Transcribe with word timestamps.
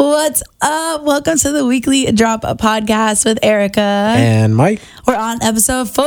What's 0.00 0.42
up? 0.62 1.02
Welcome 1.02 1.36
to 1.36 1.52
the 1.52 1.66
weekly 1.66 2.10
drop 2.10 2.40
podcast 2.40 3.26
with 3.26 3.38
Erica. 3.42 3.82
And 3.82 4.56
Mike. 4.56 4.80
We're 5.06 5.14
on 5.14 5.42
episode 5.42 5.90
four. 5.90 6.06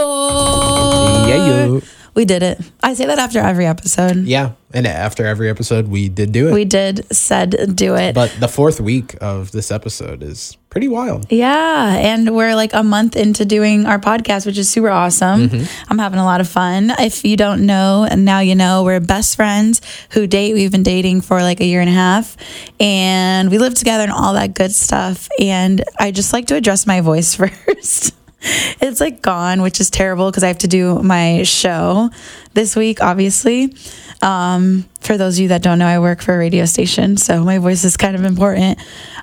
Yeah, 1.30 1.46
yo. 1.48 1.82
We 2.16 2.26
did 2.26 2.44
it. 2.44 2.60
I 2.84 2.94
say 2.94 3.06
that 3.08 3.18
after 3.20 3.40
every 3.40 3.66
episode. 3.66 4.18
Yeah. 4.26 4.52
And 4.72 4.86
after 4.88 5.26
every 5.26 5.50
episode, 5.50 5.88
we 5.88 6.10
did 6.10 6.32
do 6.32 6.48
it. 6.50 6.54
We 6.54 6.66
did 6.66 7.06
said 7.16 7.76
do 7.76 7.96
it. 7.96 8.14
but 8.16 8.36
the 8.40 8.48
fourth 8.48 8.80
week 8.82 9.16
of 9.22 9.52
this 9.52 9.72
episode 9.72 10.24
is 10.24 10.58
pretty 10.70 10.88
wild. 10.88 11.32
yeah. 11.32 11.96
And 11.96 12.36
we're 12.36 12.56
like 12.56 12.74
a 12.74 12.84
month 12.84 13.16
into 13.16 13.46
doing 13.46 13.86
our 13.86 14.00
podcast, 14.00 14.46
which 14.46 14.58
is 14.58 14.70
super 14.70 14.90
awesome. 14.90 15.50
Mm-hmm. 15.50 15.92
I'm 15.92 16.00
having 16.00 16.20
a 16.20 16.24
lot 16.26 16.42
of 16.42 16.48
fun. 16.48 16.92
If 17.00 17.24
you 17.24 17.38
don't 17.38 17.66
know, 17.66 18.08
and 18.10 18.26
now 18.26 18.40
you 18.40 18.56
know, 18.56 18.84
we're 18.84 19.00
best 19.00 19.36
friends 19.36 19.82
who 20.12 20.26
date. 20.26 20.54
We've 20.54 20.72
been 20.72 20.84
dating 20.84 21.22
for 21.22 21.42
like 21.42 21.60
a 21.62 21.66
year 21.66 21.82
and 21.82 21.90
a 21.90 21.94
half 21.94 22.36
and 22.80 23.50
we 23.52 23.58
live 23.60 23.76
together 23.76 24.04
and 24.04 24.12
all 24.12 24.34
that 24.34 24.54
good 24.56 24.72
stuff. 24.72 25.30
And 25.40 25.84
I 26.00 26.12
just 26.12 26.34
like 26.34 26.48
to 26.48 26.56
address 26.56 26.88
my 26.88 27.02
voice 27.02 27.36
first. 27.42 28.16
it's 28.82 29.00
like 29.00 29.22
gone, 29.22 29.62
which 29.62 29.80
is 29.80 29.90
terrible 29.90 30.30
because 30.30 30.44
I 30.44 30.48
have 30.48 30.60
to 30.60 30.68
do 30.68 31.00
my 31.02 31.44
show 31.44 32.10
this 32.54 32.76
week, 32.76 33.02
obviously. 33.02 33.76
Um, 34.22 34.86
for 35.02 35.18
those 35.18 35.38
of 35.38 35.42
you 35.44 35.48
that 35.50 35.62
don't 35.62 35.80
know, 35.80 35.88
I 35.88 36.00
work 36.00 36.22
for 36.22 36.34
a 36.34 36.38
radio 36.38 36.66
station, 36.66 37.18
so 37.18 37.44
my 37.44 37.58
voice 37.58 37.84
is 37.84 37.98
kind 37.98 38.16
of 38.16 38.24
important. 38.24 38.80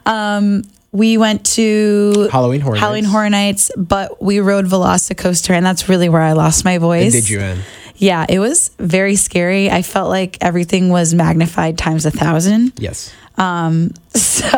Um, 0.06 0.64
we 0.92 1.16
went 1.18 1.46
to 1.54 2.28
Halloween 2.32 2.60
Horror 2.60 2.76
Halloween 2.76 3.04
Nights. 3.04 3.12
Horror 3.12 3.30
Nights, 3.30 3.70
but 3.76 4.22
we 4.22 4.40
rode 4.40 4.66
Velocicoaster, 4.66 5.50
and 5.50 5.64
that's 5.64 5.88
really 5.88 6.08
where 6.08 6.22
I 6.22 6.32
lost 6.32 6.64
my 6.64 6.78
voice. 6.78 7.12
Did 7.12 7.28
you 7.28 7.40
in? 7.40 7.60
Yeah, 7.96 8.24
it 8.28 8.38
was 8.38 8.70
very 8.78 9.14
scary. 9.16 9.70
I 9.70 9.82
felt 9.82 10.08
like 10.08 10.38
everything 10.40 10.88
was 10.88 11.14
magnified 11.14 11.76
times 11.76 12.06
a 12.06 12.10
thousand. 12.10 12.72
Yes. 12.78 13.12
So. 14.14 14.48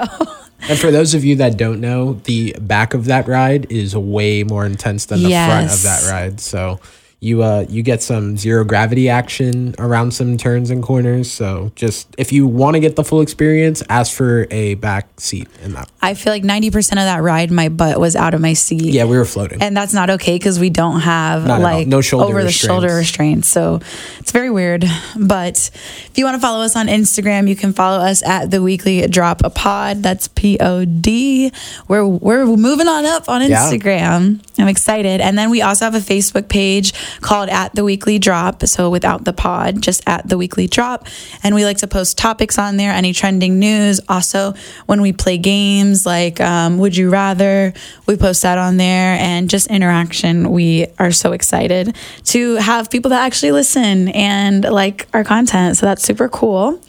And 0.69 0.79
for 0.79 0.91
those 0.91 1.15
of 1.15 1.25
you 1.25 1.37
that 1.37 1.57
don't 1.57 1.81
know, 1.81 2.15
the 2.25 2.55
back 2.61 2.95
of 2.95 3.07
that 3.07 3.27
ride 3.27 3.71
is 3.71 3.97
way 3.97 4.45
more 4.45 4.65
intense 4.65 5.07
than 5.07 5.23
the 5.23 5.31
front 5.31 5.73
of 5.73 5.83
that 5.83 6.09
ride. 6.11 6.41
So 6.41 6.81
you 7.23 7.41
uh 7.45 7.65
you 7.69 7.83
get 7.85 8.03
some 8.03 8.37
zero 8.37 8.65
gravity 8.65 9.09
action 9.09 9.77
around 9.79 10.11
some 10.11 10.37
turns 10.37 10.71
and 10.71 10.83
corners. 10.83 11.31
So 11.31 11.71
just 11.77 12.13
if 12.19 12.33
you 12.33 12.49
want 12.49 12.75
to 12.75 12.81
get 12.81 12.97
the 12.97 13.05
full 13.05 13.21
experience, 13.21 13.81
ask 13.89 14.13
for 14.13 14.49
a 14.51 14.75
back 14.75 15.21
seat 15.21 15.47
in 15.63 15.73
that. 15.75 15.89
I 16.03 16.15
feel 16.15 16.33
like 16.33 16.43
90% 16.43 16.75
of 16.91 16.97
that 16.97 17.23
ride, 17.23 17.53
my 17.53 17.69
butt 17.69 18.01
was 18.01 18.17
out 18.17 18.35
of 18.35 18.41
my 18.41 18.55
seat. 18.55 18.93
Yeah, 18.93 19.05
we 19.05 19.17
were 19.17 19.25
floating. 19.25 19.63
And 19.63 19.77
that's 19.77 19.95
not 19.95 20.11
okay 20.11 20.35
because 20.35 20.59
we 20.59 20.69
don't 20.69 20.99
have 21.03 21.47
Not 21.47 21.61
like 21.61 21.87
No 21.87 22.01
shoulder 22.01 22.25
over 22.27 22.43
the 22.43 22.51
shoulder 22.51 22.93
restraints. 22.97 23.47
So 23.47 23.79
it's 24.19 24.33
very 24.33 24.51
weird. 24.51 24.85
But 25.17 25.71
if 26.07 26.13
you 26.19 26.25
want 26.25 26.35
to 26.35 26.41
follow 26.41 26.65
us 26.65 26.75
on 26.75 26.89
Instagram, 26.89 27.49
you 27.49 27.55
can 27.55 27.73
follow 27.73 27.99
us 28.05 28.25
at 28.25 28.51
the 28.51 28.61
weekly 28.61 29.07
drop 29.07 29.43
a 29.45 29.51
pod. 29.51 30.03
That's 30.03 30.27
P 30.27 30.59
O 30.59 30.85
D. 30.85 31.53
We're 31.87 32.05
we're 32.05 32.47
moving 32.47 32.89
on 32.89 33.05
up 33.05 33.29
on 33.29 33.43
Yeah. 33.49 33.71
Instagram. 33.71 34.41
I'm 34.59 34.69
excited. 34.69 35.21
And 35.21 35.39
then 35.39 35.51
we 35.51 35.63
also 35.63 35.85
have 35.85 35.95
a 35.95 35.99
Facebook 35.99 36.49
page 36.49 36.93
called 37.21 37.49
at 37.49 37.75
the 37.75 37.85
weekly 37.85 38.19
drop. 38.19 38.65
So 38.67 38.91
without 38.91 39.25
the 39.25 39.33
pod, 39.33 39.83
just 39.83 40.03
at 40.07 40.29
the 40.29 40.39
weekly 40.39 40.67
drop. 40.67 41.07
And 41.43 41.55
we 41.55 41.65
like 41.65 41.79
to 41.79 41.87
post 41.87 42.19
topics 42.19 42.59
on 42.59 42.77
there, 42.77 42.93
any 42.93 43.13
trending 43.13 43.59
news. 43.59 44.01
Also, 44.09 44.55
when 44.87 45.03
we 45.03 45.13
play 45.13 45.39
games 45.39 46.07
like 46.07 46.41
um, 46.41 46.79
Would 46.79 46.97
You 46.97 47.11
Rather, 47.11 47.73
we 48.07 48.17
post 48.17 48.43
that 48.43 48.59
on 48.59 48.77
there 48.77 49.17
and 49.19 49.51
just 49.51 49.69
interaction. 49.69 50.51
We 50.51 50.87
are 50.99 51.13
so 51.13 51.33
excited 51.33 51.97
to 52.25 52.57
have 52.57 52.91
people 52.91 53.11
that 53.11 53.25
actually 53.25 53.53
listen 53.53 54.09
and 54.09 54.65
like 54.65 55.09
our 55.13 55.25
content. 55.25 55.77
So 55.77 55.87
that's 55.87 56.03
super 56.03 56.29
cool. 56.29 56.81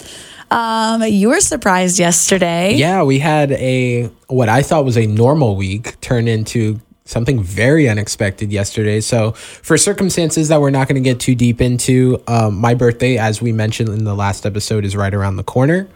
Um, 0.52 1.02
you 1.04 1.30
were 1.30 1.40
surprised 1.40 1.98
yesterday. 1.98 2.76
Yeah, 2.76 3.02
we 3.04 3.18
had 3.18 3.52
a 3.54 4.04
what 4.28 4.50
I 4.50 4.62
thought 4.62 4.86
was 4.86 4.98
a 4.98 5.08
normal 5.08 5.56
week 5.56 6.00
turn 6.00 6.28
into 6.28 6.80
something 7.06 7.42
very 7.42 7.90
unexpected 7.90 8.52
yesterday. 8.52 9.02
So, 9.02 9.32
for 9.32 9.78
circumstances 9.78 10.48
that 10.48 10.62
we're 10.62 10.70
not 10.70 10.88
going 10.88 11.02
to 11.02 11.10
get 11.10 11.20
too 11.20 11.36
deep 11.36 11.62
into, 11.62 12.22
um, 12.28 12.56
my 12.56 12.74
birthday, 12.74 13.18
as 13.18 13.42
we 13.42 13.52
mentioned 13.52 13.90
in 13.90 14.04
the 14.04 14.16
last 14.16 14.46
episode, 14.46 14.86
is 14.86 14.96
right 14.96 15.14
around 15.14 15.38
the 15.38 15.44
corner. 15.44 15.88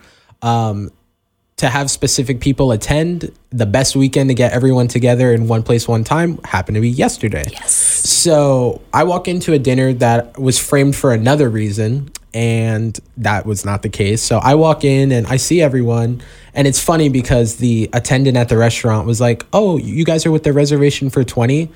Um, 0.42 0.92
to 1.58 1.70
have 1.70 1.90
specific 1.90 2.40
people 2.40 2.72
attend, 2.72 3.32
the 3.50 3.66
best 3.66 3.96
weekend 3.96 4.30
to 4.30 4.36
get 4.36 4.54
everyone 4.54 4.88
together 4.88 5.34
in 5.34 5.48
one 5.48 5.64
place, 5.64 5.88
one 5.88 6.04
time 6.04 6.38
happened 6.44 6.76
to 6.76 6.82
be 6.82 6.90
yesterday. 6.90 7.44
Yes. 7.52 7.74
So 7.74 8.82
I 8.94 9.04
walk 9.04 9.28
into 9.28 9.54
a 9.54 9.60
dinner 9.60 9.92
that 9.94 10.38
was 10.40 10.60
framed 10.60 10.96
for 10.96 11.14
another 11.14 11.50
reason, 11.50 12.12
and 12.38 13.00
that 13.18 13.48
was 13.48 13.66
not 13.66 13.82
the 13.82 13.90
case. 13.90 14.22
So 14.22 14.38
I 14.38 14.54
walk 14.54 14.84
in 14.84 15.12
and 15.12 15.26
I 15.26 15.38
see 15.38 15.60
everyone, 15.60 16.22
and 16.54 16.68
it's 16.68 16.80
funny 16.80 17.10
because 17.10 17.56
the 17.56 17.90
attendant 17.94 18.38
at 18.38 18.48
the 18.48 18.58
restaurant 18.58 19.08
was 19.08 19.20
like, 19.20 19.44
"Oh, 19.54 19.78
you 19.78 20.06
guys 20.06 20.24
are 20.28 20.30
with 20.30 20.44
the 20.44 20.54
reservation 20.54 21.10
for 21.10 21.24
20?" 21.24 21.72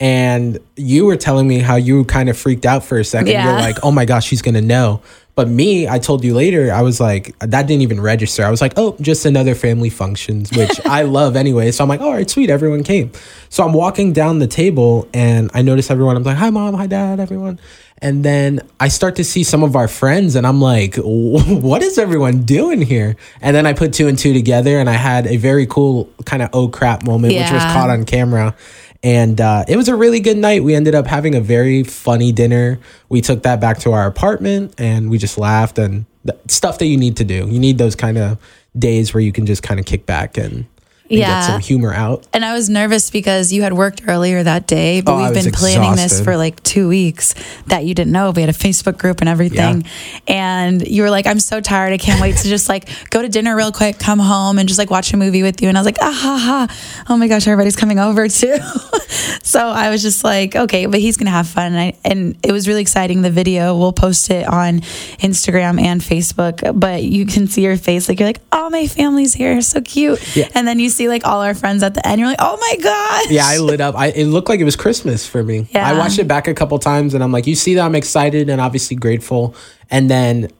And 0.00 0.58
you 0.74 1.04
were 1.04 1.16
telling 1.16 1.46
me 1.46 1.58
how 1.58 1.76
you 1.76 2.06
kind 2.06 2.30
of 2.30 2.38
freaked 2.38 2.64
out 2.64 2.82
for 2.82 2.98
a 2.98 3.04
second. 3.04 3.32
Yeah. 3.32 3.44
You're 3.44 3.60
like, 3.60 3.76
"Oh 3.82 3.90
my 3.90 4.06
gosh, 4.06 4.26
she's 4.26 4.40
gonna 4.40 4.62
know." 4.62 5.02
But 5.34 5.48
me, 5.48 5.86
I 5.86 5.98
told 5.98 6.24
you 6.24 6.34
later, 6.34 6.72
I 6.72 6.80
was 6.80 6.98
like, 6.98 7.38
that 7.40 7.66
didn't 7.66 7.82
even 7.82 8.00
register. 8.00 8.42
I 8.42 8.50
was 8.50 8.62
like, 8.62 8.72
oh, 8.78 8.96
just 9.02 9.26
another 9.26 9.54
family 9.54 9.90
functions, 9.90 10.50
which 10.56 10.80
I 10.86 11.02
love 11.18 11.36
anyway. 11.36 11.72
So 11.72 11.84
I'm 11.84 11.90
like, 11.90 12.00
all 12.00 12.14
right, 12.14 12.28
sweet, 12.28 12.48
everyone 12.48 12.82
came. 12.82 13.12
So 13.50 13.62
I'm 13.62 13.74
walking 13.74 14.14
down 14.14 14.38
the 14.38 14.46
table 14.46 15.06
and 15.12 15.50
I 15.52 15.60
notice 15.60 15.90
everyone. 15.90 16.16
I'm 16.16 16.22
like, 16.22 16.38
hi, 16.38 16.48
mom, 16.48 16.72
hi, 16.72 16.86
dad, 16.86 17.20
everyone. 17.20 17.60
And 18.02 18.24
then 18.24 18.60
I 18.78 18.88
start 18.88 19.16
to 19.16 19.24
see 19.24 19.42
some 19.42 19.62
of 19.62 19.74
our 19.74 19.88
friends 19.88 20.36
and 20.36 20.46
I'm 20.46 20.60
like, 20.60 20.96
what 20.98 21.82
is 21.82 21.98
everyone 21.98 22.42
doing 22.42 22.82
here? 22.82 23.16
And 23.40 23.56
then 23.56 23.66
I 23.66 23.72
put 23.72 23.94
two 23.94 24.06
and 24.08 24.18
two 24.18 24.34
together 24.34 24.78
and 24.78 24.88
I 24.88 24.94
had 24.94 25.26
a 25.26 25.36
very 25.36 25.66
cool 25.66 26.12
kind 26.24 26.42
of 26.42 26.50
oh 26.52 26.68
crap 26.68 27.04
moment, 27.04 27.34
which 27.34 27.50
was 27.50 27.62
caught 27.62 27.90
on 27.90 28.04
camera. 28.04 28.54
And 29.02 29.40
uh, 29.40 29.64
it 29.68 29.76
was 29.76 29.88
a 29.88 29.96
really 29.96 30.20
good 30.20 30.36
night. 30.36 30.64
We 30.64 30.74
ended 30.74 30.94
up 30.94 31.06
having 31.06 31.34
a 31.34 31.40
very 31.40 31.84
funny 31.84 32.32
dinner. 32.32 32.80
We 33.08 33.20
took 33.20 33.44
that 33.44 33.60
back 33.60 33.78
to 33.80 33.92
our 33.92 34.06
apartment 34.06 34.74
and 34.78 35.10
we 35.10 35.18
just 35.18 35.38
laughed 35.38 35.78
and 35.78 36.06
stuff 36.48 36.78
that 36.78 36.86
you 36.86 36.96
need 36.96 37.16
to 37.18 37.24
do. 37.24 37.48
You 37.48 37.58
need 37.58 37.78
those 37.78 37.94
kind 37.94 38.18
of 38.18 38.38
days 38.76 39.14
where 39.14 39.20
you 39.20 39.32
can 39.32 39.46
just 39.46 39.62
kind 39.62 39.80
of 39.80 39.86
kick 39.86 40.06
back 40.06 40.36
and 40.36 40.66
Yeah. 41.08 41.40
get 41.40 41.46
some 41.46 41.60
humor 41.60 41.92
out. 41.92 42.26
And 42.32 42.44
I 42.44 42.52
was 42.54 42.68
nervous 42.68 43.10
because 43.10 43.52
you 43.52 43.62
had 43.62 43.72
worked 43.72 44.02
earlier 44.06 44.42
that 44.42 44.66
day, 44.66 45.00
but 45.00 45.12
Oh, 45.12 45.24
we've 45.24 45.34
been 45.44 45.52
planning 45.52 45.96
this 45.96 46.20
for 46.20 46.36
like 46.36 46.62
two 46.62 46.88
weeks 46.88 47.34
that 47.66 47.84
you 47.84 47.94
didn't 47.94 48.12
know. 48.12 48.30
We 48.30 48.42
had 48.42 48.50
a 48.50 48.54
Facebook 48.54 48.98
group 48.98 49.20
and 49.20 49.28
everything. 49.28 49.84
And 50.26 50.86
you 50.86 51.02
were 51.02 51.10
like, 51.10 51.26
I'm 51.26 51.40
so 51.40 51.60
tired. 51.60 51.92
I 51.92 51.98
can't 51.98 52.20
wait 52.20 52.36
to 52.38 52.48
just 52.48 52.68
like 52.68 52.88
go 53.10 53.22
to 53.22 53.28
dinner 53.28 53.56
real 53.56 53.72
quick, 53.72 53.98
come 53.98 54.18
home 54.18 54.58
and 54.58 54.68
just 54.68 54.78
like 54.78 54.90
watch 54.90 55.12
a 55.12 55.16
movie 55.16 55.42
with 55.42 55.62
you. 55.62 55.68
And 55.68 55.76
I 55.76 55.80
was 55.80 55.86
like, 55.86 55.98
ah 56.00 56.12
ha 56.12 56.38
ha. 56.68 57.04
Oh 57.08 57.16
my 57.16 57.28
gosh, 57.28 57.46
everybody's 57.46 57.76
coming 57.76 57.98
over 57.98 58.28
too. 58.28 58.56
so 59.42 59.60
I 59.68 59.90
was 59.90 60.02
just 60.02 60.24
like, 60.24 60.56
okay, 60.56 60.86
but 60.86 61.00
he's 61.00 61.16
going 61.16 61.26
to 61.26 61.32
have 61.32 61.46
fun. 61.48 61.72
And, 61.74 61.78
I, 61.78 61.94
and 62.04 62.36
it 62.42 62.52
was 62.52 62.66
really 62.68 62.82
exciting. 62.82 63.22
The 63.22 63.30
video, 63.30 63.76
we'll 63.76 63.92
post 63.92 64.30
it 64.30 64.46
on 64.46 64.80
Instagram 65.20 65.80
and 65.80 66.00
Facebook, 66.00 66.78
but 66.78 67.02
you 67.02 67.26
can 67.26 67.46
see 67.46 67.62
your 67.62 67.76
face. 67.76 68.08
Like 68.08 68.18
you're 68.20 68.28
like, 68.28 68.40
oh, 68.52 68.70
my 68.70 68.86
family's 68.86 69.34
here. 69.34 69.60
So 69.62 69.80
cute. 69.80 70.36
Yeah. 70.36 70.48
And 70.54 70.66
then 70.66 70.78
you 70.78 70.90
see 70.96 71.08
like 71.08 71.26
all 71.26 71.42
our 71.42 71.54
friends 71.54 71.82
at 71.82 71.94
the 71.94 72.06
end. 72.06 72.18
You're 72.18 72.28
like, 72.28 72.38
oh 72.40 72.56
my 72.60 72.76
gosh. 72.82 73.30
Yeah, 73.30 73.46
I 73.46 73.58
lit 73.58 73.80
up. 73.80 73.94
I, 73.94 74.08
it 74.08 74.26
looked 74.26 74.48
like 74.48 74.60
it 74.60 74.64
was 74.64 74.76
Christmas 74.76 75.26
for 75.26 75.42
me. 75.42 75.68
Yeah. 75.70 75.88
I 75.88 75.98
watched 75.98 76.18
it 76.18 76.26
back 76.26 76.48
a 76.48 76.54
couple 76.54 76.78
times 76.78 77.14
and 77.14 77.22
I'm 77.22 77.32
like, 77.32 77.46
you 77.46 77.54
see 77.54 77.74
that 77.74 77.82
I'm 77.82 77.94
excited 77.94 78.48
and 78.48 78.60
obviously 78.60 78.96
grateful. 78.96 79.54
And 79.90 80.10
then 80.10 80.50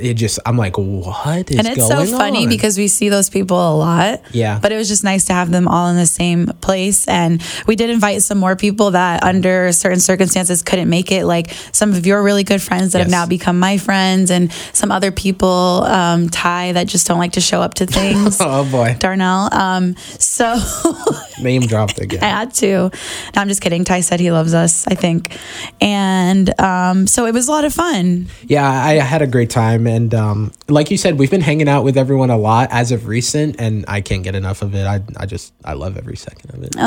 it 0.00 0.14
just, 0.14 0.38
I'm 0.46 0.56
like, 0.56 0.76
what 0.76 1.50
is 1.50 1.58
and 1.58 1.66
it's 1.66 1.86
so 1.86 2.04
funny 2.06 2.44
on? 2.44 2.48
because 2.48 2.76
we 2.78 2.88
see 2.88 3.08
those 3.08 3.30
people 3.30 3.56
a 3.56 3.74
lot. 3.76 4.22
Yeah. 4.32 4.58
But 4.60 4.72
it 4.72 4.76
was 4.76 4.88
just 4.88 5.04
nice 5.04 5.24
to 5.26 5.32
have 5.32 5.50
them 5.50 5.68
all 5.68 5.88
in 5.88 5.96
the 5.96 6.06
same 6.06 6.46
place. 6.60 7.06
And 7.08 7.42
we 7.66 7.76
did 7.76 7.90
invite 7.90 8.22
some 8.22 8.38
more 8.38 8.56
people 8.56 8.92
that, 8.92 9.22
under 9.22 9.72
certain 9.72 10.00
circumstances, 10.00 10.62
couldn't 10.62 10.88
make 10.88 11.10
it. 11.12 11.24
Like 11.26 11.50
some 11.72 11.92
of 11.92 12.06
your 12.06 12.22
really 12.22 12.44
good 12.44 12.62
friends 12.62 12.92
that 12.92 13.00
have 13.00 13.10
now 13.10 13.26
become 13.26 13.58
my 13.58 13.78
friends, 13.78 14.30
and 14.30 14.52
some 14.72 14.90
other 14.90 15.10
people, 15.10 15.48
um, 15.84 16.28
Ty, 16.28 16.72
that 16.72 16.86
just 16.86 17.06
don't 17.06 17.18
like 17.18 17.32
to 17.32 17.40
show 17.40 17.60
up 17.62 17.74
to 17.74 17.86
things. 17.98 18.38
oh 18.40 18.68
boy, 18.70 18.96
Darnell. 18.98 19.52
Um, 19.52 19.96
so 20.18 20.56
name 21.40 21.62
dropped 21.62 22.00
again. 22.00 22.22
I 22.22 22.28
had 22.28 22.54
to. 22.54 22.66
No, 22.68 22.90
I'm 23.36 23.48
just 23.48 23.60
kidding. 23.60 23.84
Ty 23.84 24.00
said 24.00 24.20
he 24.20 24.30
loves 24.30 24.54
us, 24.54 24.86
I 24.86 24.94
think. 24.94 25.36
And 25.80 26.58
um, 26.60 27.06
so 27.06 27.26
it 27.26 27.32
was 27.34 27.48
a 27.48 27.50
lot 27.52 27.64
of 27.64 27.72
fun. 27.72 28.26
Yeah, 28.44 28.68
I 28.68 28.94
had 28.94 29.22
a 29.22 29.26
great 29.26 29.50
time, 29.50 29.86
and 29.88 30.14
um, 30.14 30.52
like 30.68 30.90
you 30.90 30.96
said, 30.96 31.18
we've 31.18 31.30
been 31.30 31.40
hanging 31.40 31.68
out 31.68 31.82
with 31.82 31.96
everyone 31.96 32.30
a 32.30 32.36
lot 32.36 32.68
as 32.70 32.92
of 32.92 33.06
recent, 33.06 33.56
and 33.60 33.84
I 33.88 34.00
can't 34.02 34.22
get 34.22 34.34
enough 34.36 34.62
of 34.62 34.74
it. 34.74 34.86
I, 34.86 35.00
I 35.16 35.26
just, 35.26 35.52
I 35.64 35.72
love 35.72 35.96
every 35.96 36.16
second 36.16 36.54
of 36.54 36.62
it. 36.62 36.76
Oh, 36.78 36.82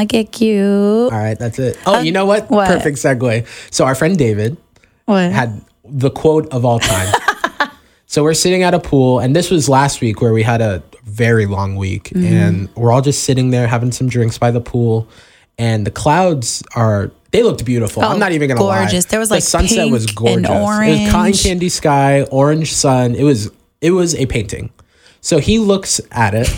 I 0.00 0.04
get 0.08 0.32
cute. 0.32 1.12
All 1.12 1.18
right, 1.18 1.38
that's 1.38 1.58
it. 1.58 1.78
Oh, 1.86 2.00
you 2.00 2.10
know 2.12 2.26
what? 2.26 2.50
what? 2.50 2.66
Perfect 2.66 2.96
segue. 2.98 3.46
So 3.72 3.84
our 3.84 3.94
friend 3.94 4.18
David 4.18 4.56
What? 5.04 5.30
had 5.30 5.62
the 5.84 6.10
quote 6.10 6.48
of 6.52 6.64
all 6.64 6.80
time. 6.80 7.14
so 8.06 8.22
we're 8.24 8.34
sitting 8.34 8.62
at 8.64 8.74
a 8.74 8.80
pool, 8.80 9.20
and 9.20 9.36
this 9.36 9.50
was 9.50 9.68
last 9.68 10.00
week 10.00 10.20
where 10.20 10.32
we 10.32 10.42
had 10.42 10.60
a 10.60 10.82
very 11.04 11.46
long 11.46 11.76
week, 11.76 12.04
Mm-hmm. 12.10 12.24
and 12.26 12.74
we're 12.74 12.90
all 12.90 13.02
just 13.02 13.22
sitting 13.24 13.50
there 13.50 13.66
having 13.68 13.92
some 13.92 14.08
drinks 14.08 14.38
by 14.38 14.50
the 14.50 14.60
pool, 14.60 15.06
and 15.58 15.86
the 15.86 15.90
clouds 15.92 16.62
are. 16.74 17.10
They 17.36 17.42
looked 17.42 17.66
beautiful. 17.66 18.02
Oh, 18.02 18.08
I'm 18.08 18.18
not 18.18 18.32
even 18.32 18.48
gonna 18.48 18.62
lie. 18.62 18.78
gorgeous. 18.78 19.04
There 19.04 19.20
was, 19.20 19.28
the 19.28 19.34
like, 19.34 19.42
sunset 19.42 19.90
was 19.90 20.06
gorgeous. 20.06 20.36
It 20.36 20.40
was 20.40 20.48
cotton 20.48 21.14
orange. 21.14 21.42
candy 21.42 21.68
sky, 21.68 22.22
orange 22.22 22.72
sun. 22.72 23.14
It 23.14 23.24
was 23.24 23.50
it 23.82 23.90
was 23.90 24.14
a 24.14 24.24
painting. 24.24 24.70
So 25.20 25.38
he 25.38 25.58
looks 25.58 26.00
at 26.12 26.32
it, 26.34 26.48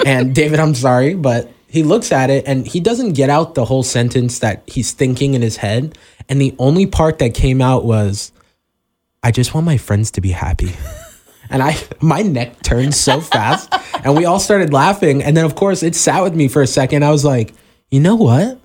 and 0.06 0.34
David, 0.34 0.58
I'm 0.58 0.74
sorry, 0.74 1.12
but 1.12 1.52
he 1.66 1.82
looks 1.82 2.12
at 2.12 2.30
it 2.30 2.44
and 2.46 2.66
he 2.66 2.80
doesn't 2.80 3.12
get 3.12 3.28
out 3.28 3.56
the 3.56 3.66
whole 3.66 3.82
sentence 3.82 4.38
that 4.38 4.62
he's 4.66 4.92
thinking 4.92 5.34
in 5.34 5.42
his 5.42 5.58
head. 5.58 5.98
And 6.30 6.40
the 6.40 6.54
only 6.58 6.86
part 6.86 7.18
that 7.18 7.34
came 7.34 7.60
out 7.60 7.84
was, 7.84 8.32
I 9.22 9.32
just 9.32 9.52
want 9.52 9.66
my 9.66 9.76
friends 9.76 10.12
to 10.12 10.22
be 10.22 10.30
happy. 10.30 10.72
And 11.48 11.62
I, 11.62 11.76
my 12.00 12.22
neck 12.22 12.60
turned 12.64 12.92
so 12.92 13.20
fast, 13.20 13.72
and 14.02 14.16
we 14.16 14.24
all 14.24 14.40
started 14.40 14.72
laughing. 14.72 15.22
And 15.22 15.36
then, 15.36 15.44
of 15.44 15.54
course, 15.54 15.84
it 15.84 15.94
sat 15.94 16.24
with 16.24 16.34
me 16.34 16.48
for 16.48 16.60
a 16.60 16.66
second. 16.66 17.04
I 17.04 17.12
was 17.12 17.24
like, 17.24 17.54
you 17.88 18.00
know 18.00 18.16
what? 18.16 18.58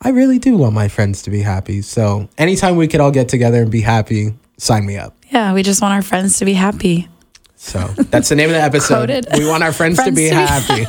I 0.00 0.10
really 0.10 0.38
do 0.38 0.56
want 0.56 0.74
my 0.74 0.86
friends 0.86 1.22
to 1.22 1.30
be 1.30 1.40
happy. 1.40 1.82
So 1.82 2.28
anytime 2.38 2.76
we 2.76 2.86
could 2.86 3.00
all 3.00 3.10
get 3.10 3.28
together 3.28 3.62
and 3.62 3.70
be 3.70 3.80
happy, 3.80 4.34
sign 4.56 4.86
me 4.86 4.96
up. 4.96 5.16
Yeah, 5.30 5.52
we 5.54 5.64
just 5.64 5.82
want 5.82 5.92
our 5.92 6.02
friends 6.02 6.38
to 6.38 6.44
be 6.44 6.54
happy. 6.54 7.08
So 7.56 7.80
that's 7.96 8.28
the 8.28 8.36
name 8.36 8.48
of 8.50 8.54
the 8.54 8.62
episode. 8.62 9.10
We 9.36 9.48
want 9.48 9.64
our 9.64 9.72
friends, 9.72 9.98
to 9.98 10.12
be 10.12 10.28
to 10.28 10.30
be 10.30 10.36
happy. 10.36 10.84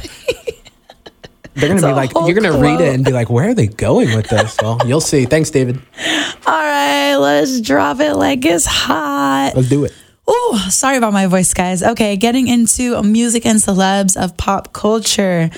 They're 1.55 1.69
gonna 1.69 1.79
It's 1.79 1.85
be 1.87 1.91
like, 1.91 2.11
you're 2.27 2.39
gonna 2.39 2.59
read 2.61 2.79
it 2.79 2.93
and 2.93 3.03
be 3.03 3.11
like, 3.11 3.31
where 3.31 3.49
are 3.49 3.53
they 3.55 3.65
going 3.67 4.15
with 4.15 4.29
this? 4.29 4.55
Well, 4.61 4.79
you'll 4.85 5.01
see. 5.01 5.25
Thanks, 5.25 5.49
David. 5.49 5.81
All 6.45 6.53
right, 6.53 7.15
let's 7.15 7.59
drop 7.59 7.99
it 7.99 8.13
like 8.13 8.45
it's 8.45 8.67
hot. 8.67 9.53
Let's 9.55 9.67
do 9.67 9.83
it. 9.85 9.93
Oh, 10.27 10.67
sorry 10.69 10.97
about 10.97 11.11
my 11.11 11.25
voice, 11.25 11.51
guys. 11.55 11.81
Okay, 11.81 12.15
getting 12.15 12.47
into 12.47 13.01
music 13.01 13.47
and 13.47 13.57
celebs 13.57 14.15
of 14.15 14.37
pop 14.37 14.71
culture. 14.71 15.49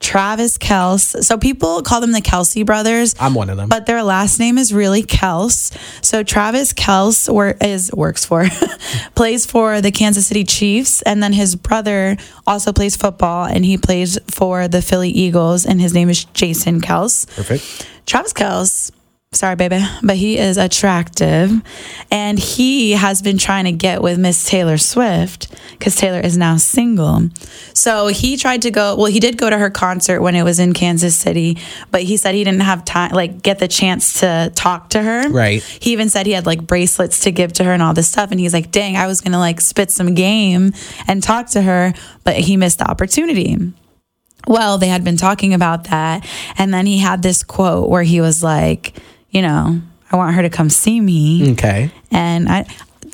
Travis 0.00 0.58
Kels. 0.58 1.24
So 1.24 1.38
people 1.38 1.82
call 1.82 2.00
them 2.00 2.12
the 2.12 2.20
Kelsey 2.20 2.62
brothers. 2.62 3.14
I'm 3.20 3.34
one 3.34 3.50
of 3.50 3.56
them. 3.56 3.68
But 3.68 3.86
their 3.86 4.02
last 4.02 4.38
name 4.38 4.58
is 4.58 4.72
really 4.72 5.02
Kels. 5.02 5.76
So 6.04 6.22
Travis 6.22 6.72
Kels 6.72 7.32
wor- 7.32 7.56
is 7.60 7.92
works 7.92 8.24
for, 8.24 8.46
plays 9.14 9.46
for 9.46 9.80
the 9.80 9.90
Kansas 9.90 10.26
City 10.26 10.44
Chiefs, 10.44 11.02
and 11.02 11.22
then 11.22 11.32
his 11.32 11.56
brother 11.56 12.16
also 12.46 12.72
plays 12.72 12.96
football, 12.96 13.44
and 13.44 13.64
he 13.64 13.78
plays 13.78 14.18
for 14.30 14.68
the 14.68 14.82
Philly 14.82 15.10
Eagles, 15.10 15.66
and 15.66 15.80
his 15.80 15.94
name 15.94 16.08
is 16.08 16.24
Jason 16.26 16.80
Kels. 16.80 17.26
Perfect. 17.34 17.86
Travis 18.06 18.32
Kells, 18.32 18.90
sorry, 19.32 19.56
baby, 19.56 19.80
but 20.02 20.16
he 20.16 20.38
is 20.38 20.56
attractive. 20.56 21.52
And 22.10 22.38
he 22.38 22.92
has 22.92 23.22
been 23.22 23.38
trying 23.38 23.66
to 23.66 23.72
get 23.72 24.02
with 24.02 24.18
Miss 24.18 24.48
Taylor 24.48 24.78
Swift 24.78 25.54
because 25.72 25.94
Taylor 25.96 26.20
is 26.20 26.36
now 26.36 26.56
single. 26.56 27.28
So 27.74 28.08
he 28.08 28.36
tried 28.36 28.62
to 28.62 28.70
go, 28.70 28.96
well, 28.96 29.06
he 29.06 29.20
did 29.20 29.36
go 29.36 29.50
to 29.50 29.58
her 29.58 29.70
concert 29.70 30.22
when 30.22 30.34
it 30.34 30.42
was 30.42 30.58
in 30.58 30.72
Kansas 30.72 31.14
City, 31.14 31.58
but 31.90 32.02
he 32.02 32.16
said 32.16 32.34
he 32.34 32.42
didn't 32.42 32.60
have 32.60 32.84
time, 32.84 33.12
like, 33.12 33.42
get 33.42 33.58
the 33.58 33.68
chance 33.68 34.20
to 34.20 34.50
talk 34.54 34.90
to 34.90 35.02
her. 35.02 35.28
Right. 35.28 35.62
He 35.62 35.92
even 35.92 36.08
said 36.08 36.26
he 36.26 36.32
had 36.32 36.46
like 36.46 36.66
bracelets 36.66 37.20
to 37.20 37.30
give 37.30 37.52
to 37.54 37.64
her 37.64 37.72
and 37.72 37.82
all 37.82 37.94
this 37.94 38.08
stuff. 38.08 38.30
And 38.30 38.40
he's 38.40 38.54
like, 38.54 38.70
dang, 38.70 38.96
I 38.96 39.06
was 39.06 39.20
going 39.20 39.32
to 39.32 39.38
like 39.38 39.60
spit 39.60 39.90
some 39.90 40.14
game 40.14 40.72
and 41.06 41.22
talk 41.22 41.48
to 41.50 41.62
her, 41.62 41.92
but 42.24 42.36
he 42.36 42.56
missed 42.56 42.78
the 42.78 42.90
opportunity. 42.90 43.56
Well, 44.46 44.78
they 44.78 44.88
had 44.88 45.04
been 45.04 45.18
talking 45.18 45.52
about 45.52 45.84
that. 45.84 46.26
And 46.56 46.72
then 46.72 46.86
he 46.86 46.98
had 46.98 47.22
this 47.22 47.42
quote 47.42 47.90
where 47.90 48.02
he 48.02 48.20
was 48.22 48.42
like, 48.42 48.94
you 49.30 49.42
know, 49.42 49.80
I 50.10 50.16
want 50.16 50.34
her 50.34 50.42
to 50.42 50.50
come 50.50 50.70
see 50.70 51.00
me. 51.00 51.52
Okay. 51.52 51.90
And 52.10 52.48
I, 52.48 52.66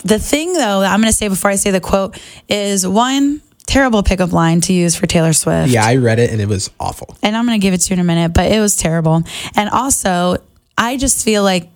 the 0.04 0.18
thing 0.18 0.52
though, 0.52 0.80
that 0.80 0.92
I'm 0.92 1.00
going 1.00 1.10
to 1.10 1.16
say 1.16 1.28
before 1.28 1.50
I 1.50 1.56
say 1.56 1.70
the 1.70 1.80
quote 1.80 2.18
is 2.48 2.86
one 2.86 3.40
terrible 3.66 4.02
pickup 4.02 4.32
line 4.32 4.60
to 4.62 4.72
use 4.72 4.94
for 4.94 5.06
Taylor 5.06 5.32
Swift. 5.32 5.70
Yeah, 5.70 5.84
I 5.84 5.96
read 5.96 6.18
it 6.18 6.30
and 6.30 6.40
it 6.40 6.48
was 6.48 6.70
awful. 6.78 7.16
And 7.22 7.36
I'm 7.36 7.46
going 7.46 7.58
to 7.58 7.62
give 7.62 7.74
it 7.74 7.78
to 7.78 7.90
you 7.90 7.94
in 7.94 8.00
a 8.00 8.04
minute, 8.04 8.32
but 8.34 8.50
it 8.52 8.60
was 8.60 8.76
terrible. 8.76 9.22
And 9.56 9.70
also, 9.70 10.36
I 10.76 10.96
just 10.96 11.24
feel 11.24 11.42
like 11.42 11.70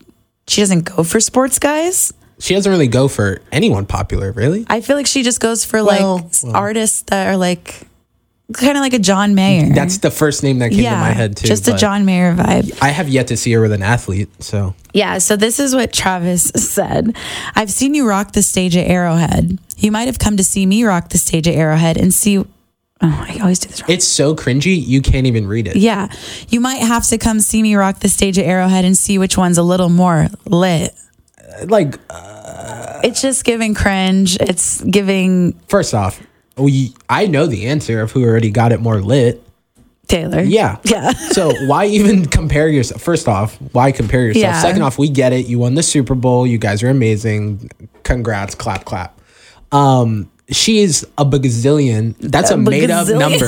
she 0.47 0.61
doesn't 0.61 0.83
go 0.85 1.03
for 1.03 1.21
sports 1.21 1.59
guys. 1.59 2.13
She 2.41 2.55
doesn't 2.55 2.71
really 2.71 2.89
go 2.89 3.09
for 3.09 3.41
anyone 3.51 3.87
popular, 3.87 4.31
really. 4.31 4.65
I 4.69 4.81
feel 4.81 4.97
like 4.97 5.07
she 5.07 5.23
just 5.23 5.41
goes 5.41 5.65
for 5.65 5.83
Well, 5.85 6.31
like 6.43 6.55
artists 6.55 7.03
that 7.03 7.27
are 7.27 7.37
like 7.37 7.89
kind 8.55 8.77
of 8.77 8.81
like 8.83 8.95
a 8.95 8.99
John 8.99 9.35
Mayer. 9.35 9.75
That's 9.75 9.99
the 9.99 10.11
first 10.11 10.43
name 10.43 10.59
that 10.61 10.71
came 10.71 10.85
to 10.85 10.91
my 10.91 11.11
head 11.11 11.37
too. 11.37 11.47
Just 11.49 11.69
a 11.69 11.77
John 11.77 12.05
Mayer 12.05 12.35
vibe. 12.35 12.77
I 12.83 12.89
have 12.89 13.09
yet 13.09 13.29
to 13.29 13.37
see 13.37 13.53
her 13.53 13.61
with 13.61 13.73
an 13.73 13.83
athlete, 13.83 14.29
so 14.43 14.75
Yeah, 14.95 15.19
so 15.19 15.37
this 15.37 15.59
is 15.61 15.75
what 15.75 15.93
Travis 15.93 16.45
said. 16.57 17.15
I've 17.55 17.71
seen 17.71 17.95
you 17.95 18.09
rock 18.09 18.33
the 18.33 18.43
stage 18.43 18.77
at 18.77 18.87
Arrowhead. 18.87 19.59
You 19.77 19.93
might 19.93 20.07
have 20.07 20.19
come 20.19 20.37
to 20.39 20.45
see 20.45 20.65
me 20.67 20.83
rock 20.85 21.11
the 21.11 21.19
stage 21.19 21.47
at 21.47 21.55
Arrowhead 21.55 21.97
and 21.97 22.13
see. 22.13 22.39
Oh, 22.39 22.47
I 23.01 23.39
always 23.41 23.61
do 23.61 23.69
this 23.69 23.81
wrong. 23.83 23.91
it's 23.93 24.05
so 24.07 24.35
cringy 24.35 24.77
you 24.85 25.01
can't 25.03 25.27
even 25.29 25.47
read 25.47 25.69
it. 25.69 25.77
Yeah, 25.77 26.09
you 26.49 26.59
might 26.61 26.79
have 26.81 27.07
to 27.09 27.19
come 27.19 27.39
see 27.39 27.63
me 27.63 27.77
rock 27.77 28.01
the 28.01 28.09
stage 28.09 28.39
at 28.41 28.45
Arrowhead 28.45 28.85
and 28.85 28.97
see 28.97 29.19
which 29.19 29.37
one's 29.39 29.57
a 29.57 29.63
little 29.63 29.89
more 29.89 30.27
lit. 30.47 30.93
Like, 31.67 31.97
uh, 32.11 33.01
It's 33.05 33.23
just 33.23 33.45
giving 33.45 33.75
cringe. 33.75 34.37
It's 34.41 34.81
giving 34.83 35.53
first 35.69 35.95
off, 35.95 36.21
we 36.59 36.95
I 37.09 37.27
know 37.27 37.47
the 37.47 37.67
answer 37.67 38.01
of 38.01 38.13
who 38.13 38.25
already 38.25 38.51
got 38.51 38.73
it 38.73 38.81
more 38.81 39.01
lit. 39.01 39.43
Taylor. 40.07 40.41
Yeah. 40.41 40.79
Yeah. 40.85 41.11
so 41.13 41.53
why 41.67 41.87
even 41.87 42.25
compare 42.27 42.69
yourself? 42.69 43.03
First 43.03 43.29
off, 43.29 43.57
why 43.73 43.93
compare 43.93 44.27
yourself? 44.27 44.43
Yeah. 44.43 44.63
Second 44.63 44.83
off, 44.83 44.99
we 44.99 45.09
get 45.11 45.33
it. 45.35 45.47
You 45.47 45.59
won 45.59 45.75
the 45.75 45.83
Super 45.83 46.15
Bowl. 46.15 46.47
You 46.47 46.57
guys 46.59 46.83
are 46.83 46.89
amazing. 46.89 47.71
Congrats. 48.05 48.55
Clap, 48.55 48.85
clap. 48.87 49.21
Um, 49.71 50.31
she 50.51 50.79
is 50.79 51.07
a 51.19 51.27
bagazillion. 51.27 52.15
That's 52.21 52.51
a, 52.51 52.55
A 52.55 52.57
made 52.57 52.91
up 52.91 53.07
number. 53.09 53.45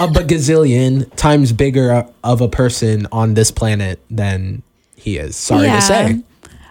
a 0.00 0.08
bagazillion 0.08 1.14
times 1.14 1.52
bigger 1.52 2.06
of 2.24 2.40
a 2.40 2.48
person 2.48 3.06
on 3.12 3.34
this 3.34 3.50
planet 3.50 4.00
than 4.10 4.62
he 4.96 5.18
is. 5.18 5.36
Sorry 5.36 5.64
Yeah. 5.66 5.76
to 5.76 5.82
say. 5.82 6.20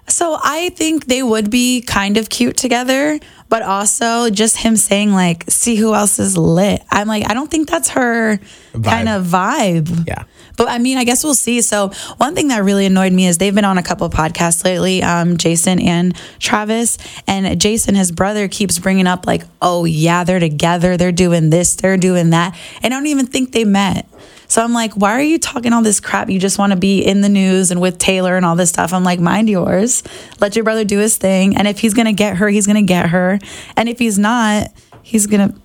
So 0.08 0.38
I 0.44 0.70
think 0.70 1.06
they 1.06 1.22
would 1.22 1.52
be 1.52 1.82
kind 1.82 2.18
of 2.18 2.30
cute 2.30 2.58
together, 2.58 3.20
but 3.52 3.64
also 3.64 4.30
just 4.30 4.56
him 4.56 4.78
saying 4.78 5.12
like, 5.12 5.44
"See 5.50 5.76
who 5.76 5.94
else 5.94 6.20
is 6.20 6.38
lit." 6.38 6.82
I'm 6.90 7.06
like, 7.08 7.30
I 7.30 7.34
don't 7.34 7.52
think 7.52 7.70
that's 7.70 7.90
her 7.90 8.40
kind 8.82 9.10
of 9.10 9.26
vibe. 9.26 10.08
Yeah. 10.08 10.24
But 10.56 10.70
I 10.70 10.78
mean, 10.78 10.98
I 10.98 11.04
guess 11.04 11.22
we'll 11.22 11.34
see. 11.34 11.62
So 11.62 11.90
one 12.16 12.34
thing 12.34 12.48
that 12.48 12.64
really 12.64 12.86
annoyed 12.86 13.12
me 13.12 13.28
is 13.28 13.40
they've 13.40 13.54
been 13.54 13.66
on 13.66 13.78
a 13.78 13.84
couple 13.84 14.08
of 14.08 14.14
podcasts 14.14 14.64
lately, 14.64 15.04
um, 15.04 15.36
Jason 15.36 15.82
and 15.82 16.16
Travis, 16.40 16.98
and 17.28 17.60
Jason, 17.60 17.94
his 17.94 18.12
brother, 18.12 18.48
keeps 18.48 18.80
bringing 18.80 19.06
up 19.06 19.28
like, 19.28 19.44
"Oh 19.62 19.84
yeah, 19.84 20.24
they're 20.24 20.40
together. 20.40 20.96
They're 20.96 21.12
doing 21.12 21.50
this. 21.50 21.76
They're 21.76 21.98
doing 21.98 22.30
that," 22.30 22.56
and 22.82 22.94
I 22.94 22.98
don't 22.98 23.08
even 23.08 23.26
think 23.28 23.52
they 23.52 23.66
met. 23.66 24.08
So 24.52 24.62
I'm 24.62 24.74
like, 24.74 24.94
why 24.96 25.14
are 25.14 25.22
you 25.22 25.40
talking 25.40 25.72
all 25.72 25.82
this 25.82 26.02
crap? 26.02 26.30
You 26.30 26.38
just 26.38 26.58
want 26.58 26.74
to 26.74 26.76
be 26.78 27.00
in 27.00 27.22
the 27.22 27.30
news 27.30 27.72
and 27.72 27.80
with 27.80 27.98
Taylor 27.98 28.36
and 28.36 28.46
all 28.46 28.58
this 28.58 28.68
stuff. 28.68 28.92
I'm 28.92 29.06
like, 29.06 29.22
mind 29.22 29.50
yours. 29.50 30.04
Let 30.42 30.58
your 30.58 30.66
brother 30.66 30.84
do 30.84 31.00
his 31.00 31.16
thing. 31.16 31.56
And 31.56 31.70
if 31.70 31.80
he's 31.80 31.94
going 31.94 32.08
to 32.08 32.12
get 32.12 32.36
her, 32.36 32.50
he's 32.50 32.68
going 32.68 32.76
to 32.76 32.82
get 32.82 33.12
her. 33.12 33.40
And 33.78 33.88
if 33.88 33.98
he's 33.98 34.20
not, 34.20 34.68
he's 35.04 35.26
going 35.26 35.54
to 35.54 35.62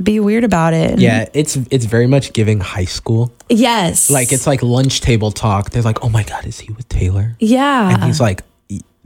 be 0.00 0.20
weird 0.20 0.44
about 0.44 0.72
it. 0.72 1.00
Yeah, 1.00 1.28
it's 1.34 1.56
it's 1.72 1.86
very 1.86 2.06
much 2.06 2.32
giving 2.32 2.60
high 2.60 2.84
school. 2.84 3.32
Yes. 3.48 4.08
Like 4.08 4.30
it's 4.30 4.46
like 4.46 4.62
lunch 4.62 5.00
table 5.00 5.32
talk. 5.32 5.70
They're 5.70 5.82
like, 5.82 6.04
"Oh 6.04 6.08
my 6.08 6.22
god, 6.22 6.46
is 6.46 6.60
he 6.60 6.72
with 6.72 6.88
Taylor?" 6.88 7.34
yeah. 7.40 7.92
And 7.92 8.04
he's 8.04 8.20
like, 8.20 8.44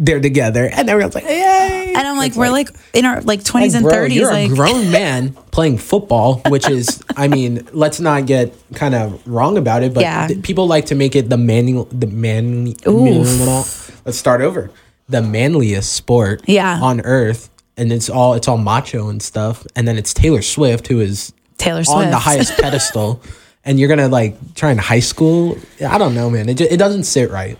"They're 0.05 0.21
together," 0.21 0.65
and 0.73 0.89
everyone's 0.91 1.15
like, 1.15 1.25
"Yay!" 1.25 1.93
And 1.97 2.07
I'm 2.09 2.17
like, 2.17 2.31
It's 2.31 2.37
we're 2.37 2.51
like, 2.51 2.69
in 2.93 3.05
our 3.05 3.21
like 3.23 3.41
20s 3.45 3.55
like, 3.55 3.75
and 3.75 3.83
bro, 3.85 3.93
30s. 3.95 4.15
You're 4.15 4.31
Like, 4.33 4.51
a 4.51 4.55
grown 4.55 4.91
man 4.91 5.35
playing 5.51 5.79
football, 5.79 6.41
which 6.49 6.69
is, 6.69 7.03
I 7.17 7.29
mean, 7.29 7.69
let's 7.73 8.01
not 8.01 8.27
get 8.27 8.55
kind 8.75 8.95
of 8.95 9.21
wrong 9.27 9.57
about 9.59 9.83
it, 9.83 9.93
but 9.95 10.01
Yeah. 10.03 10.27
th- 10.29 10.43
people 10.43 10.67
like 10.67 10.87
to 10.87 10.95
make 10.95 11.15
it 11.15 11.29
the 11.29 11.37
manual, 11.37 11.87
the 11.93 12.07
man. 12.07 12.75
Let's 14.05 14.19
start 14.19 14.41
over. 14.41 14.71
The 15.09 15.23
manliest 15.23 15.93
sport, 15.93 16.43
Yeah. 16.47 16.79
on 16.81 17.01
earth, 17.03 17.51
and 17.77 17.93
it's 17.93 18.09
all 18.09 18.35
it's 18.35 18.49
all 18.49 18.59
macho 18.59 19.09
and 19.09 19.23
stuff, 19.23 19.67
and 19.77 19.87
then 19.87 19.97
it's 19.99 20.15
Taylor 20.15 20.43
Swift 20.43 20.87
who 20.89 21.01
is 21.01 21.33
Taylor 21.59 21.85
Swift. 21.85 21.99
on 22.07 22.11
the 22.11 22.19
highest 22.19 22.57
pedestal, 22.61 23.21
and 23.65 23.79
you're 23.79 23.89
gonna 23.89 24.09
like 24.09 24.37
try 24.55 24.71
in 24.71 24.79
high 24.79 25.01
school. 25.01 25.59
I 25.87 25.99
don't 25.99 26.15
know, 26.15 26.31
man. 26.31 26.49
It 26.49 26.55
ju- 26.55 26.69
it 26.71 26.77
doesn't 26.79 27.05
sit 27.05 27.31
right. 27.31 27.59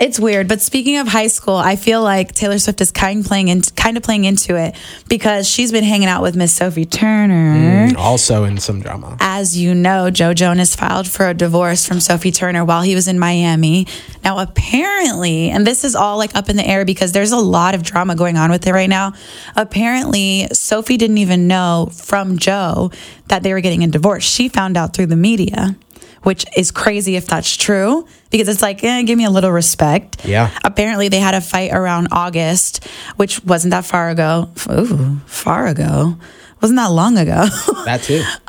It's 0.00 0.20
weird, 0.20 0.46
but 0.46 0.60
speaking 0.60 0.98
of 0.98 1.08
high 1.08 1.26
school, 1.26 1.56
I 1.56 1.74
feel 1.74 2.02
like 2.02 2.32
Taylor 2.32 2.60
Swift 2.60 2.80
is 2.80 2.92
kind 2.92 3.20
of 3.20 3.26
playing 3.26 3.48
in, 3.48 3.62
kind 3.62 3.96
of 3.96 4.04
playing 4.04 4.26
into 4.26 4.54
it 4.54 4.76
because 5.08 5.48
she's 5.48 5.72
been 5.72 5.82
hanging 5.82 6.06
out 6.06 6.22
with 6.22 6.36
Miss 6.36 6.52
Sophie 6.52 6.84
Turner. 6.84 7.88
Mm, 7.88 7.96
also 7.96 8.44
in 8.44 8.58
some 8.58 8.80
drama. 8.80 9.16
As 9.18 9.58
you 9.58 9.74
know, 9.74 10.08
Joe 10.10 10.34
Jonas 10.34 10.76
filed 10.76 11.08
for 11.08 11.28
a 11.28 11.34
divorce 11.34 11.84
from 11.84 11.98
Sophie 11.98 12.30
Turner 12.30 12.64
while 12.64 12.82
he 12.82 12.94
was 12.94 13.08
in 13.08 13.18
Miami. 13.18 13.88
Now, 14.22 14.38
apparently, 14.38 15.50
and 15.50 15.66
this 15.66 15.82
is 15.82 15.96
all 15.96 16.16
like 16.16 16.34
up 16.36 16.48
in 16.48 16.56
the 16.56 16.66
air 16.66 16.84
because 16.84 17.10
there's 17.10 17.32
a 17.32 17.36
lot 17.36 17.74
of 17.74 17.82
drama 17.82 18.14
going 18.14 18.36
on 18.36 18.52
with 18.52 18.64
it 18.68 18.72
right 18.72 18.88
now. 18.88 19.14
Apparently, 19.56 20.46
Sophie 20.52 20.96
didn't 20.96 21.18
even 21.18 21.48
know 21.48 21.90
from 21.92 22.38
Joe 22.38 22.92
that 23.26 23.42
they 23.42 23.52
were 23.52 23.60
getting 23.60 23.82
a 23.82 23.88
divorce. 23.88 24.24
She 24.24 24.48
found 24.48 24.76
out 24.76 24.94
through 24.94 25.06
the 25.06 25.16
media, 25.16 25.76
which 26.22 26.44
is 26.56 26.70
crazy 26.70 27.16
if 27.16 27.26
that's 27.26 27.56
true 27.56 28.06
because 28.30 28.48
it's 28.48 28.62
like, 28.62 28.82
eh, 28.84 29.02
give 29.02 29.16
me 29.18 29.24
a 29.24 29.30
little 29.30 29.52
respect. 29.52 30.24
Yeah. 30.24 30.50
Apparently, 30.64 31.08
they 31.08 31.20
had 31.20 31.34
a 31.34 31.40
fight 31.40 31.72
around 31.72 32.08
August, 32.12 32.84
which 33.16 33.42
wasn't 33.44 33.72
that 33.72 33.84
far 33.84 34.10
ago. 34.10 34.50
Ooh, 34.70 35.20
far 35.26 35.66
ago. 35.66 36.16
Wasn't 36.60 36.76
that 36.76 36.90
long 36.90 37.16
ago. 37.18 37.46
That 37.84 38.02
too. 38.02 38.22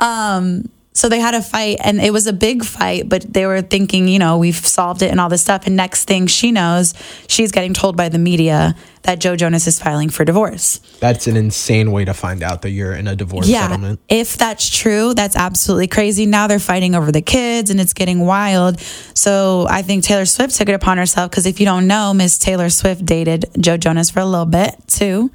so 0.92 1.08
they 1.08 1.20
had 1.20 1.34
a 1.34 1.42
fight 1.42 1.78
and 1.84 2.00
it 2.00 2.12
was 2.12 2.26
a 2.26 2.32
big 2.32 2.64
fight, 2.64 3.08
but 3.08 3.32
they 3.32 3.46
were 3.46 3.62
thinking, 3.62 4.08
you 4.08 4.18
know, 4.18 4.38
we've 4.38 4.56
solved 4.56 5.02
it 5.02 5.10
and 5.10 5.20
all 5.20 5.28
this 5.28 5.40
stuff. 5.42 5.66
And 5.66 5.76
next 5.76 6.04
thing 6.06 6.26
she 6.26 6.50
knows, 6.52 6.94
she's 7.28 7.52
getting 7.52 7.72
told 7.74 7.96
by 7.96 8.08
the 8.08 8.18
media 8.18 8.74
that 9.02 9.18
Joe 9.20 9.34
Jonas 9.34 9.66
is 9.66 9.78
filing 9.80 10.10
for 10.10 10.24
divorce. 10.26 10.78
That's 11.00 11.26
an 11.26 11.36
insane 11.36 11.90
way 11.92 12.04
to 12.04 12.12
find 12.12 12.42
out 12.42 12.62
that 12.62 12.70
you're 12.70 12.92
in 12.92 13.06
a 13.06 13.16
divorce 13.16 13.48
Yeah. 13.48 13.62
settlement. 13.68 14.00
If 14.08 14.36
that's 14.36 14.68
true, 14.68 15.14
that's 15.14 15.36
absolutely 15.36 15.86
crazy. 15.86 16.26
Now 16.26 16.48
they're 16.48 16.58
fighting 16.58 16.94
over 16.94 17.10
the 17.10 17.22
kids 17.22 17.70
and 17.70 17.80
it's 17.80 17.94
getting 17.94 18.20
wild. 18.20 18.78
So 19.14 19.66
I 19.70 19.82
think 19.82 20.04
Taylor 20.04 20.26
Swift 20.26 20.54
took 20.56 20.68
it 20.68 20.74
upon 20.74 20.98
herself 20.98 21.30
because 21.30 21.46
if 21.46 21.60
you 21.60 21.66
don't 21.66 21.86
know, 21.86 22.12
Miss 22.12 22.36
Taylor 22.36 22.68
Swift 22.68 23.06
dated 23.06 23.46
Joe 23.58 23.76
Jonas 23.78 24.10
for 24.10 24.20
a 24.20 24.26
little 24.26 24.44
bit 24.44 24.74
too. 24.88 25.30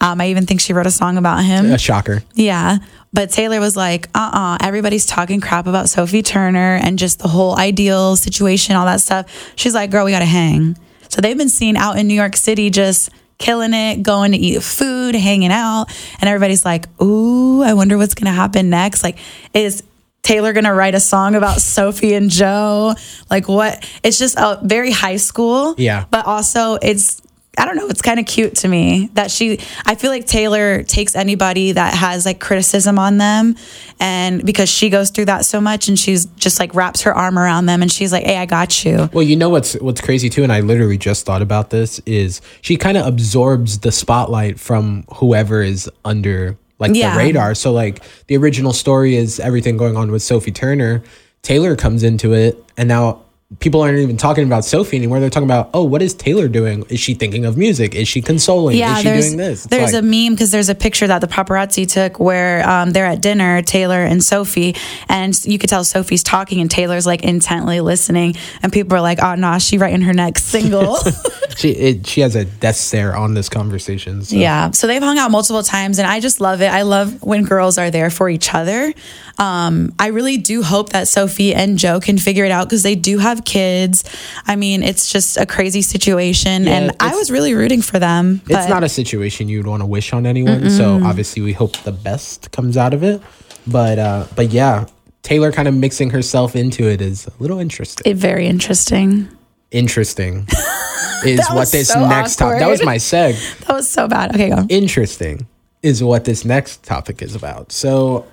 Um, 0.00 0.20
I 0.20 0.28
even 0.28 0.44
think 0.46 0.60
she 0.60 0.72
wrote 0.74 0.86
a 0.86 0.90
song 0.90 1.16
about 1.16 1.42
him. 1.44 1.72
A 1.72 1.78
shocker. 1.78 2.22
Yeah. 2.34 2.78
But 3.12 3.30
Taylor 3.30 3.60
was 3.60 3.76
like, 3.76 4.08
uh 4.14 4.30
uh 4.32 4.58
everybody's 4.66 5.06
talking 5.06 5.40
crap 5.40 5.66
about 5.66 5.88
Sophie 5.88 6.22
Turner 6.22 6.76
and 6.76 6.98
just 6.98 7.18
the 7.18 7.28
whole 7.28 7.56
ideal 7.56 8.16
situation, 8.16 8.76
all 8.76 8.86
that 8.86 9.00
stuff. 9.00 9.52
She's 9.56 9.74
like, 9.74 9.90
girl, 9.90 10.04
we 10.04 10.10
got 10.10 10.20
to 10.20 10.24
hang. 10.24 10.76
So 11.08 11.20
they've 11.20 11.38
been 11.38 11.48
seen 11.48 11.76
out 11.76 11.98
in 11.98 12.08
New 12.08 12.14
York 12.14 12.36
City 12.36 12.68
just 12.70 13.10
killing 13.38 13.74
it, 13.74 14.02
going 14.02 14.32
to 14.32 14.38
eat 14.38 14.62
food, 14.62 15.14
hanging 15.14 15.52
out. 15.52 15.86
And 16.20 16.28
everybody's 16.28 16.64
like, 16.64 16.86
ooh, 17.00 17.62
I 17.62 17.74
wonder 17.74 17.96
what's 17.96 18.14
going 18.14 18.26
to 18.26 18.32
happen 18.32 18.70
next. 18.70 19.02
Like, 19.02 19.18
is 19.54 19.82
Taylor 20.22 20.52
going 20.52 20.64
to 20.64 20.72
write 20.72 20.94
a 20.94 21.00
song 21.00 21.34
about 21.34 21.60
Sophie 21.60 22.14
and 22.14 22.30
Joe? 22.30 22.94
Like, 23.30 23.48
what? 23.48 23.88
It's 24.02 24.18
just 24.18 24.36
a 24.38 24.58
very 24.62 24.90
high 24.90 25.16
school. 25.16 25.74
Yeah. 25.78 26.06
But 26.10 26.26
also, 26.26 26.74
it's, 26.82 27.22
I 27.58 27.64
don't 27.64 27.76
know, 27.76 27.88
it's 27.88 28.02
kind 28.02 28.20
of 28.20 28.26
cute 28.26 28.54
to 28.56 28.68
me 28.68 29.08
that 29.14 29.30
she, 29.30 29.58
I 29.86 29.94
feel 29.94 30.10
like 30.10 30.26
Taylor 30.26 30.82
takes 30.82 31.16
anybody 31.16 31.72
that 31.72 31.94
has 31.94 32.26
like 32.26 32.38
criticism 32.38 32.98
on 32.98 33.16
them. 33.16 33.56
And 33.98 34.44
because 34.44 34.68
she 34.68 34.90
goes 34.90 35.10
through 35.10 35.24
that 35.26 35.46
so 35.46 35.60
much 35.60 35.88
and 35.88 35.98
she's 35.98 36.26
just 36.26 36.60
like 36.60 36.74
wraps 36.74 37.02
her 37.02 37.14
arm 37.14 37.38
around 37.38 37.64
them 37.66 37.80
and 37.80 37.90
she's 37.90 38.12
like, 38.12 38.24
hey, 38.24 38.36
I 38.36 38.44
got 38.46 38.84
you. 38.84 39.08
Well, 39.12 39.24
you 39.24 39.36
know 39.36 39.48
what's 39.48 39.72
what's 39.80 40.00
crazy 40.02 40.28
too, 40.28 40.42
and 40.42 40.52
I 40.52 40.60
literally 40.60 40.98
just 40.98 41.24
thought 41.24 41.40
about 41.42 41.70
this 41.70 41.98
is 42.04 42.40
she 42.60 42.76
kind 42.76 42.98
of 42.98 43.06
absorbs 43.06 43.78
the 43.78 43.90
spotlight 43.92 44.60
from 44.60 45.04
whoever 45.14 45.62
is 45.62 45.90
under 46.04 46.58
like 46.78 46.94
Yeah. 46.94 47.12
the 47.14 47.18
radar. 47.18 47.54
So 47.54 47.72
like 47.72 48.02
the 48.26 48.36
original 48.36 48.74
story 48.74 49.16
is 49.16 49.40
everything 49.40 49.78
going 49.78 49.96
on 49.96 50.10
with 50.12 50.22
Sophie 50.22 50.52
Turner. 50.52 51.02
Taylor 51.42 51.74
comes 51.76 52.02
into 52.02 52.34
it, 52.34 52.62
and 52.76 52.88
now 52.88 53.22
people 53.60 53.80
aren't 53.80 53.98
even 53.98 54.16
talking 54.16 54.44
about 54.44 54.64
Sophie 54.64 54.96
anymore. 54.96 55.20
They're 55.20 55.30
talking 55.30 55.46
about, 55.46 55.70
oh, 55.72 55.84
what 55.84 56.02
is 56.02 56.14
Taylor 56.14 56.48
doing? 56.48 56.84
Is 56.88 56.98
she 56.98 57.14
thinking 57.14 57.44
of 57.44 57.56
music? 57.56 57.94
Is 57.94 58.08
she 58.08 58.20
consoling? 58.20 58.76
Yeah, 58.76 58.94
is 58.94 58.98
she 58.98 59.04
there's 59.04 59.26
doing 59.26 59.36
this? 59.36 59.64
It's 59.64 59.66
there's 59.70 59.92
like- 59.92 60.02
a 60.02 60.04
meme 60.04 60.34
because 60.34 60.50
there's 60.50 60.68
a 60.68 60.74
picture 60.74 61.06
that 61.06 61.20
the 61.20 61.28
paparazzi 61.28 61.88
took 61.88 62.18
where 62.18 62.68
um, 62.68 62.90
they're 62.90 63.06
at 63.06 63.22
dinner, 63.22 63.62
Taylor 63.62 64.02
and 64.02 64.22
Sophie, 64.22 64.74
and 65.08 65.32
you 65.44 65.58
could 65.58 65.70
tell 65.70 65.84
Sophie's 65.84 66.24
talking 66.24 66.60
and 66.60 66.68
Taylor's 66.68 67.06
like 67.06 67.22
intently 67.22 67.80
listening, 67.80 68.34
and 68.62 68.72
people 68.72 68.96
are 68.96 69.00
like, 69.00 69.22
"Oh, 69.22 69.36
nah, 69.36 69.58
she 69.58 69.78
writing 69.78 70.02
her 70.02 70.12
next 70.12 70.44
single." 70.44 70.98
she 71.56 71.70
it, 71.70 72.06
she 72.06 72.20
has 72.22 72.34
a 72.34 72.44
death 72.44 72.76
stare 72.76 73.16
on 73.16 73.34
this 73.34 73.48
conversation. 73.48 74.22
So. 74.22 74.36
Yeah. 74.36 74.70
So 74.72 74.86
they've 74.86 75.02
hung 75.02 75.18
out 75.18 75.30
multiple 75.30 75.62
times 75.62 75.98
and 75.98 76.06
I 76.06 76.20
just 76.20 76.40
love 76.40 76.60
it. 76.60 76.66
I 76.66 76.82
love 76.82 77.22
when 77.22 77.44
girls 77.44 77.78
are 77.78 77.90
there 77.90 78.10
for 78.10 78.28
each 78.28 78.54
other. 78.54 78.92
Um, 79.38 79.94
I 79.98 80.08
really 80.08 80.36
do 80.38 80.62
hope 80.62 80.90
that 80.90 81.08
Sophie 81.08 81.54
and 81.54 81.78
Joe 81.78 82.00
can 82.00 82.18
figure 82.18 82.44
it 82.44 82.50
out 82.50 82.66
because 82.68 82.82
they 82.82 82.94
do 82.94 83.18
have 83.18 83.44
kids. 83.44 84.04
I 84.46 84.56
mean, 84.56 84.82
it's 84.82 85.12
just 85.12 85.36
a 85.36 85.46
crazy 85.46 85.82
situation 85.82 86.64
Yeah, 86.64 86.72
and 86.72 86.96
I 87.00 87.14
was 87.14 87.30
really 87.30 87.54
rooting 87.54 87.82
for 87.82 87.98
them. 87.98 88.40
It's 88.44 88.54
but- 88.54 88.68
not 88.68 88.84
a 88.84 88.88
situation 88.88 89.48
you'd 89.48 89.66
want 89.66 89.82
to 89.82 89.86
wish 89.86 90.12
on 90.12 90.26
anyone. 90.26 90.70
So 90.70 91.00
obviously 91.04 91.42
we 91.42 91.52
hope 91.52 91.76
the 91.78 91.92
best 91.92 92.50
comes 92.52 92.76
out 92.76 92.94
of 92.94 93.02
it. 93.02 93.20
But 93.66 93.98
uh 93.98 94.26
but 94.36 94.50
yeah, 94.50 94.86
Taylor 95.22 95.50
kind 95.52 95.66
of 95.68 95.74
mixing 95.74 96.10
herself 96.10 96.54
into 96.54 96.88
it 96.88 97.00
is 97.00 97.26
a 97.26 97.32
little 97.40 97.58
interesting. 97.58 98.10
it, 98.10 98.16
very 98.16 98.46
interesting. 98.46 99.28
Interesting 99.72 100.46
is 101.24 101.44
what 101.50 101.72
this 101.72 101.88
so 101.88 102.06
next 102.08 102.36
topic. 102.36 102.60
That 102.60 102.68
was 102.68 102.84
my 102.84 102.96
seg. 102.96 103.34
That 103.66 103.74
was 103.74 103.88
so 103.88 104.06
bad. 104.06 104.34
Okay, 104.34 104.48
go. 104.50 104.64
Interesting 104.68 105.46
is 105.82 106.02
what 106.02 106.24
this 106.24 106.44
next 106.44 106.84
topic 106.84 107.20
is 107.22 107.34
about. 107.34 107.72
So 107.72 108.26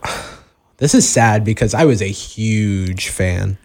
this 0.83 0.93
is 0.93 1.07
sad 1.07 1.45
because 1.45 1.73
I 1.73 1.85
was 1.85 2.01
a 2.01 2.09
huge 2.09 3.07
fan. 3.07 3.57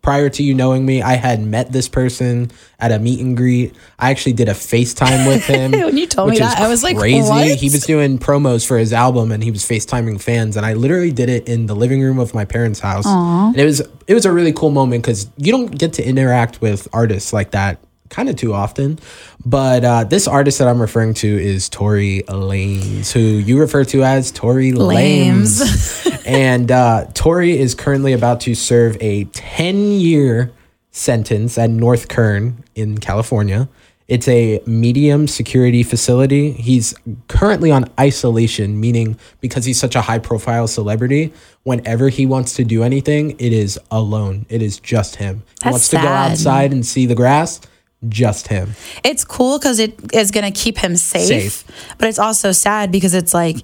Prior 0.00 0.30
to 0.30 0.42
you 0.42 0.54
knowing 0.54 0.86
me, 0.86 1.02
I 1.02 1.16
had 1.16 1.40
met 1.42 1.70
this 1.70 1.86
person 1.86 2.50
at 2.80 2.90
a 2.90 2.98
meet 2.98 3.20
and 3.20 3.36
greet. 3.36 3.76
I 3.98 4.10
actually 4.10 4.32
did 4.32 4.48
a 4.48 4.52
FaceTime 4.54 5.28
with 5.28 5.44
him. 5.44 5.72
When 5.84 5.98
you 5.98 6.06
told 6.06 6.30
me 6.30 6.38
that, 6.38 6.58
I 6.58 6.68
was 6.68 6.82
like, 6.82 6.96
crazy. 6.96 7.28
"What?" 7.28 7.58
He 7.58 7.66
was 7.68 7.84
doing 7.84 8.18
promos 8.18 8.66
for 8.66 8.78
his 8.78 8.94
album 8.94 9.32
and 9.32 9.44
he 9.44 9.50
was 9.50 9.62
FaceTiming 9.64 10.22
fans. 10.22 10.56
And 10.56 10.64
I 10.64 10.72
literally 10.72 11.12
did 11.12 11.28
it 11.28 11.46
in 11.46 11.66
the 11.66 11.76
living 11.76 12.00
room 12.00 12.18
of 12.18 12.32
my 12.32 12.46
parents' 12.46 12.80
house. 12.80 13.06
And 13.06 13.56
it 13.58 13.66
was 13.66 13.80
it 14.06 14.14
was 14.14 14.24
a 14.24 14.32
really 14.32 14.54
cool 14.54 14.70
moment 14.70 15.02
because 15.02 15.28
you 15.36 15.52
don't 15.52 15.78
get 15.78 15.92
to 15.94 16.02
interact 16.02 16.62
with 16.62 16.88
artists 16.94 17.34
like 17.34 17.50
that 17.50 17.78
kind 18.12 18.28
of 18.28 18.36
too 18.36 18.54
often. 18.54 19.00
But 19.44 19.84
uh, 19.84 20.04
this 20.04 20.28
artist 20.28 20.58
that 20.60 20.68
I'm 20.68 20.80
referring 20.80 21.14
to 21.14 21.26
is 21.26 21.68
Tory 21.68 22.22
Lanez, 22.28 23.10
who 23.10 23.20
you 23.20 23.58
refer 23.58 23.84
to 23.86 24.04
as 24.04 24.30
Tori 24.30 24.72
Lames. 24.72 26.06
and 26.26 26.70
uh, 26.70 27.06
Tori 27.14 27.58
is 27.58 27.74
currently 27.74 28.12
about 28.12 28.40
to 28.42 28.54
serve 28.54 28.96
a 29.00 29.24
10 29.24 29.92
year 29.92 30.52
sentence 30.92 31.58
at 31.58 31.70
North 31.70 32.08
Kern 32.08 32.62
in 32.76 32.98
California. 32.98 33.68
It's 34.08 34.28
a 34.28 34.60
medium 34.66 35.26
security 35.26 35.82
facility. 35.82 36.52
He's 36.52 36.94
currently 37.28 37.70
on 37.70 37.86
isolation, 37.98 38.78
meaning 38.78 39.16
because 39.40 39.64
he's 39.64 39.80
such 39.80 39.94
a 39.94 40.02
high 40.02 40.18
profile 40.18 40.66
celebrity, 40.68 41.32
whenever 41.62 42.10
he 42.10 42.26
wants 42.26 42.52
to 42.54 42.64
do 42.64 42.82
anything, 42.82 43.30
it 43.38 43.54
is 43.54 43.80
alone. 43.90 44.44
It 44.50 44.60
is 44.60 44.78
just 44.78 45.16
him. 45.16 45.36
he 45.36 45.42
That's 45.62 45.72
wants 45.72 45.88
to 45.90 45.96
go 45.96 46.08
outside 46.08 46.72
and 46.72 46.84
see 46.84 47.06
the 47.06 47.14
grass, 47.14 47.60
just 48.08 48.48
him. 48.48 48.74
It's 49.04 49.24
cool 49.24 49.58
because 49.58 49.78
it 49.78 49.94
is 50.14 50.30
going 50.30 50.50
to 50.50 50.58
keep 50.58 50.78
him 50.78 50.96
safe, 50.96 51.26
Safe. 51.52 51.94
but 51.98 52.08
it's 52.08 52.18
also 52.18 52.52
sad 52.52 52.90
because 52.92 53.14
it's 53.14 53.32
like 53.34 53.56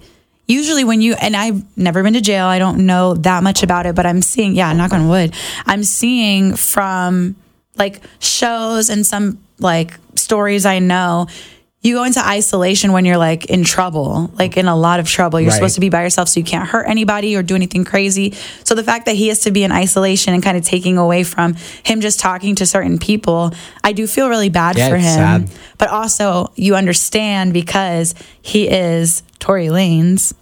usually 0.47 0.85
when 0.85 1.01
you 1.01 1.15
and 1.15 1.37
I've 1.37 1.63
never 1.77 2.03
been 2.03 2.15
to 2.15 2.21
jail, 2.21 2.47
I 2.47 2.59
don't 2.59 2.87
know 2.87 3.15
that 3.15 3.43
much 3.43 3.63
about 3.63 3.87
it, 3.87 3.95
but 3.95 4.07
I'm 4.07 4.23
seeing, 4.23 4.55
yeah, 4.55 4.73
knock 4.73 4.93
on 4.93 5.09
wood, 5.09 5.35
I'm 5.67 5.83
seeing 5.85 6.55
from 6.57 7.37
like 7.77 8.01
shows 8.19 8.91
and 8.91 9.05
some 9.07 9.39
like 9.59 9.95
stories 10.15 10.67
I 10.67 10.79
know. 10.79 11.27
You 11.81 11.95
go 11.95 12.03
into 12.03 12.19
isolation 12.27 12.91
when 12.93 13.05
you're 13.05 13.17
like 13.17 13.45
in 13.47 13.63
trouble, 13.63 14.33
like 14.37 14.57
in 14.57 14.67
a 14.67 14.75
lot 14.75 14.99
of 14.99 15.09
trouble. 15.09 15.41
You're 15.41 15.51
Right. 15.51 15.55
supposed 15.57 15.77
to 15.77 15.81
be 15.81 15.89
by 15.91 16.03
yourself 16.03 16.29
so 16.29 16.41
you 16.41 16.45
can't 16.45 16.69
hurt 16.69 16.89
anybody 16.89 17.37
or 17.37 17.43
do 17.45 17.55
anything 17.55 17.85
crazy. 17.85 18.35
So 18.65 18.75
the 18.75 18.83
fact 18.83 19.07
that 19.07 19.15
he 19.15 19.29
has 19.29 19.39
to 19.41 19.53
be 19.53 19.63
in 19.63 19.71
isolation 19.71 20.35
and 20.35 20.43
kind 20.43 20.57
of 20.57 20.65
taking 20.65 20.99
away 20.99 21.23
from 21.23 21.55
him 21.85 22.01
just 22.01 22.19
talking 22.19 22.57
to 22.57 22.67
certain 22.67 22.99
people, 22.99 23.53
I 23.85 23.93
do 23.93 24.09
feel 24.09 24.29
really 24.29 24.49
bad 24.49 24.77
Yeah, 24.77 24.89
for 24.89 24.97
him. 24.97 25.03
sad. 25.47 25.51
But 25.79 25.91
also 25.91 26.51
you 26.57 26.75
understand 26.75 27.53
because 27.53 28.13
he 28.43 28.69
is 28.69 29.23
Tory 29.39 29.69
Lanez. 29.69 30.33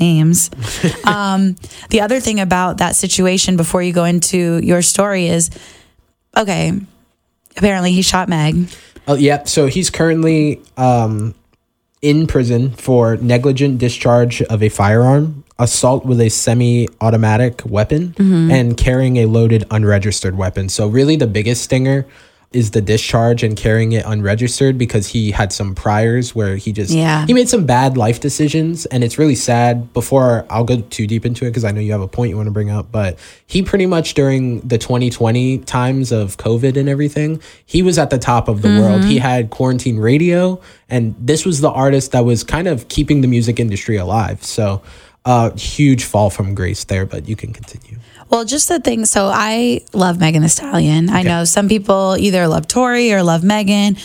Lames. 0.00 0.50
um, 1.04 1.54
the 1.90 2.00
other 2.00 2.18
thing 2.20 2.38
about 2.40 2.78
that 2.78 2.96
situation 2.96 3.56
before 3.56 3.80
you 3.82 3.92
go 3.92 4.04
into 4.04 4.58
your 4.62 4.82
story 4.82 5.26
is 5.28 5.50
okay, 6.36 6.72
apparently 7.56 7.92
he 7.92 8.02
shot 8.02 8.28
Meg. 8.28 8.68
Oh, 9.06 9.14
yeah. 9.14 9.44
So 9.44 9.66
he's 9.66 9.90
currently 9.90 10.62
um, 10.76 11.34
in 12.00 12.26
prison 12.26 12.70
for 12.70 13.16
negligent 13.16 13.78
discharge 13.78 14.42
of 14.42 14.62
a 14.62 14.68
firearm, 14.68 15.44
assault 15.58 16.04
with 16.04 16.20
a 16.20 16.28
semi 16.28 16.88
automatic 17.00 17.62
weapon, 17.66 18.14
and 18.50 18.76
carrying 18.76 19.16
a 19.18 19.26
loaded 19.26 19.64
unregistered 19.70 20.36
weapon. 20.36 20.68
So, 20.68 20.88
really, 20.88 21.16
the 21.16 21.26
biggest 21.26 21.62
stinger 21.64 22.06
is 22.54 22.70
the 22.70 22.80
discharge 22.80 23.42
and 23.42 23.56
carrying 23.56 23.92
it 23.92 24.04
unregistered 24.06 24.78
because 24.78 25.08
he 25.08 25.30
had 25.32 25.52
some 25.52 25.74
priors 25.74 26.34
where 26.34 26.56
he 26.56 26.72
just 26.72 26.92
Yeah. 26.92 27.26
he 27.26 27.34
made 27.34 27.48
some 27.48 27.66
bad 27.66 27.96
life 27.96 28.20
decisions. 28.20 28.86
And 28.86 29.02
it's 29.02 29.18
really 29.18 29.34
sad. 29.34 29.92
Before 29.92 30.46
I'll 30.48 30.64
go 30.64 30.80
too 30.82 31.06
deep 31.06 31.26
into 31.26 31.44
it 31.44 31.50
because 31.50 31.64
I 31.64 31.72
know 31.72 31.80
you 31.80 31.92
have 31.92 32.00
a 32.00 32.08
point 32.08 32.30
you 32.30 32.36
want 32.36 32.46
to 32.46 32.52
bring 32.52 32.70
up 32.70 32.92
but 32.92 33.18
he 33.46 33.62
pretty 33.62 33.86
much 33.86 34.14
during 34.14 34.60
the 34.60 34.78
2020 34.78 35.58
times 35.58 36.12
of 36.12 36.36
covid 36.36 36.76
and 36.76 36.88
everything 36.88 37.40
he 37.66 37.82
was 37.82 37.98
at 37.98 38.10
the 38.10 38.18
top 38.18 38.48
of 38.48 38.62
the 38.62 38.68
world. 38.80 39.04
He 39.04 39.18
had 39.18 39.50
quarantine 39.50 39.98
radio 39.98 40.60
and 40.88 41.14
this 41.18 41.44
was 41.44 41.60
the 41.60 41.70
artist 41.70 42.12
that 42.12 42.24
was 42.24 42.44
kind 42.44 42.68
of 42.68 42.86
keeping 42.88 43.20
the 43.20 43.28
music 43.28 43.58
industry 43.58 43.96
alive. 43.96 44.44
So 44.44 44.82
uh 45.26 45.50
huge 45.56 46.04
fall 46.04 46.28
from 46.30 46.54
grace 46.54 46.84
there 46.84 47.06
but 47.06 47.26
you 47.28 47.34
can 47.34 47.52
continue 47.52 47.96
Well, 48.34 48.44
just 48.44 48.68
the 48.68 48.80
thing. 48.80 49.04
So 49.04 49.30
I 49.32 49.82
love 49.92 50.18
Megan 50.18 50.42
Thee 50.42 50.48
Stallion. 50.48 51.08
I 51.08 51.22
know 51.22 51.44
some 51.44 51.68
people 51.68 52.16
either 52.18 52.48
love 52.48 52.66
Tory 52.66 53.12
or 53.12 53.22
love 53.22 53.44
Megan. 53.44 53.96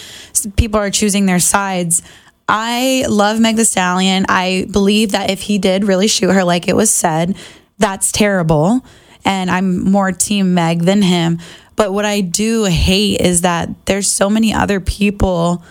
People 0.56 0.80
are 0.80 0.92
choosing 0.92 1.26
their 1.26 1.40
sides. 1.40 2.04
I 2.48 3.06
love 3.10 3.40
Meg 3.40 3.56
Thee 3.56 3.64
Stallion. 3.64 4.28
I 4.30 4.68
believe 4.70 5.14
that 5.14 5.32
if 5.32 5.42
he 5.42 5.58
did 5.58 5.84
really 5.84 6.08
shoot 6.08 6.30
her, 6.30 6.44
like 6.44 6.68
it 6.68 6.76
was 6.76 6.92
said, 6.92 7.38
that's 7.80 8.12
terrible. 8.12 8.86
And 9.26 9.50
I'm 9.50 9.84
more 9.84 10.12
team 10.12 10.54
Meg 10.54 10.84
than 10.84 11.02
him. 11.02 11.40
But 11.76 11.92
what 11.92 12.06
I 12.06 12.22
do 12.22 12.66
hate 12.66 13.22
is 13.22 13.42
that 13.42 13.88
there's 13.88 14.12
so 14.12 14.30
many 14.30 14.54
other 14.54 14.80
people 14.80 15.64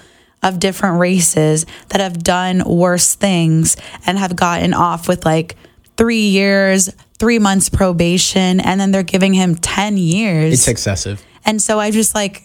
of 0.43 0.59
different 0.59 0.99
races 0.99 1.65
that 1.91 2.00
have 2.00 2.25
done 2.25 2.65
worse 2.65 3.15
things 3.15 3.77
and 4.05 4.19
have 4.19 4.35
gotten 4.35 4.75
off 4.75 5.07
with 5.07 5.25
like 5.25 5.55
three 5.97 6.27
years, 6.29 6.91
three 7.19 7.39
months 7.39 7.69
probation 7.69 8.61
and 8.61 8.81
then 8.81 8.91
they're 8.91 9.03
giving 9.03 9.35
him 9.35 9.55
10 9.57 9.97
years. 9.97 10.55
It's 10.55 10.69
excessive. 10.69 11.25
and 11.45 11.61
so 11.61 11.79
I 11.81 11.91
just 11.91 12.15
like, 12.15 12.43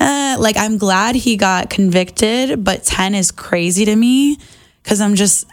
uh, 0.00 0.36
like, 0.38 0.56
I'm 0.56 0.78
glad 0.78 1.16
he 1.16 1.36
got 1.36 1.70
convicted, 1.70 2.62
but 2.62 2.84
10 2.84 3.14
is 3.14 3.30
crazy 3.30 3.84
to 3.84 3.96
me 3.96 4.38
because 4.82 5.00
I'm 5.00 5.16
just, 5.16 5.46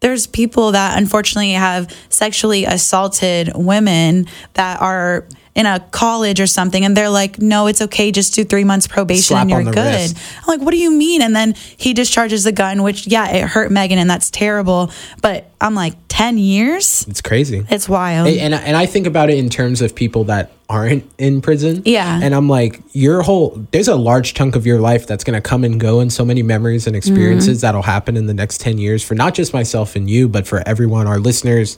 there's 0.00 0.26
people 0.26 0.72
that 0.72 0.98
unfortunately 0.98 1.52
have 1.52 1.94
sexually 2.08 2.64
assaulted 2.64 3.52
women 3.54 4.26
that 4.54 4.80
are 4.80 5.26
in 5.56 5.66
a 5.66 5.80
college 5.90 6.38
or 6.38 6.46
something 6.46 6.84
and 6.84 6.96
they're 6.96 7.08
like 7.08 7.38
no 7.40 7.66
it's 7.66 7.82
okay 7.82 8.12
just 8.12 8.34
do 8.34 8.44
three 8.44 8.62
months 8.62 8.86
probation 8.86 9.22
Slap 9.22 9.42
and 9.42 9.50
you're 9.50 9.64
good 9.64 9.76
wrist. 9.76 10.16
i'm 10.42 10.46
like 10.46 10.60
what 10.60 10.70
do 10.70 10.78
you 10.78 10.92
mean 10.92 11.22
and 11.22 11.34
then 11.34 11.54
he 11.76 11.92
discharges 11.94 12.44
the 12.44 12.52
gun 12.52 12.82
which 12.82 13.06
yeah 13.08 13.28
it 13.30 13.48
hurt 13.48 13.72
megan 13.72 13.98
and 13.98 14.08
that's 14.08 14.30
terrible 14.30 14.92
but 15.22 15.50
i'm 15.60 15.74
like 15.74 15.94
10 16.08 16.38
years 16.38 17.04
It's 17.08 17.20
crazy. 17.20 17.66
it's 17.68 17.88
wild 17.88 18.28
and 18.28 18.54
and 18.54 18.76
I 18.76 18.86
think 18.86 19.06
about 19.06 19.30
it 19.30 19.38
in 19.38 19.48
terms 19.48 19.82
of 19.82 19.94
people 19.94 20.24
that 20.24 20.52
aren't 20.68 21.08
in 21.18 21.40
prison. 21.40 21.82
Yeah. 21.84 22.18
And 22.20 22.34
I'm 22.34 22.48
like, 22.48 22.82
your 22.92 23.22
whole 23.22 23.66
there's 23.70 23.88
a 23.88 23.94
large 23.94 24.34
chunk 24.34 24.56
of 24.56 24.66
your 24.66 24.80
life 24.80 25.06
that's 25.06 25.24
gonna 25.24 25.40
come 25.40 25.64
and 25.64 25.78
go 25.78 26.00
and 26.00 26.12
so 26.12 26.24
many 26.24 26.42
memories 26.42 26.86
and 26.86 26.96
experiences 26.96 27.58
mm-hmm. 27.58 27.66
that'll 27.66 27.82
happen 27.82 28.16
in 28.16 28.26
the 28.26 28.34
next 28.34 28.60
10 28.60 28.78
years 28.78 29.02
for 29.02 29.14
not 29.14 29.34
just 29.34 29.52
myself 29.52 29.96
and 29.96 30.10
you, 30.10 30.28
but 30.28 30.46
for 30.46 30.62
everyone, 30.66 31.06
our 31.06 31.18
listeners, 31.18 31.76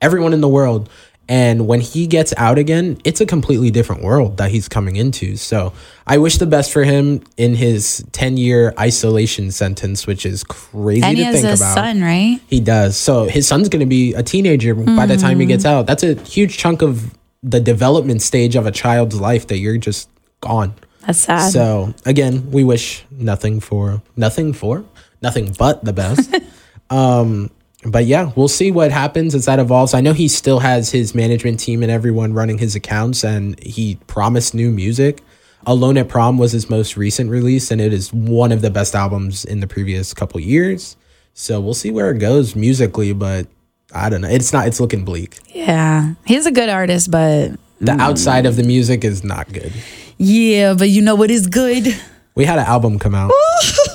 everyone 0.00 0.32
in 0.32 0.40
the 0.40 0.48
world. 0.48 0.88
And 1.30 1.66
when 1.66 1.80
he 1.82 2.06
gets 2.06 2.32
out 2.38 2.56
again, 2.56 2.96
it's 3.04 3.20
a 3.20 3.26
completely 3.26 3.70
different 3.70 4.02
world 4.02 4.38
that 4.38 4.50
he's 4.50 4.66
coming 4.66 4.96
into. 4.96 5.36
So 5.36 5.74
I 6.06 6.16
wish 6.16 6.38
the 6.38 6.46
best 6.46 6.72
for 6.72 6.84
him 6.84 7.22
in 7.36 7.54
his 7.54 8.02
10 8.12 8.38
year 8.38 8.72
isolation 8.78 9.50
sentence, 9.50 10.06
which 10.06 10.24
is 10.24 10.42
crazy 10.42 11.02
and 11.02 11.16
to 11.16 11.22
he 11.22 11.24
has 11.24 11.34
think 11.42 11.44
a 11.44 11.48
about. 11.62 11.74
son 11.74 12.00
right 12.00 12.40
He 12.46 12.60
does. 12.60 12.96
So 12.96 13.24
his 13.24 13.46
son's 13.46 13.68
going 13.68 13.80
to 13.80 13.86
be 13.86 14.14
a 14.14 14.22
teenager 14.22 14.74
by 14.74 15.04
the 15.04 15.18
time 15.18 15.38
he 15.38 15.44
gets 15.46 15.64
Mm. 15.64 15.70
out. 15.70 15.86
That's 15.86 16.02
a 16.02 16.14
huge 16.14 16.56
chunk 16.56 16.80
of 16.80 17.14
the 17.42 17.60
development 17.60 18.22
stage 18.22 18.56
of 18.56 18.66
a 18.66 18.70
child's 18.72 19.20
life 19.20 19.46
that 19.48 19.58
you're 19.58 19.76
just 19.76 20.08
gone. 20.40 20.72
that's 21.06 21.18
sad 21.18 21.52
So 21.52 21.92
again, 22.06 22.50
we 22.50 22.64
wish 22.64 23.04
nothing 23.10 23.60
for 23.60 24.00
nothing 24.16 24.52
for 24.54 24.84
nothing 25.20 25.54
but 25.58 25.84
the 25.84 25.92
best. 25.92 26.34
um, 26.90 27.50
but 27.84 28.06
yeah, 28.06 28.32
we'll 28.34 28.48
see 28.48 28.70
what 28.72 28.90
happens 28.90 29.34
as 29.34 29.44
that 29.44 29.58
evolves. 29.58 29.94
I 29.94 30.00
know 30.00 30.12
he 30.12 30.26
still 30.28 30.58
has 30.60 30.90
his 30.90 31.14
management 31.14 31.60
team 31.60 31.82
and 31.82 31.92
everyone 31.92 32.32
running 32.32 32.58
his 32.58 32.74
accounts, 32.74 33.24
and 33.24 33.58
he 33.62 33.96
promised 34.06 34.52
new 34.54 34.70
music. 34.70 35.22
Alone 35.66 35.96
at 35.96 36.08
Prom 36.08 36.38
was 36.38 36.52
his 36.52 36.68
most 36.70 36.96
recent 36.96 37.30
release, 37.30 37.70
and 37.70 37.80
it 37.80 37.92
is 37.92 38.12
one 38.12 38.52
of 38.52 38.62
the 38.62 38.70
best 38.70 38.94
albums 38.94 39.44
in 39.44 39.60
the 39.60 39.66
previous 39.66 40.12
couple 40.14 40.40
years. 40.40 40.96
So 41.34 41.60
we'll 41.60 41.74
see 41.74 41.90
where 41.90 42.10
it 42.10 42.18
goes 42.18 42.56
musically, 42.56 43.12
but 43.12 43.46
I 43.94 44.08
don't 44.10 44.20
know. 44.22 44.28
It's 44.28 44.52
not. 44.52 44.66
It's 44.66 44.80
looking 44.80 45.04
bleak. 45.04 45.38
yeah 45.54 46.14
he's 46.26 46.46
a 46.46 46.50
good 46.52 46.68
artist 46.68 47.10
but 47.10 47.52
The 47.80 47.92
Mm. 47.92 48.00
outside 48.00 48.44
of 48.44 48.56
the 48.56 48.64
music 48.64 49.04
is 49.04 49.22
not 49.24 49.52
good. 49.52 49.72
yeah 50.18 50.74
but 50.74 50.90
you 50.90 51.00
know 51.00 51.14
what 51.14 51.30
is 51.30 51.46
good 51.46 51.96
We 52.34 52.44
had 52.44 52.58
an 52.58 52.66
album 52.66 52.98
come 52.98 53.14
out. 53.14 53.30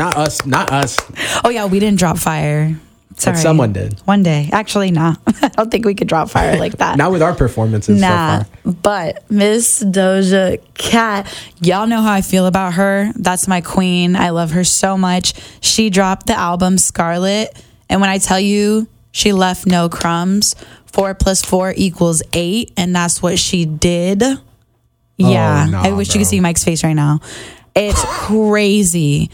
Not 0.00 0.16
us. 0.16 0.44
Not 0.46 0.72
us. 0.72 0.96
oh 1.44 1.50
yeah 1.50 1.66
we 1.66 1.78
didn't 1.78 1.98
drop 1.98 2.16
fire 2.18 2.74
Sorry. 3.16 3.36
someone 3.36 3.72
did. 3.74 3.98
one 4.06 4.22
day 4.22 4.48
actually 4.50 4.90
nah 4.90 5.14
i 5.42 5.48
don't 5.48 5.70
think 5.70 5.84
we 5.84 5.94
could 5.94 6.08
drop 6.08 6.30
fire 6.30 6.56
like 6.58 6.78
that 6.78 6.96
Not 6.96 7.12
with 7.12 7.20
our 7.22 7.34
performances 7.34 8.00
Nah, 8.00 8.44
so 8.44 8.44
far. 8.64 8.72
but 8.82 9.30
Miss 9.30 9.82
Doja 9.84 10.58
Cat, 10.74 11.26
y'all 11.60 11.86
know 11.86 12.00
how 12.00 12.12
I 12.12 12.22
feel 12.22 12.46
about 12.46 12.74
her. 12.74 13.12
That's 13.16 13.46
my 13.46 13.60
queen. 13.60 14.16
I 14.16 14.30
love 14.30 14.52
her 14.52 14.64
so 14.64 14.96
much. 14.96 15.34
She 15.60 15.90
dropped 15.90 16.26
the 16.28 16.38
album 16.38 16.78
Scarlet, 16.78 17.48
and 17.90 18.00
when 18.00 18.08
I 18.08 18.16
tell 18.18 18.40
you 18.40 18.86
she 19.12 19.32
left 19.34 19.66
no 19.66 19.88
crumbs, 19.90 20.54
four 20.86 21.12
plus 21.14 21.42
four 21.42 21.74
equals 21.76 22.22
eight, 22.32 22.72
and 22.78 22.96
that's 22.96 23.20
what 23.20 23.38
she 23.38 23.66
did. 23.66 24.22
Oh, 24.22 24.38
yeah, 25.18 25.66
nah, 25.68 25.82
I 25.82 25.92
wish 25.92 26.14
you 26.14 26.20
could 26.20 26.26
see 26.28 26.40
Mike's 26.40 26.64
face 26.64 26.82
right 26.84 26.94
now. 26.96 27.20
It's 27.74 28.02
crazy. 28.04 29.30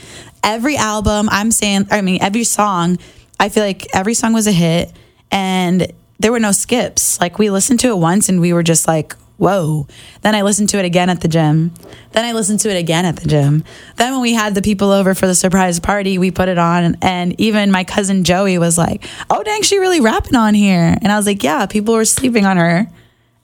Every 0.46 0.76
album, 0.76 1.28
I'm 1.30 1.50
saying, 1.50 1.88
I 1.90 2.00
mean, 2.02 2.22
every 2.22 2.44
song, 2.44 2.98
I 3.40 3.48
feel 3.48 3.64
like 3.64 3.86
every 3.92 4.14
song 4.14 4.32
was 4.32 4.46
a 4.46 4.52
hit 4.52 4.92
and 5.30 5.92
there 6.20 6.30
were 6.30 6.40
no 6.40 6.52
skips. 6.52 7.20
Like 7.20 7.38
we 7.38 7.50
listened 7.50 7.80
to 7.80 7.88
it 7.88 7.98
once 7.98 8.28
and 8.28 8.40
we 8.40 8.52
were 8.52 8.62
just 8.62 8.86
like, 8.86 9.14
whoa. 9.38 9.88
Then 10.22 10.36
I 10.36 10.42
listened 10.42 10.68
to 10.70 10.78
it 10.78 10.84
again 10.84 11.10
at 11.10 11.20
the 11.20 11.28
gym. 11.28 11.72
Then 12.12 12.24
I 12.24 12.32
listened 12.32 12.60
to 12.60 12.70
it 12.70 12.78
again 12.78 13.04
at 13.04 13.16
the 13.16 13.28
gym. 13.28 13.64
Then 13.96 14.12
when 14.12 14.22
we 14.22 14.34
had 14.34 14.54
the 14.54 14.62
people 14.62 14.92
over 14.92 15.14
for 15.14 15.26
the 15.26 15.34
surprise 15.34 15.80
party, 15.80 16.16
we 16.16 16.30
put 16.30 16.48
it 16.48 16.58
on. 16.58 16.96
And 17.02 17.38
even 17.40 17.70
my 17.72 17.84
cousin 17.84 18.22
Joey 18.22 18.56
was 18.58 18.78
like, 18.78 19.04
oh, 19.28 19.42
dang, 19.42 19.62
she 19.62 19.78
really 19.78 20.00
rapping 20.00 20.36
on 20.36 20.54
here. 20.54 20.96
And 21.02 21.10
I 21.10 21.16
was 21.16 21.26
like, 21.26 21.42
yeah, 21.42 21.66
people 21.66 21.94
were 21.94 22.04
sleeping 22.04 22.46
on 22.46 22.56
her. 22.56 22.86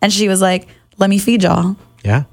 And 0.01 0.13
she 0.13 0.29
was 0.29 0.41
like, 0.41 0.69
let 0.99 1.11
me 1.11 1.19
feed 1.19 1.43
y'all. 1.43 1.77
Yeah. 2.05 2.25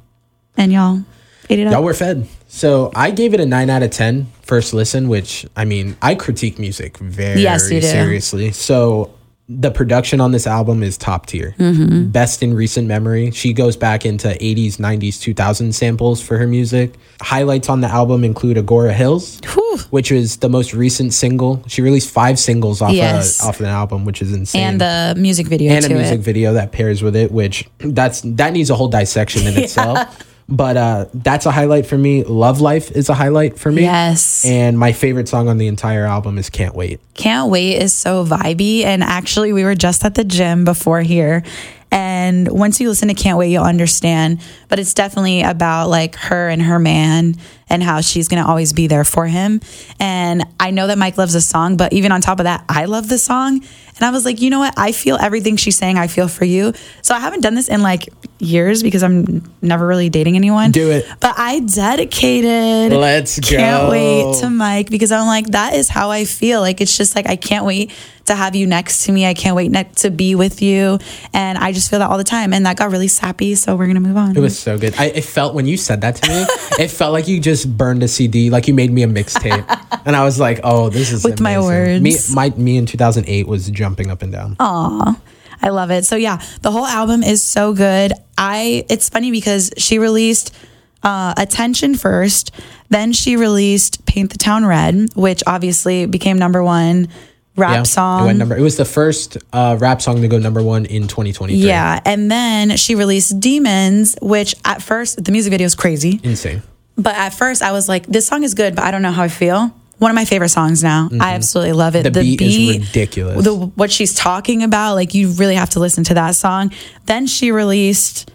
And 0.57 0.71
y'all 0.71 1.03
ate 1.49 1.59
it 1.59 1.67
up. 1.67 1.73
Y'all 1.73 1.83
were 1.83 1.93
fed. 1.93 2.27
So 2.51 2.91
I 2.95 3.11
gave 3.11 3.33
it 3.35 3.39
a 3.39 3.45
nine 3.45 3.69
out 3.69 3.83
of 3.83 3.91
10 3.91 4.27
first 4.41 4.73
listen, 4.73 5.07
which 5.07 5.45
I 5.55 5.65
mean, 5.65 5.95
I 6.01 6.15
critique 6.15 6.57
music 6.59 6.97
very 6.97 7.41
Yes, 7.41 7.67
seriously. 7.67 8.51
So 8.51 9.13
the 9.47 9.71
production 9.71 10.19
on 10.21 10.31
this 10.31 10.45
album 10.45 10.81
is 10.83 10.97
top 10.97 11.25
tier. 11.27 11.55
Mm-hmm. 11.59 12.09
Best 12.09 12.41
in 12.43 12.53
recent 12.55 12.87
memory. 12.87 13.31
She 13.31 13.53
goes 13.53 13.77
back 13.77 14.05
into 14.05 14.27
80s, 14.29 14.77
90s, 14.77 15.19
2000 15.21 15.73
samples 15.73 16.21
for 16.21 16.37
her 16.37 16.45
music. 16.47 16.95
Highlights 17.21 17.69
on 17.69 17.81
the 17.81 17.87
album 17.87 18.23
include 18.23 18.57
Agora 18.57 18.93
Hills, 18.93 19.39
Whew. 19.53 19.77
which 19.91 20.11
is 20.11 20.37
the 20.37 20.49
most 20.49 20.73
recent 20.73 21.13
single. 21.13 21.63
She 21.67 21.81
released 21.81 22.09
five 22.11 22.37
singles 22.39 22.81
off, 22.81 22.93
Yes. 22.93 23.41
of, 23.41 23.49
off 23.49 23.57
the 23.59 23.67
album, 23.67 24.05
which 24.05 24.21
is 24.23 24.33
insane. 24.33 24.61
and 24.63 24.81
the 24.81 25.15
music 25.19 25.47
video 25.47 25.71
and 25.73 25.85
a 25.85 25.89
music 25.89 26.19
it. 26.19 26.23
video 26.23 26.53
that 26.53 26.71
pairs 26.71 27.01
with 27.03 27.15
it, 27.15 27.31
which 27.31 27.67
that's 27.79 28.21
that 28.21 28.53
needs 28.53 28.69
a 28.71 28.75
whole 28.75 28.87
dissection 28.89 29.47
in 29.47 29.57
itself. 29.63 30.25
But 30.51 30.77
uh, 30.77 31.05
that's 31.13 31.45
a 31.45 31.51
highlight 31.51 31.85
for 31.85 31.97
me. 31.97 32.23
Love 32.23 32.59
Life 32.59 32.91
is 32.91 33.07
a 33.09 33.13
highlight 33.13 33.59
for 33.59 33.71
me. 33.71 33.83
Yes. 33.83 34.43
And 34.45 34.79
my 34.79 34.93
favorite 34.93 35.29
song 35.29 35.47
on 35.47 35.59
the 35.59 35.67
entire 35.67 36.05
album 36.05 36.39
is 36.39 36.49
Can't 36.49 36.73
Wait. 36.73 36.99
Can't 37.13 37.51
Wait 37.51 37.75
is 37.75 37.93
so 37.93 38.25
vibey. 38.25 38.83
And 38.83 39.03
actually, 39.03 39.53
we 39.53 39.63
were 39.63 39.75
just 39.75 40.03
at 40.03 40.15
the 40.15 40.23
gym 40.23 40.65
before 40.65 41.01
here. 41.01 41.43
And 41.91 42.47
once 42.49 42.79
you 42.79 42.89
listen 42.89 43.07
to 43.07 43.13
Can't 43.13 43.37
Wait, 43.37 43.51
you'll 43.51 43.63
understand. 43.63 44.41
But 44.69 44.79
it's 44.79 44.93
definitely 44.93 45.43
about 45.43 45.89
like 45.89 46.15
her 46.15 46.49
and 46.49 46.61
her 46.61 46.79
man 46.79 47.35
and 47.69 47.83
how 47.83 48.01
she's 48.01 48.27
going 48.27 48.41
to 48.43 48.49
always 48.49 48.73
be 48.73 48.87
there 48.87 49.03
for 49.03 49.27
him. 49.27 49.61
And 49.99 50.45
I 50.59 50.71
know 50.71 50.87
that 50.87 50.97
Mike 50.97 51.17
loves 51.17 51.33
the 51.33 51.41
song, 51.41 51.77
but 51.77 51.93
even 51.93 52.11
on 52.11 52.21
top 52.21 52.39
of 52.39 52.45
that, 52.45 52.65
I 52.67 52.85
love 52.85 53.07
the 53.07 53.19
song. 53.19 53.63
And 53.99 54.05
I 54.05 54.11
was 54.11 54.23
like, 54.23 54.39
you 54.41 54.49
know 54.49 54.59
what? 54.59 54.73
I 54.77 54.93
feel 54.93 55.17
everything 55.17 55.57
she's 55.57 55.77
saying, 55.77 55.97
I 55.97 56.07
feel 56.07 56.29
for 56.29 56.45
you. 56.45 56.73
So 57.01 57.13
I 57.13 57.19
haven't 57.19 57.41
done 57.41 57.55
this 57.55 57.67
in 57.67 57.81
like 57.81 58.07
years 58.39 58.81
because 58.81 59.03
I'm 59.03 59.43
never 59.61 59.85
really 59.85 60.09
dating 60.09 60.37
anyone. 60.37 60.71
Do 60.71 60.89
it. 60.91 61.05
But 61.19 61.35
I 61.37 61.59
dedicated 61.59 62.97
Let's 62.97 63.39
go. 63.39 63.57
Can't 63.57 63.89
wait 63.89 64.39
to 64.39 64.49
Mike 64.49 64.89
because 64.89 65.11
I'm 65.11 65.27
like, 65.27 65.47
that 65.47 65.73
is 65.73 65.89
how 65.89 66.11
I 66.11 66.25
feel. 66.25 66.61
Like, 66.61 66.81
it's 66.81 66.97
just 66.97 67.15
like, 67.15 67.27
I 67.27 67.35
can't 67.35 67.65
wait 67.65 67.91
to 68.25 68.35
have 68.35 68.55
you 68.55 68.67
next 68.67 69.05
to 69.05 69.11
me. 69.11 69.25
I 69.25 69.33
can't 69.33 69.55
wait 69.55 69.71
ne- 69.71 69.89
to 69.97 70.09
be 70.11 70.35
with 70.35 70.61
you. 70.61 70.99
And 71.33 71.57
I 71.57 71.71
just 71.71 71.89
feel 71.89 71.99
that 71.99 72.09
all 72.09 72.17
the 72.17 72.23
time. 72.23 72.53
And 72.53 72.65
that 72.65 72.77
got 72.77 72.91
really 72.91 73.07
sappy. 73.07 73.55
So 73.55 73.75
we're 73.75 73.85
going 73.85 73.95
to 73.95 74.01
move 74.01 74.17
on. 74.17 74.37
It 74.37 74.39
was 74.39 74.57
so 74.57 74.77
good. 74.77 74.93
I 74.97 75.05
it 75.05 75.25
felt 75.25 75.55
when 75.55 75.65
you 75.65 75.77
said 75.77 76.01
that 76.01 76.15
to 76.17 76.29
me, 76.29 76.45
it 76.83 76.89
felt 76.89 77.11
like 77.11 77.27
you 77.27 77.39
just 77.39 77.75
burned 77.75 78.03
a 78.03 78.07
CD, 78.07 78.49
like 78.49 78.67
you 78.67 78.73
made 78.73 78.91
me 78.91 79.03
a 79.03 79.07
mixtape, 79.07 79.65
and 80.05 80.15
I 80.15 80.23
was 80.23 80.39
like, 80.39 80.59
"Oh, 80.63 80.89
this 80.89 81.11
is 81.11 81.23
With 81.23 81.41
my 81.41 81.53
amazing. 81.53 82.03
Me, 82.03 82.11
words. 82.11 82.35
my 82.35 82.49
me 82.51 82.77
in 82.77 82.85
2008 82.85 83.47
was 83.47 83.69
jumping 83.89 84.11
up 84.11 84.21
and 84.21 84.31
down. 84.31 84.55
Aw, 84.59 85.19
I 85.61 85.69
love 85.69 85.89
it. 85.91 86.05
So 86.05 86.15
yeah, 86.15 86.41
the 86.61 86.71
whole 86.71 86.85
album 86.85 87.23
is 87.23 87.41
so 87.43 87.73
good. 87.73 88.13
I 88.37 88.85
it's 88.89 89.09
funny 89.09 89.31
because 89.31 89.71
she 89.77 89.97
released 89.99 90.55
uh, 91.03 91.33
Attention 91.37 91.95
first, 91.95 92.51
then 92.89 93.13
she 93.13 93.35
released 93.37 94.05
Paint 94.05 94.31
the 94.31 94.37
Town 94.37 94.65
Red, 94.65 95.09
which 95.15 95.41
obviously 95.47 96.05
became 96.05 96.37
number 96.37 96.61
one 96.63 97.07
rap 97.55 97.83
It 97.83 97.87
song. 97.87 98.25
went 98.25 98.37
number. 98.37 98.55
It 98.57 98.61
was 98.61 98.75
the 98.77 98.85
first 98.85 99.37
uh, 99.53 99.77
rap 99.79 100.01
song 100.01 100.21
to 100.21 100.27
go 100.27 100.37
number 100.37 100.61
one 100.61 100.85
in 100.85 101.03
2023. 101.07 101.55
yeah, 101.57 101.99
and 102.05 102.29
then 102.29 102.75
she 102.77 102.95
released 102.95 103.39
Demons, 103.39 104.15
which 104.21 104.55
at 104.65 104.81
first 104.81 105.23
the 105.23 105.31
music 105.31 105.51
video 105.51 105.65
is 105.65 105.75
crazy, 105.75 106.19
insane. 106.23 106.61
but 106.97 107.15
at 107.15 107.29
first 107.33 107.61
I 107.61 107.71
was 107.71 107.87
like, 107.89 108.05
this 108.07 108.27
song 108.27 108.43
is 108.43 108.53
good, 108.53 108.75
but 108.75 108.83
I 108.83 108.91
don't 108.91 109.01
know 109.01 109.11
how 109.11 109.23
I 109.23 109.29
feel. 109.29 109.73
One 109.99 110.09
of 110.11 110.15
my 110.15 110.25
favorite 110.25 110.49
songs 110.49 110.81
now. 110.83 111.09
I 111.19 111.33
absolutely 111.35 111.73
love 111.73 111.95
it. 111.95 112.05
Mm-hmm. 112.05 112.13
The 112.13 112.37
beat 112.37 112.41
is 112.41 112.87
ridiculous. 112.87 113.43
The, 113.43 113.53
what 113.55 113.91
she's 113.91 114.13
talking 114.15 114.63
about, 114.63 114.95
like 114.95 115.13
you 115.13 115.29
really 115.31 115.55
have 115.55 115.69
to 115.71 115.79
listen 115.79 116.03
to 116.05 116.13
that 116.15 116.35
song. 116.35 116.71
Then 117.05 117.27
she 117.27 117.51
released 117.51 118.31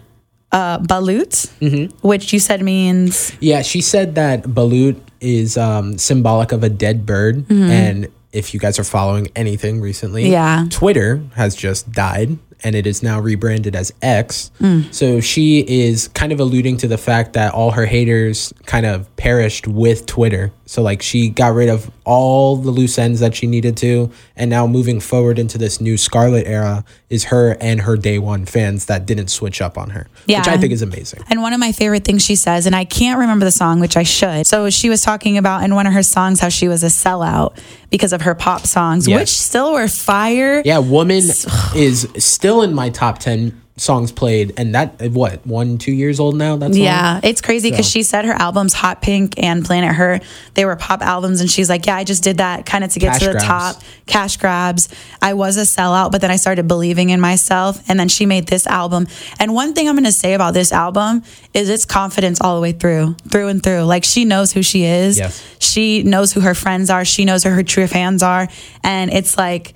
uh, 0.51 0.79
Balut, 0.79 1.49
Mm-hmm. 1.59 2.07
which 2.07 2.31
you 2.33 2.39
said 2.39 2.61
means 2.61 3.33
Yeah, 3.41 3.61
she 3.63 3.81
said 3.81 4.15
that 4.15 4.43
balut 4.43 4.99
is 5.19 5.57
um, 5.57 5.97
symbolic 5.97 6.51
of 6.51 6.63
a 6.63 6.69
dead 6.69 7.05
bird. 7.05 7.49
And 7.51 8.07
if 8.31 8.53
you 8.53 8.59
guys 8.59 8.77
are 8.79 8.83
following 8.83 9.27
anything 9.35 9.81
recently, 9.81 10.23
Mm-hmm. 10.25 10.31
Yeah. 10.33 10.65
Twitter 10.69 11.21
has 11.35 11.55
just 11.55 11.91
died. 11.91 12.37
And 12.63 12.75
it 12.75 12.87
is 12.87 13.03
now 13.03 13.19
rebranded 13.19 13.75
as 13.75 13.93
X. 14.01 14.51
Mm. 14.59 14.93
So 14.93 15.19
she 15.19 15.59
is 15.59 16.07
kind 16.09 16.31
of 16.31 16.39
alluding 16.39 16.77
to 16.77 16.87
the 16.87 16.97
fact 16.97 17.33
that 17.33 17.53
all 17.53 17.71
her 17.71 17.85
haters 17.85 18.53
kind 18.65 18.85
of 18.85 19.13
perished 19.17 19.67
with 19.67 20.05
Twitter. 20.05 20.51
So 20.65 20.81
like 20.81 21.01
she 21.01 21.29
got 21.29 21.53
rid 21.53 21.69
of 21.69 21.91
all 22.05 22.55
the 22.55 22.71
loose 22.71 22.97
ends 22.97 23.19
that 23.19 23.35
she 23.35 23.47
needed 23.47 23.77
to, 23.77 24.11
and 24.35 24.49
now 24.49 24.67
moving 24.67 24.99
forward 24.99 25.37
into 25.37 25.57
this 25.57 25.79
new 25.79 25.97
Scarlet 25.97 26.47
era 26.47 26.83
is 27.09 27.25
her 27.25 27.55
and 27.61 27.81
her 27.81 27.97
day 27.97 28.19
one 28.19 28.45
fans 28.45 28.85
that 28.85 29.05
didn't 29.05 29.27
switch 29.27 29.61
up 29.61 29.77
on 29.77 29.91
her, 29.91 30.07
which 30.25 30.47
I 30.47 30.57
think 30.57 30.73
is 30.73 30.81
amazing. 30.81 31.23
And 31.29 31.41
one 31.41 31.53
of 31.53 31.59
my 31.59 31.71
favorite 31.71 32.03
things 32.03 32.25
she 32.25 32.35
says, 32.35 32.65
and 32.65 32.75
I 32.75 32.85
can't 32.85 33.19
remember 33.19 33.45
the 33.45 33.51
song, 33.51 33.79
which 33.79 33.95
I 33.95 34.03
should. 34.03 34.47
So 34.47 34.69
she 34.69 34.89
was 34.89 35.01
talking 35.01 35.37
about 35.37 35.63
in 35.63 35.75
one 35.75 35.87
of 35.87 35.93
her 35.93 36.03
songs 36.03 36.39
how 36.39 36.49
she 36.49 36.67
was 36.67 36.83
a 36.83 36.87
sellout 36.87 37.57
because 37.95 38.11
of 38.13 38.21
her 38.23 38.35
pop 38.35 38.67
songs, 38.67 39.07
Yes. 39.07 39.19
which 39.19 39.29
still 39.29 39.71
were 39.73 39.87
fire. 39.87 40.61
Yeah, 40.65 40.79
Woman 40.79 41.23
is 41.75 42.07
still 42.17 42.61
in 42.61 42.73
my 42.73 42.89
top 42.89 43.19
10 43.19 43.53
songs 43.77 44.11
played, 44.13 44.53
and 44.55 44.73
that, 44.73 45.01
what, 45.11 45.45
one, 45.45 45.77
two 45.77 45.91
years 45.91 46.17
old 46.19 46.33
now? 46.35 46.55
That's 46.55 46.77
Yeah, 46.77 47.19
it's 47.23 47.41
crazy 47.41 47.69
because 47.71 47.85
So- 47.87 47.91
she 47.91 48.03
said 48.03 48.23
her 48.23 48.31
albums 48.33 48.73
Hot 48.73 49.01
Pink 49.01 49.33
and 49.37 49.65
Planet 49.65 49.93
Her, 49.93 50.21
they 50.53 50.63
were 50.63 50.77
pop 50.77 51.01
albums. 51.01 51.41
And 51.41 51.49
she's 51.51 51.69
like, 51.69 51.85
Yeah, 51.85 51.97
I 51.97 52.05
just 52.05 52.23
did 52.23 52.37
that 52.37 52.65
kind 52.65 52.85
of 52.85 52.91
to 52.93 52.99
get 52.99 53.11
Cash 53.13 53.19
to 53.19 53.25
the 53.25 53.31
grabs. 53.33 53.45
top, 53.45 53.81
cash 54.05 54.37
grabs. 54.37 54.87
I 55.21 55.33
was 55.33 55.57
a 55.57 55.61
sellout, 55.61 56.13
but 56.13 56.21
then 56.21 56.31
I 56.31 56.37
started 56.37 56.69
believing 56.69 57.09
in 57.09 57.19
myself. 57.19 57.81
And 57.89 57.99
then 57.99 58.07
she 58.07 58.25
made 58.25 58.47
this 58.47 58.65
album. 58.65 59.07
And 59.39 59.53
one 59.53 59.73
thing 59.73 59.89
I'm 59.89 59.95
going 59.95 60.05
to 60.05 60.11
say 60.13 60.35
about 60.35 60.53
this 60.53 60.71
album 60.71 61.23
is 61.53 61.67
it's 61.69 61.83
confidence 61.83 62.39
all 62.39 62.55
the 62.55 62.61
way 62.61 62.71
through, 62.71 63.15
through 63.29 63.49
and 63.49 63.61
through. 63.61 63.81
Like 63.81 64.05
she 64.05 64.23
knows 64.23 64.53
who 64.53 64.63
she 64.63 64.85
is. 64.85 65.17
Yes. 65.17 65.43
She 65.59 66.01
knows 66.03 66.31
who 66.31 66.39
her 66.39 66.55
friends 66.55 66.89
are. 66.89 67.03
She 67.03 67.25
knows 67.25 67.43
who 67.43 67.49
her 67.49 67.63
true 67.63 67.87
fans 67.87 68.23
are. 68.23 68.47
And 68.83 69.11
it's 69.11 69.37
like, 69.37 69.73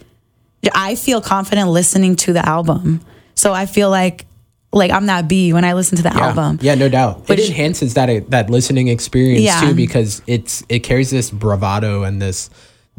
I 0.74 0.96
feel 0.96 1.20
confident 1.20 1.68
listening 1.70 2.16
to 2.18 2.32
the 2.32 2.48
album. 2.48 3.02
So 3.40 3.54
I 3.54 3.66
feel 3.66 3.90
like, 3.90 4.26
like 4.74 4.92
I'm 4.92 5.06
that 5.06 5.28
B 5.30 5.54
when 5.54 5.64
I 5.64 5.74
listen 5.74 5.96
to 5.98 6.04
the 6.04 6.12
Yeah. 6.14 6.28
album. 6.28 6.60
Yeah, 6.62 6.76
no 6.76 6.90
doubt. 6.90 7.24
It 7.30 7.40
enhances 7.40 7.94
that 7.94 8.30
that 8.32 8.50
listening 8.50 8.88
experience 8.90 9.42
Yeah. 9.46 9.62
too 9.62 9.74
because 9.74 10.22
it's 10.28 10.64
it 10.68 10.80
carries 10.80 11.10
this 11.10 11.32
bravado 11.32 12.04
and 12.04 12.22
this 12.22 12.50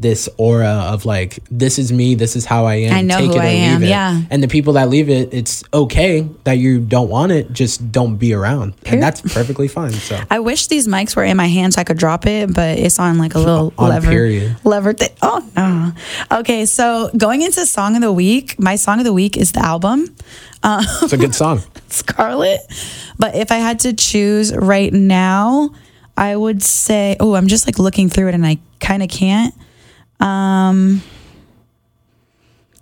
this 0.00 0.28
aura 0.36 0.68
of 0.92 1.04
like 1.04 1.38
this 1.50 1.78
is 1.78 1.92
me, 1.92 2.14
this 2.14 2.36
is 2.36 2.44
how 2.44 2.64
I 2.66 2.76
am. 2.76 2.94
I 2.94 3.02
know 3.02 3.18
take 3.18 3.30
who 3.32 3.36
it 3.36 3.40
I 3.42 3.46
am, 3.46 3.80
leave 3.80 3.88
it. 3.88 3.90
yeah. 3.90 4.22
And 4.30 4.42
the 4.42 4.48
people 4.48 4.74
that 4.74 4.88
leave 4.88 5.08
it, 5.08 5.32
it's 5.34 5.62
okay 5.72 6.22
that 6.44 6.54
you 6.54 6.80
don't 6.80 7.08
want 7.08 7.32
it, 7.32 7.52
just 7.52 7.92
don't 7.92 8.16
be 8.16 8.32
around. 8.32 8.74
And 8.86 9.02
that's 9.02 9.20
perfectly 9.20 9.68
fine. 9.68 9.92
So 9.92 10.18
I 10.30 10.38
wish 10.40 10.66
these 10.68 10.88
mics 10.88 11.14
were 11.16 11.24
in 11.24 11.36
my 11.36 11.46
hand 11.46 11.74
so 11.74 11.80
I 11.80 11.84
could 11.84 11.98
drop 11.98 12.26
it, 12.26 12.52
but 12.54 12.78
it's 12.78 12.98
on 12.98 13.18
like 13.18 13.34
a 13.34 13.38
little 13.40 13.72
On 13.78 13.88
lever. 13.90 14.08
period. 14.08 14.56
Lever 14.64 14.92
thing. 14.92 15.10
Oh 15.22 15.44
no. 15.56 15.92
Okay, 16.40 16.64
so 16.66 17.10
going 17.16 17.42
into 17.42 17.64
song 17.66 17.94
of 17.96 18.02
the 18.02 18.12
week, 18.12 18.58
my 18.58 18.76
song 18.76 18.98
of 18.98 19.04
the 19.04 19.12
week 19.12 19.36
is 19.36 19.52
the 19.52 19.60
album, 19.64 20.14
um, 20.62 20.84
it's 21.02 21.12
a 21.12 21.16
good 21.16 21.34
song. 21.34 21.62
Scarlet. 21.88 22.60
But 23.18 23.34
if 23.34 23.50
I 23.50 23.56
had 23.56 23.80
to 23.80 23.92
choose 23.92 24.54
right 24.54 24.92
now, 24.92 25.70
I 26.16 26.36
would 26.36 26.62
say, 26.62 27.16
oh, 27.18 27.34
I'm 27.34 27.46
just 27.48 27.66
like 27.66 27.78
looking 27.78 28.08
through 28.08 28.28
it 28.28 28.34
and 28.34 28.46
I 28.46 28.58
kind 28.78 29.02
of 29.02 29.08
can't. 29.08 29.54
Um, 30.20 31.02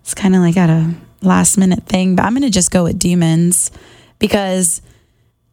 it's 0.00 0.14
kind 0.14 0.34
of 0.34 0.40
like 0.42 0.56
at 0.56 0.70
a 0.70 0.94
last 1.22 1.58
minute 1.58 1.84
thing, 1.84 2.16
but 2.16 2.24
I'm 2.24 2.32
going 2.32 2.42
to 2.42 2.50
just 2.50 2.70
go 2.70 2.84
with 2.84 2.98
Demons 2.98 3.70
because 4.18 4.82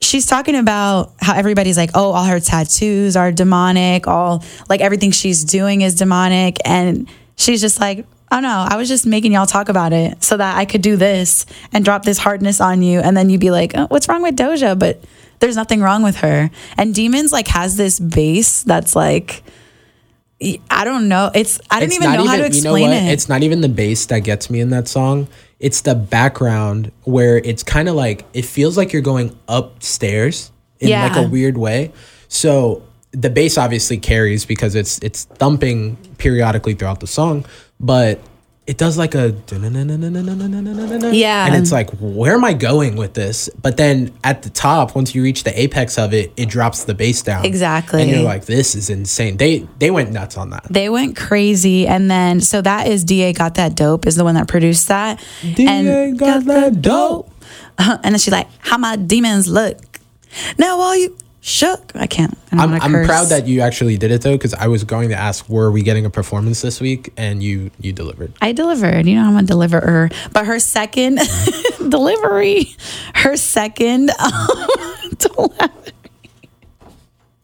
she's 0.02 0.26
talking 0.26 0.56
about 0.56 1.14
how 1.20 1.36
everybody's 1.36 1.78
like, 1.78 1.92
oh, 1.94 2.12
all 2.12 2.26
her 2.26 2.40
tattoos 2.40 3.16
are 3.16 3.32
demonic, 3.32 4.08
all 4.08 4.44
like 4.70 4.82
everything 4.82 5.12
she's 5.12 5.44
doing 5.44 5.82
is 5.82 5.96
demonic. 5.96 6.58
And 6.66 7.10
she's 7.36 7.62
just 7.62 7.80
like, 7.80 8.06
oh 8.32 8.40
no, 8.40 8.66
I 8.68 8.76
was 8.78 8.88
just 8.88 9.06
making 9.06 9.34
y'all 9.34 9.46
talk 9.46 9.70
about 9.70 9.94
it 9.94 10.24
so 10.24 10.38
that 10.38 10.58
I 10.58 10.66
could 10.66 10.82
do 10.82 10.96
this 10.96 11.46
and 11.72 11.86
drop 11.86 12.04
this 12.04 12.18
hardness 12.18 12.60
on 12.60 12.82
you. 12.82 13.00
And 13.00 13.16
then 13.16 13.30
you'd 13.30 13.42
be 13.42 13.52
like, 13.52 13.74
oh, 13.76 13.88
what's 13.88 14.08
wrong 14.08 14.22
with 14.22 14.36
Doja? 14.36 14.78
But 14.78 15.04
there's 15.40 15.56
nothing 15.56 15.82
wrong 15.82 16.04
with 16.04 16.18
her. 16.18 16.50
And 16.78 16.94
Demons 16.94 17.32
like 17.32 17.48
has 17.50 17.78
this 17.78 18.00
base 18.00 18.64
that's 18.64 18.96
like, 18.96 19.44
I 20.42 20.84
don't 20.84 21.08
know. 21.08 21.32
It's 21.34 21.60
I 21.72 21.80
don't 21.80 21.88
It's 21.88 21.96
even 21.96 22.12
know 22.12 22.26
how 22.26 22.36
to 22.36 22.38
you 22.38 22.42
know 22.42 22.46
explain 22.48 22.90
what? 22.90 22.98
it. 22.98 23.14
It's 23.14 23.30
not 23.30 23.44
even 23.44 23.62
the 23.62 23.70
bass 23.70 24.06
that 24.08 24.20
gets 24.20 24.50
me 24.50 24.60
in 24.60 24.70
that 24.72 24.88
song. 24.88 25.28
It's 25.60 25.82
the 25.82 25.96
background 25.96 26.92
where 27.04 27.38
it's 27.38 27.64
kind 27.64 27.88
of 27.88 27.96
like 27.96 28.26
it 28.34 28.44
feels 28.44 28.78
like 28.78 28.92
you're 28.92 29.02
going 29.02 29.38
upstairs 29.48 30.52
in 30.80 30.90
like 30.90 31.16
a 31.16 31.28
weird 31.28 31.58
way. 31.58 31.94
So 32.28 32.84
the 33.12 33.30
bass 33.30 33.58
obviously 33.58 33.98
carries 33.98 34.46
because 34.46 34.76
it's 34.76 35.00
it's 35.00 35.24
thumping 35.24 35.96
periodically 36.18 36.74
throughout 36.74 37.00
the 37.00 37.08
song, 37.08 37.46
but 37.80 38.20
it 38.68 38.78
does 38.80 38.98
like 38.98 39.14
a 39.14 39.36
Yeah. 41.14 41.46
and 41.46 41.56
it's 41.56 41.72
like 41.72 41.90
where 42.00 42.34
am 42.34 42.44
I 42.44 42.54
going 42.54 42.96
with 42.96 43.14
this? 43.14 43.50
But 43.62 43.78
then 43.78 44.12
at 44.24 44.42
the 44.44 44.50
top, 44.50 44.96
once 44.96 45.14
you 45.14 45.22
reach 45.22 45.44
the 45.44 45.60
apex 45.60 45.98
of 45.98 46.14
it, 46.14 46.34
it 46.36 46.50
drops 46.50 46.84
the 46.86 46.94
bass 46.94 47.22
down 47.22 47.46
Exactly. 47.46 48.02
and 48.02 48.10
you're 48.12 48.22
like, 48.24 48.46
this 48.46 48.76
is 48.76 48.90
insane. 48.90 49.38
They 49.38 49.68
they 49.80 49.92
went 49.92 50.12
nuts 50.12 50.38
on 50.38 50.50
that. 50.50 50.66
They 50.70 50.90
went 50.90 51.16
crazy, 51.16 51.88
and 51.88 52.10
then 52.10 52.42
so 52.42 52.62
that 52.62 52.88
is 52.88 53.04
Da 53.04 53.34
got 53.34 53.56
that 53.56 53.76
dope 53.76 54.06
is 54.08 54.16
the 54.16 54.24
one 54.24 54.36
that 54.36 54.48
produced 54.48 54.88
that. 54.88 55.24
DA 55.56 56.12
got 56.14 56.46
that 56.46 56.82
dope. 56.82 57.32
Uh, 57.78 57.98
and 58.04 58.14
then 58.16 58.20
she's 58.20 58.32
like, 58.32 58.48
"How 58.60 58.78
my 58.78 58.96
demons 58.96 59.48
look 59.48 59.78
now? 60.58 60.78
While 60.80 60.96
you 60.98 61.16
shook, 61.46 61.92
I 61.94 62.08
can't. 62.08 62.36
I 62.52 62.64
I'm 62.64 63.06
proud 63.06 63.26
that 63.30 63.46
you 63.46 63.62
actually 63.62 63.98
did 63.98 64.10
it 64.10 64.22
though, 64.24 64.34
because 64.34 64.56
I 64.56 64.68
was 64.68 64.84
going 64.84 65.10
to 65.10 65.16
ask, 65.16 65.48
were 65.48 65.70
we 65.70 65.84
getting 65.84 66.06
a 66.06 66.10
performance 66.10 66.62
this 66.62 66.82
week? 66.82 67.14
And 67.18 67.44
you 67.44 67.70
you 67.80 67.94
delivered. 67.94 68.34
I 68.42 68.52
delivered. 68.52 69.06
You 69.06 69.16
know, 69.16 69.28
I'm 69.28 69.38
a 69.38 69.44
deliverer. 69.44 70.10
But 70.34 70.48
her 70.48 70.60
second 70.60 71.20
delivery, 71.90 72.76
her 73.14 73.38
second, 73.38 74.10
don't 75.18 75.60
laugh. 75.60 75.72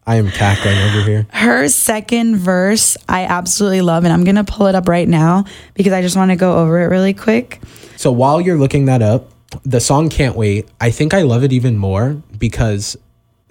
I 0.08 0.16
am 0.16 0.32
cackling 0.32 0.78
over 0.80 1.04
here. 1.04 1.28
her 1.30 1.70
second 1.70 2.38
verse, 2.38 2.98
I 3.08 3.26
absolutely 3.26 3.82
love, 3.82 4.04
and 4.04 4.12
I'm 4.12 4.24
gonna 4.24 4.44
pull 4.44 4.66
it 4.66 4.74
up 4.74 4.88
right 4.88 5.08
now 5.08 5.46
because 5.76 5.94
I 5.94 6.02
just 6.02 6.18
want 6.18 6.32
to 6.32 6.36
go 6.36 6.58
over 6.58 6.82
it 6.82 6.88
really 6.88 7.14
quick. 7.14 7.62
So 7.98 8.12
while 8.12 8.42
you're 8.42 8.58
looking 8.58 8.86
that 8.86 9.04
up, 9.04 9.30
the 9.64 9.80
song 9.80 10.10
"Can't 10.10 10.36
Wait," 10.36 10.68
I 10.82 10.90
think 10.90 11.14
I 11.14 11.22
love 11.22 11.44
it 11.44 11.54
even 11.54 11.78
more 11.78 12.20
because 12.40 12.98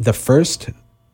the 0.01 0.13
first 0.13 0.71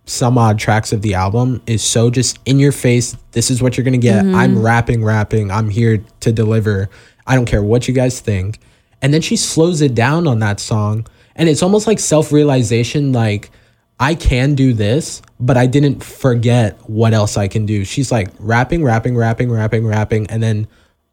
some 0.09 0.39
odd 0.39 0.57
tracks 0.59 0.93
of 0.93 1.03
the 1.03 1.15
album 1.15 1.61
is 1.67 1.83
so 1.83 2.11
just 2.11 2.39
in 2.47 2.61
your 2.61 2.71
face. 2.71 3.17
This 3.33 3.51
is 3.51 3.61
what 3.61 3.77
you're 3.77 3.85
gonna 3.85 3.99
get. 3.99 4.25
Mm-hmm. 4.25 4.35
I'm 4.37 4.63
rapping, 4.63 5.05
rapping. 5.05 5.51
I'm 5.51 5.69
here 5.69 6.05
to 6.21 6.33
deliver. 6.33 6.89
I 7.27 7.35
don't 7.35 7.47
care 7.47 7.63
what 7.63 7.89
you 7.89 7.95
guys 7.95 8.21
think. 8.21 8.61
And 9.03 9.13
then 9.13 9.21
she 9.21 9.37
slows 9.37 9.81
it 9.81 9.95
down 9.95 10.27
on 10.29 10.39
that 10.39 10.61
song, 10.61 11.07
and 11.35 11.49
it's 11.49 11.63
almost 11.63 11.87
like 11.89 11.99
self 11.99 12.31
realization. 12.33 13.13
Like 13.13 13.51
I 13.99 14.15
can 14.15 14.55
do 14.55 14.73
this, 14.73 15.23
but 15.41 15.57
I 15.57 15.67
didn't 15.67 16.05
forget 16.05 16.79
what 16.89 17.13
else 17.13 17.37
I 17.37 17.49
can 17.49 17.67
do. 17.67 17.85
She's 17.85 18.13
like 18.13 18.29
rapping, 18.39 18.85
rapping, 18.85 19.17
rapping, 19.17 19.51
rapping, 19.51 19.87
rapping, 19.87 20.27
and 20.29 20.43
then. 20.43 20.69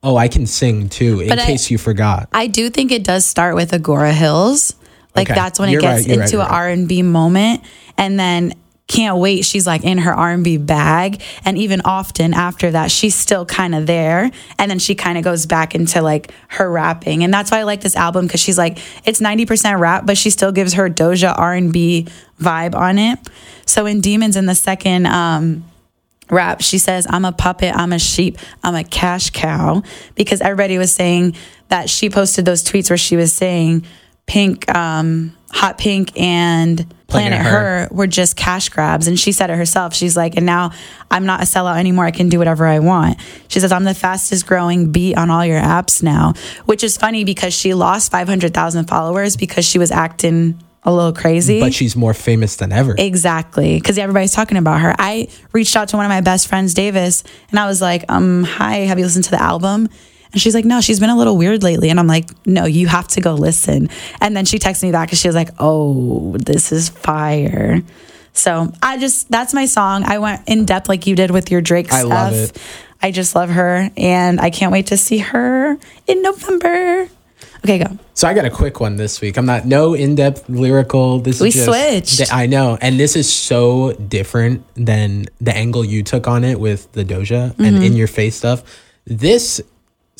Oh, 0.06 0.18
I 0.18 0.28
can 0.28 0.46
sing 0.46 0.90
too, 0.90 1.22
in 1.22 1.30
But 1.30 1.40
I- 1.40 1.46
case 1.46 1.72
you 1.72 1.78
forgot. 1.78 2.28
I 2.34 2.48
do 2.48 2.70
think 2.70 2.92
it 2.92 3.06
does 3.06 3.26
start 3.26 3.56
with 3.56 3.72
Agora 3.74 4.12
Hills. 4.12 4.76
Like 5.16 5.30
Okay. 5.30 5.36
that's 5.40 5.60
when 5.60 5.70
You're 5.70 5.80
it 5.80 5.82
gets 5.84 6.08
right, 6.08 6.18
right, 6.18 6.24
into 6.26 6.38
you're 6.38 6.42
an 6.46 6.50
right. 6.50 6.56
R 6.58 6.70
and 6.70 6.88
B 6.88 7.02
moment, 7.04 7.62
and 7.98 8.20
then 8.20 8.54
can't 8.88 9.18
wait. 9.18 9.46
She's 9.46 9.66
like 9.66 9.84
in 9.86 10.00
her 10.00 10.14
R 10.14 10.32
and 10.32 10.44
B 10.44 10.58
bag, 10.58 11.22
and 11.46 11.58
even 11.58 11.82
often 11.86 12.34
after 12.34 12.72
that, 12.72 12.92
she's 12.92 13.16
still 13.16 13.46
kind 13.46 13.74
of 13.76 13.88
there, 13.88 14.30
and 14.60 14.70
then 14.70 14.78
she 14.80 14.94
kind 14.96 15.18
of 15.18 15.24
goes 15.24 15.46
back 15.46 15.74
into 15.76 16.02
like 16.02 16.32
her 16.50 16.70
rapping, 16.70 17.24
and 17.24 17.34
that's 17.34 17.50
why 17.52 17.60
I 17.60 17.64
like 17.64 17.82
this 17.82 17.96
album 17.96 18.28
because 18.28 18.42
she's 18.42 18.58
like 18.58 18.80
it's 19.06 19.22
ninety 19.22 19.46
percent 19.46 19.80
rap, 19.80 20.06
but 20.06 20.18
she 20.18 20.30
still 20.30 20.52
gives 20.52 20.74
her 20.74 20.90
Doja 20.90 21.34
R 21.38 21.54
and 21.54 21.72
B 21.72 22.08
vibe 22.42 22.76
on 22.76 23.00
it. 23.00 23.20
So 23.66 23.86
in 23.86 24.02
Demons 24.02 24.36
in 24.36 24.46
the 24.48 24.56
second. 24.56 25.06
um 25.08 25.64
rap. 26.30 26.62
She 26.62 26.78
says, 26.80 27.06
I'm 27.10 27.26
a 27.26 27.32
puppet, 27.34 27.76
I'm 27.76 27.92
a 27.94 28.00
sheep, 28.00 28.38
I'm 28.64 28.74
a 28.76 28.84
cash 28.84 29.30
cow. 29.30 29.84
Because 30.16 30.42
everybody 30.42 30.78
was 30.78 30.92
saying 30.92 31.36
that 31.68 31.90
she 31.90 32.10
posted 32.10 32.46
those 32.46 32.64
tweets 32.64 32.90
where 32.90 32.98
she 32.98 33.16
was 33.18 33.32
saying 33.34 33.86
pink, 34.26 34.74
um, 34.74 35.36
hot 35.52 35.78
pink 35.78 36.18
and 36.20 36.78
Planet, 37.08 37.42
Planet 37.42 37.42
Her. 37.46 37.88
were 37.92 38.08
just 38.08 38.36
cash 38.36 38.70
grabs. 38.70 39.08
And 39.08 39.20
she 39.20 39.32
said 39.32 39.50
it 39.52 39.56
herself. 39.56 39.94
She's 39.94 40.18
like, 40.18 40.36
and 40.36 40.46
now 40.46 40.72
I'm 41.12 41.26
not 41.26 41.42
a 41.42 41.44
sellout 41.44 41.78
anymore. 41.78 42.06
I 42.06 42.12
can 42.12 42.30
do 42.30 42.40
whatever 42.40 42.66
I 42.66 42.80
want. 42.80 43.20
She 43.50 43.60
says, 43.60 43.72
I'm 43.72 43.84
the 43.84 43.94
fastest 43.94 44.48
growing 44.48 44.92
beat 44.92 45.16
on 45.16 45.30
all 45.30 45.46
your 45.46 45.62
apps 45.62 46.02
now, 46.02 46.34
which 46.66 46.84
is 46.84 46.98
funny 46.98 47.24
because 47.24 47.54
she 47.54 47.74
lost 47.74 48.12
500,000 48.12 48.86
followers 48.86 49.38
because 49.38 49.66
she 49.66 49.78
was 49.78 49.92
acting 49.92 50.60
a 50.86 50.92
little 50.94 51.14
crazy. 51.14 51.60
But 51.60 51.74
she's 51.74 51.96
more 51.96 52.14
famous 52.14 52.56
than 52.56 52.72
ever. 52.72 52.96
Exactly, 52.98 53.78
because 53.78 53.98
everybody's 53.98 54.34
talking 54.34 54.58
about 54.58 54.82
her. 54.82 54.96
I 54.98 55.30
reached 55.54 55.76
out 55.76 55.90
to 55.90 55.98
one 55.98 56.06
of 56.06 56.10
my 56.10 56.22
best 56.22 56.48
friends, 56.48 56.74
Davis, 56.74 57.24
and 57.52 57.60
I 57.60 57.68
was 57.68 57.82
like, 57.82 58.04
"Um, 58.10 58.44
hi, 58.44 58.80
have 58.80 59.00
you 59.00 59.06
listened 59.06 59.24
to 59.26 59.32
the 59.32 59.42
album?" 59.42 59.88
And 60.34 60.42
she's 60.42 60.54
like, 60.56 60.66
"No, 60.66 60.82
she's 60.82 61.00
been 61.00 61.10
a 61.12 61.18
little 61.18 61.38
weird 61.38 61.64
lately." 61.64 61.90
And 61.90 62.00
I'm 62.00 62.08
like, 62.08 62.26
"No, 62.46 62.66
you 62.66 62.88
have 62.88 63.08
to 63.10 63.22
go 63.22 63.34
listen." 63.36 63.90
And 64.20 64.36
then 64.36 64.46
she 64.46 64.60
texted 64.60 64.84
me 64.84 64.92
back, 64.92 65.10
and 65.12 65.18
she 65.18 65.28
was 65.28 65.36
like, 65.36 65.50
"Oh, 65.60 66.36
this 66.38 66.72
is 66.72 66.90
fire." 66.90 67.82
So 68.34 68.74
I 68.82 68.98
just 68.98 69.30
that's 69.30 69.54
my 69.54 69.66
song. 69.66 70.04
I 70.06 70.18
went 70.18 70.42
in 70.48 70.66
depth 70.66 70.90
like 70.90 71.06
you 71.08 71.16
did 71.16 71.30
with 71.32 71.52
your 71.52 71.62
Drake 71.62 71.94
I 71.94 72.00
stuff. 72.00 72.10
love 72.10 72.34
it. 72.34 72.58
I 73.02 73.12
just 73.12 73.36
love 73.36 73.50
her, 73.50 73.90
and 73.96 74.40
I 74.42 74.50
can't 74.50 74.72
wait 74.72 74.88
to 74.88 74.98
see 74.98 75.20
her 75.20 75.78
in 76.08 76.22
November. 76.24 77.08
Okay, 77.66 77.78
go. 77.80 77.98
So 78.14 78.28
I 78.28 78.34
got 78.34 78.46
a 78.46 78.50
quick 78.50 78.80
one 78.80 78.96
this 78.98 79.22
week. 79.22 79.38
I'm 79.38 79.46
not 79.46 79.66
no 79.66 79.94
in-depth 79.94 80.50
lyrical. 80.50 81.20
This 81.20 81.40
We 81.40 81.50
is 81.50 81.54
just, 81.54 81.66
switched. 82.18 82.34
I 82.34 82.46
know, 82.48 82.78
and 82.82 83.00
this 83.00 83.16
is 83.16 83.32
so 83.32 83.94
different 83.94 84.64
than 84.76 85.28
the 85.40 85.56
angle 85.56 85.86
you 85.86 86.02
took 86.04 86.28
on 86.28 86.44
it 86.44 86.60
with 86.60 86.92
the 86.94 87.06
Doja 87.06 87.58
and 87.60 87.76
Mm-hmm. 87.76 87.84
in 87.84 87.94
your 87.94 88.08
face 88.08 88.36
stuff. 88.36 88.64
This 89.06 89.62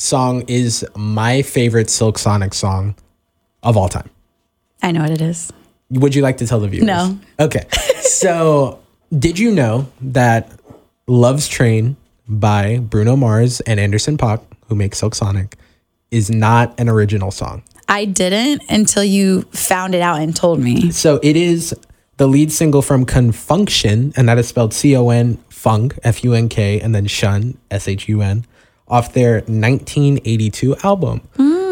song 0.04 0.42
is 0.46 0.86
my 0.94 1.42
favorite 1.42 1.88
Silk 1.88 2.18
Sonic 2.18 2.54
song 2.54 2.94
of 3.62 3.76
all 3.76 3.88
time. 3.88 4.10
I 4.82 4.92
know 4.92 5.00
what 5.00 5.10
it 5.10 5.22
is. 5.22 5.50
Would 5.90 6.14
you 6.14 6.22
like 6.22 6.36
to 6.38 6.46
tell 6.46 6.60
the 6.60 6.68
viewers? 6.68 6.86
No. 6.86 7.18
Okay. 7.40 7.66
So, 8.02 8.80
did 9.18 9.38
you 9.38 9.50
know 9.50 9.88
that 10.00 10.52
Love's 11.06 11.48
Train 11.48 11.96
by 12.28 12.78
Bruno 12.78 13.16
Mars 13.16 13.60
and 13.62 13.80
Anderson 13.80 14.18
Paak, 14.18 14.42
who 14.68 14.74
make 14.74 14.94
Silk 14.94 15.14
Sonic, 15.14 15.56
is 16.10 16.30
not 16.30 16.78
an 16.78 16.88
original 16.88 17.30
song? 17.30 17.62
I 17.88 18.04
didn't 18.04 18.62
until 18.68 19.04
you 19.04 19.42
found 19.52 19.94
it 19.94 20.00
out 20.00 20.20
and 20.20 20.34
told 20.36 20.60
me. 20.60 20.90
So, 20.90 21.18
it 21.22 21.36
is 21.36 21.74
the 22.18 22.26
lead 22.26 22.52
single 22.52 22.82
from 22.82 23.06
Con 23.06 23.32
Funk 23.32 23.70
Shun, 23.70 24.12
and 24.16 24.28
that 24.28 24.38
is 24.38 24.48
spelled 24.48 24.74
C 24.74 24.94
O 24.96 25.08
N 25.08 25.36
Funk, 25.48 25.98
F 26.02 26.22
U 26.24 26.34
N 26.34 26.48
K, 26.48 26.78
and 26.80 26.94
then 26.94 27.06
Shun, 27.06 27.56
S 27.70 27.88
H 27.88 28.08
U 28.08 28.20
N, 28.20 28.44
off 28.88 29.12
their 29.14 29.36
1982 29.46 30.76
album. 30.82 31.20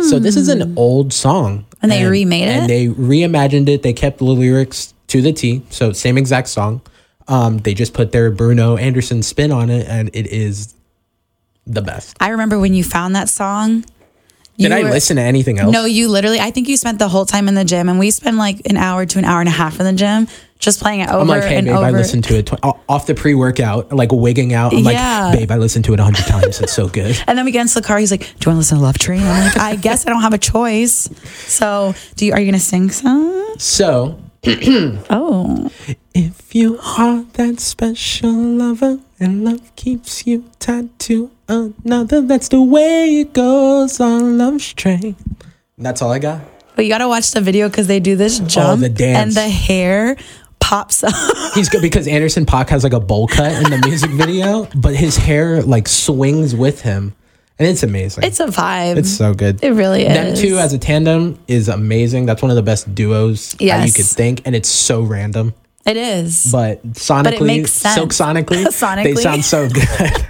So, 0.09 0.19
this 0.19 0.35
is 0.37 0.49
an 0.49 0.77
old 0.77 1.13
song. 1.13 1.65
And 1.81 1.91
they 1.91 2.05
remade 2.05 2.49
it? 2.49 2.57
And 2.57 2.71
they 2.71 2.87
reimagined 2.89 3.69
it. 3.69 3.83
They 3.83 3.93
kept 3.93 4.19
the 4.19 4.25
lyrics 4.25 4.95
to 5.09 5.23
the 5.23 5.33
T. 5.33 5.63
So, 5.71 5.93
same 5.93 6.19
exact 6.19 6.49
song. 6.49 6.81
Um, 7.29 7.59
they 7.59 7.73
just 7.75 7.95
put 7.95 8.11
their 8.11 8.31
Bruno 8.33 8.77
Anderson 8.77 9.23
spin 9.23 9.53
on 9.53 9.71
it, 9.71 9.87
and 9.89 10.11
it 10.13 10.27
is 10.27 10.75
the 11.67 11.83
best. 11.83 12.17
I 12.21 12.31
remember 12.31 12.59
when 12.59 12.75
you 12.75 12.83
found 12.83 13.15
that 13.15 13.29
song. 13.29 13.85
Did 14.59 14.71
you 14.71 14.77
I 14.77 14.83
were- 14.83 14.91
listen 14.91 15.17
to 15.17 15.23
anything 15.23 15.59
else? 15.61 15.73
No, 15.73 15.85
you 15.85 16.09
literally. 16.09 16.41
I 16.41 16.51
think 16.51 16.69
you 16.69 16.77
spent 16.77 16.99
the 16.99 17.09
whole 17.09 17.25
time 17.25 17.47
in 17.49 17.55
the 17.55 17.65
gym, 17.65 17.89
and 17.89 17.99
we 17.99 18.11
spend 18.11 18.39
like 18.39 18.61
an 18.69 18.77
hour 18.77 19.07
to 19.07 19.19
an 19.19 19.25
hour 19.25 19.39
and 19.41 19.49
a 19.49 19.53
half 19.53 19.79
in 19.79 19.87
the 19.87 19.93
gym 19.93 20.27
just 20.63 20.81
playing 20.81 21.01
it 21.01 21.09
over 21.11 21.21
and 21.21 21.31
over. 21.31 21.33
I'm 21.33 21.41
like, 21.41 21.49
hey, 21.51 21.57
and 21.59 21.67
babe, 21.67 21.75
over. 21.77 21.85
I 21.87 21.91
listened 21.91 22.25
to 22.25 22.39
it 22.39 22.47
tw- 22.47 22.65
off 22.89 23.07
the 23.07 23.15
pre 23.15 23.35
workout, 23.35 23.93
like 23.93 24.11
wigging 24.13 24.55
out. 24.55 24.73
I'm 24.73 24.79
Yeah. 24.85 25.27
like, 25.27 25.39
babe, 25.41 25.51
I 25.51 25.57
listened 25.59 25.85
to 25.87 25.93
it 25.95 26.01
a 26.01 26.05
hundred 26.05 26.25
times. 26.27 26.61
It's 26.61 26.73
so 26.73 26.89
good. 26.89 27.17
and 27.27 27.37
then 27.37 27.45
we 27.45 27.51
get 27.51 27.61
into 27.63 27.75
the 27.75 27.83
car. 27.83 27.99
He's 27.99 28.11
like, 28.11 28.21
"Do 28.21 28.27
you 28.27 28.33
want 28.33 28.57
to 28.57 28.59
listen 28.59 28.79
to 28.79 28.85
Love 28.85 28.97
Train?" 28.99 29.21
I'm 29.23 29.45
like, 29.45 29.59
"I 29.59 29.77
guess 29.77 30.07
I 30.07 30.11
don't 30.11 30.23
have 30.23 30.33
a 30.35 30.39
choice." 30.39 31.09
So, 31.47 31.95
do 32.17 32.25
you? 32.27 32.33
Are 32.33 32.41
you 32.41 32.47
gonna 32.47 32.59
sing 32.61 32.91
some? 32.91 33.55
So, 33.59 34.19
Oh, 35.11 35.71
if 36.15 36.55
you 36.55 36.79
are 36.99 37.25
that 37.35 37.61
special 37.61 38.33
lover 38.33 38.99
and 39.21 39.45
love 39.45 39.75
keeps 39.77 40.27
you 40.27 40.45
tied 40.59 40.97
to 41.01 41.31
another, 41.49 42.21
that's 42.23 42.49
the 42.49 42.63
way 42.63 43.21
it 43.21 43.33
goes 43.33 44.01
on 44.01 44.39
Love's 44.39 44.73
Train. 44.75 45.17
That's 45.79 46.03
all 46.03 46.11
I 46.13 46.19
got. 46.19 46.41
but 46.75 46.85
you 46.85 46.91
gotta 46.91 47.09
watch 47.09 47.31
the 47.33 47.41
video 47.41 47.69
because 47.69 47.87
they 47.87 48.01
do 48.01 48.17
this 48.17 48.41
oh, 48.41 48.47
jump 48.47 48.81
the 48.81 48.89
dance. 48.89 49.19
and 49.19 49.33
the 49.33 49.49
hair 49.49 50.17
pops 50.73 51.05
up. 51.05 51.13
He's 51.55 51.69
good 51.69 51.83
because 51.83 52.09
Anderson 52.09 52.47
Paak 52.47 52.71
has 52.71 52.83
like 52.83 52.95
a 52.95 53.01
bowl 53.01 53.27
cut 53.27 53.53
in 53.53 53.71
the 53.71 53.87
music 53.87 54.11
video, 54.25 54.67
but 54.75 54.95
his 54.95 55.19
hair 55.19 55.61
like 55.63 55.87
swings 55.87 56.55
with 56.55 56.81
him, 56.81 57.15
and 57.59 57.69
it's 57.69 57.83
amazing. 57.83 58.25
it's 58.25 58.41
a 58.41 58.47
vibe. 58.47 58.97
It's 58.97 59.11
so 59.11 59.35
good. 59.35 59.63
it 59.63 59.73
really 59.73 60.07
is. 60.07 60.15
Them 60.15 60.35
two 60.35 60.57
as 60.59 60.73
a 60.73 60.79
tandem 60.79 61.39
is 61.47 61.69
amazing. 61.69 62.25
That's 62.25 62.41
one 62.41 62.51
of 62.51 62.57
the 62.57 62.63
best 62.63 62.95
duos 62.95 63.53
that 63.53 63.87
you 63.87 63.93
could 63.93 64.07
think, 64.07 64.41
and 64.47 64.57
it's 64.57 64.69
so 64.71 65.03
random. 65.03 65.53
it 65.85 65.99
is. 65.99 66.49
But 66.51 66.83
sonically, 66.95 67.47
makes 67.47 67.73
sense. 67.73 67.95
Silk 67.95 68.11
Sonically, 68.11 69.05
they 69.05 69.15
sound 69.15 69.45
so 69.45 69.69
good. 69.69 70.27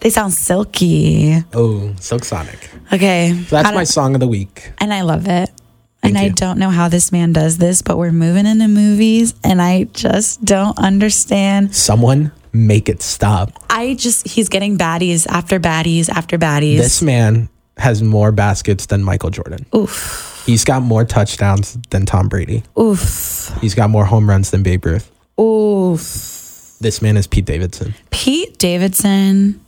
they 0.00 0.10
sound 0.10 0.34
silky. 0.34 1.42
oh, 1.54 1.94
Silk 2.00 2.24
Sonic. 2.24 2.68
Okay, 2.92 3.32
So 3.48 3.56
that's 3.56 3.74
my 3.74 3.84
song 3.84 4.14
of 4.14 4.20
the 4.20 4.28
week. 4.28 4.72
and 4.78 4.92
I 4.92 5.00
love 5.02 5.26
it. 5.26 5.48
Thank 6.02 6.16
and 6.16 6.18
I 6.18 6.28
don't 6.30 6.58
know 6.58 6.70
how 6.70 6.88
this 6.88 7.12
man 7.12 7.32
does 7.32 7.58
this, 7.58 7.82
but 7.82 7.98
we're 7.98 8.10
moving 8.12 8.46
into 8.46 8.68
movies, 8.68 9.34
and 9.44 9.60
I 9.60 9.84
just 9.84 10.42
don't 10.44 10.78
understand. 10.78 11.74
Someone 11.74 12.32
make 12.52 12.88
it 12.88 13.02
stop. 13.02 13.52
I 13.68 13.94
just 13.94 14.26
he's 14.26 14.48
getting 14.48 14.78
baddies 14.78 15.26
after 15.28 15.60
baddies 15.60 16.08
after 16.08 16.38
baddies. 16.38 16.78
This 16.78 17.02
man 17.02 17.48
has 17.76 18.02
more 18.02 18.32
baskets 18.32 18.86
than 18.86 19.02
Michael 19.02 19.30
Jordan. 19.30 19.66
Oof, 19.74 20.42
He's 20.46 20.64
got 20.64 20.82
more 20.82 21.04
touchdowns 21.04 21.78
than 21.90 22.06
Tom 22.06 22.28
Brady. 22.28 22.62
oof, 22.78 23.54
He's 23.60 23.74
got 23.74 23.90
more 23.90 24.04
home 24.06 24.28
runs 24.28 24.50
than 24.50 24.62
Babe 24.62 24.84
Ruth. 24.86 25.10
oof. 25.38 26.38
This 26.80 27.02
man 27.02 27.18
is 27.18 27.26
Pete 27.26 27.44
Davidson. 27.44 27.94
Pete 28.10 28.58
Davidson. 28.58 29.60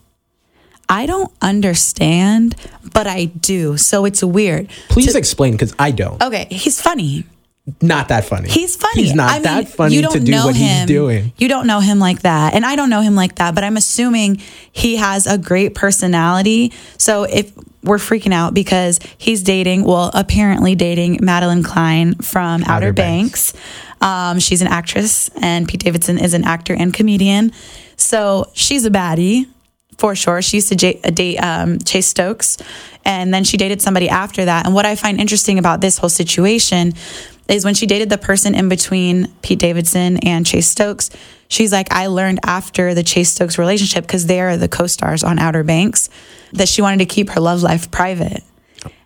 I 0.93 1.07
don't 1.07 1.33
understand, 1.41 2.55
but 2.93 3.07
I 3.07 3.25
do. 3.25 3.79
So 3.79 4.05
it's 4.05 4.23
weird. 4.23 4.69
Please 4.91 5.15
explain 5.15 5.53
because 5.53 5.75
I 5.79 5.91
don't. 5.91 6.23
Okay, 6.23 6.47
he's 6.51 6.83
funny. 6.83 7.25
Not 7.81 8.09
that 8.09 8.27
funny. 8.27 8.51
He's 8.51 8.77
funny. 8.77 9.03
He's 9.05 9.15
not 9.15 9.31
I 9.31 9.35
mean, 9.35 9.43
that 9.45 9.69
funny 9.69 9.95
you 9.95 10.03
don't 10.03 10.13
to 10.13 10.21
do 10.21 10.33
know 10.33 10.47
what 10.47 10.55
him. 10.57 10.81
he's 10.81 10.87
doing. 10.87 11.33
You 11.39 11.49
don't 11.49 11.67
know 11.67 11.81
him 11.81 11.99
like 11.99 12.23
that. 12.23 12.53
And 12.53 12.67
I 12.67 12.77
don't 12.77 12.91
know 12.91 13.01
him 13.01 13.15
like 13.15 13.37
that, 13.37 13.55
but 13.55 13.65
I'm 13.65 13.79
assuming 13.79 14.43
he 14.71 14.97
has 14.97 15.27
a 15.27 15.39
great 15.39 15.75
personality. 15.75 16.73
So 16.99 17.23
if 17.23 17.53
we're 17.83 17.97
freaking 17.97 18.35
out 18.35 18.53
because 18.53 19.01
he's 19.17 19.43
dating, 19.43 19.85
well, 19.85 20.11
apparently 20.13 20.75
dating 20.75 21.21
Madelyn 21.21 21.65
Cline 21.65 22.17
from 22.17 22.65
Outer, 22.65 22.73
Outer 22.73 22.93
Banks. 22.93 23.53
Banks. 23.53 23.67
Um, 24.03 24.41
she's 24.41 24.61
an 24.61 24.69
actress, 24.69 25.31
and 25.41 25.67
Pete 25.67 25.81
Davidson 25.85 26.19
is 26.19 26.35
an 26.35 26.45
actor 26.45 26.75
and 26.75 26.93
comedian. 26.93 27.53
So 27.97 28.51
she's 28.53 28.85
a 28.85 28.91
baddie 28.91 29.47
for 30.03 30.17
sure. 30.17 30.43
She 30.43 30.57
used 30.57 30.69
to 30.71 30.75
j- 30.75 31.01
date 31.01 31.37
um, 31.37 31.79
Chase 31.79 32.09
Stokes, 32.09 32.59
and 33.05 33.33
then 33.33 33.45
she 33.45 33.57
dated 33.57 33.81
somebody 33.81 34.09
after 34.09 34.45
that. 34.47 34.67
And 34.67 34.75
what 34.75 34.85
I 34.85 34.97
find 34.97 35.21
interesting 35.21 35.61
about 35.61 35.81
this 35.81 35.97
whole 35.97 36.09
situation 36.09 36.95
is 37.49 37.65
when 37.65 37.75
she 37.75 37.87
dated 37.87 38.11
the 38.11 38.19
person 38.19 38.57
in 38.57 38.69
between 38.69 39.29
Pete 39.43 39.61
Davidson 39.61 40.17
and 40.27 40.45
Chase 40.45 40.67
Stokes, 40.67 41.11
she's 41.47 41.71
like, 41.71 41.93
I 41.93 42.09
learned 42.09 42.41
after 42.45 42.95
the 42.95 43.05
Chase 43.05 43.31
Stokes 43.31 43.59
relationship, 43.59 44.03
because 44.05 44.27
they 44.27 44.41
are 44.41 44.57
the 44.57 44.67
co 44.67 44.89
stars 44.89 45.23
on 45.23 45.39
Outer 45.39 45.63
Banks, 45.63 46.11
that 46.53 46.69
she 46.69 46.83
wanted 46.83 46.99
to 46.99 47.07
keep 47.07 47.31
her 47.31 47.41
love 47.41 47.63
life 47.63 47.89
private. 47.93 48.43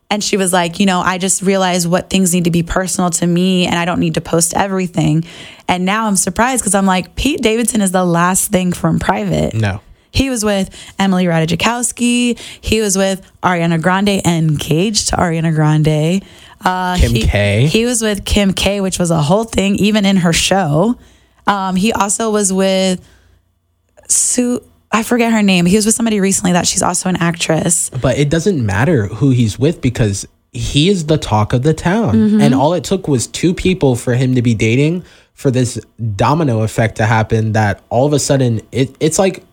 And 0.08 0.24
she 0.24 0.38
was 0.38 0.50
like, 0.50 0.80
you 0.80 0.86
know, 0.86 1.00
I 1.00 1.18
just 1.18 1.42
realized 1.42 1.90
what 1.90 2.08
things 2.08 2.32
need 2.32 2.44
to 2.44 2.50
be 2.50 2.62
personal 2.62 3.10
to 3.10 3.26
me 3.26 3.66
and 3.66 3.76
I 3.76 3.84
don't 3.84 4.00
need 4.00 4.14
to 4.14 4.22
post 4.22 4.54
everything. 4.54 5.26
And 5.68 5.84
now 5.84 6.06
I'm 6.06 6.16
surprised 6.16 6.62
because 6.62 6.74
I'm 6.74 6.86
like, 6.86 7.16
Pete 7.16 7.42
Davidson 7.42 7.82
is 7.82 7.92
the 7.92 8.04
last 8.04 8.50
thing 8.50 8.72
from 8.72 8.98
private. 8.98 9.52
No. 9.52 9.82
He 10.16 10.30
was 10.30 10.44
with 10.44 10.70
Emily 10.98 11.26
Ratajkowski. 11.26 12.38
He 12.38 12.80
was 12.80 12.96
with 12.96 13.30
Ariana 13.42 13.80
Grande, 13.82 14.26
engaged 14.26 15.10
to 15.10 15.16
Ariana 15.16 15.54
Grande. 15.54 16.24
Uh, 16.64 16.96
Kim 16.96 17.12
he, 17.12 17.22
K. 17.22 17.66
He 17.66 17.84
was 17.84 18.00
with 18.00 18.24
Kim 18.24 18.54
K, 18.54 18.80
which 18.80 18.98
was 18.98 19.10
a 19.10 19.20
whole 19.20 19.44
thing, 19.44 19.76
even 19.76 20.06
in 20.06 20.16
her 20.16 20.32
show. 20.32 20.98
Um, 21.46 21.76
he 21.76 21.92
also 21.92 22.30
was 22.30 22.50
with 22.50 23.06
Sue. 24.08 24.62
I 24.90 25.02
forget 25.02 25.32
her 25.32 25.42
name. 25.42 25.66
He 25.66 25.76
was 25.76 25.84
with 25.84 25.94
somebody 25.94 26.18
recently 26.18 26.52
that 26.52 26.66
she's 26.66 26.82
also 26.82 27.10
an 27.10 27.16
actress. 27.16 27.90
But 27.90 28.18
it 28.18 28.30
doesn't 28.30 28.64
matter 28.64 29.08
who 29.08 29.30
he's 29.30 29.58
with 29.58 29.82
because 29.82 30.26
he 30.52 30.88
is 30.88 31.06
the 31.06 31.18
talk 31.18 31.52
of 31.52 31.62
the 31.62 31.74
town. 31.74 32.14
Mm-hmm. 32.14 32.40
And 32.40 32.54
all 32.54 32.72
it 32.72 32.84
took 32.84 33.06
was 33.06 33.26
two 33.26 33.52
people 33.52 33.96
for 33.96 34.14
him 34.14 34.34
to 34.34 34.42
be 34.42 34.54
dating 34.54 35.04
for 35.34 35.50
this 35.50 35.78
domino 36.16 36.62
effect 36.62 36.96
to 36.96 37.04
happen 37.04 37.52
that 37.52 37.82
all 37.90 38.06
of 38.06 38.14
a 38.14 38.18
sudden 38.18 38.62
it, 38.72 38.96
it's 38.98 39.18
like 39.18 39.44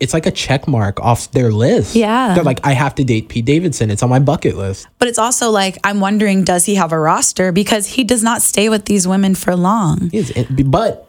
it's 0.00 0.12
like 0.12 0.26
a 0.26 0.30
check 0.32 0.66
mark 0.66 0.98
off 1.00 1.30
their 1.30 1.52
list. 1.52 1.94
Yeah. 1.94 2.34
They're 2.34 2.42
like, 2.44 2.58
I 2.66 2.72
have 2.72 2.94
to 2.96 3.04
date 3.04 3.28
Pete 3.28 3.44
Davidson. 3.44 3.90
It's 3.90 4.02
on 4.02 4.10
my 4.10 4.18
bucket 4.18 4.56
list. 4.56 4.88
But 4.98 5.06
it's 5.08 5.18
also 5.18 5.50
like, 5.50 5.78
I'm 5.84 6.00
wondering, 6.00 6.42
does 6.42 6.64
he 6.64 6.74
have 6.74 6.90
a 6.92 6.98
roster? 6.98 7.52
Because 7.52 7.86
he 7.86 8.02
does 8.02 8.22
not 8.22 8.42
stay 8.42 8.68
with 8.68 8.86
these 8.86 9.06
women 9.06 9.34
for 9.36 9.54
long. 9.54 10.10
He 10.10 10.18
is- 10.18 10.32
But 10.64 11.08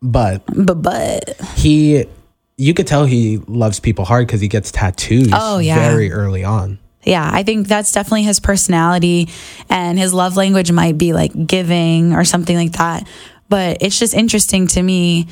but 0.00 0.44
But, 0.46 0.82
but, 0.82 1.36
he 1.56 2.06
you 2.56 2.72
could 2.72 2.86
tell 2.86 3.04
he 3.04 3.38
loves 3.48 3.80
people 3.80 4.04
hard 4.04 4.26
because 4.26 4.40
he 4.40 4.48
gets 4.48 4.70
tattoos 4.70 5.30
Oh, 5.32 5.58
yeah. 5.58 5.74
very 5.90 6.12
early 6.12 6.44
on. 6.44 6.78
yeah, 7.02 7.28
I 7.32 7.42
think 7.42 7.68
that's 7.68 7.90
definitely 7.92 8.22
his 8.22 8.38
personality 8.40 9.28
and 9.68 9.98
his 9.98 10.14
love 10.14 10.36
language 10.36 10.70
might 10.72 10.96
be 10.96 11.12
like 11.12 11.32
giving 11.46 12.12
or 12.14 12.24
something 12.24 12.56
like 12.56 12.72
that. 12.72 13.06
But 13.48 13.78
it's 13.82 13.98
just 13.98 14.14
interesting 14.14 14.68
to 14.68 14.82
me. 14.82 15.26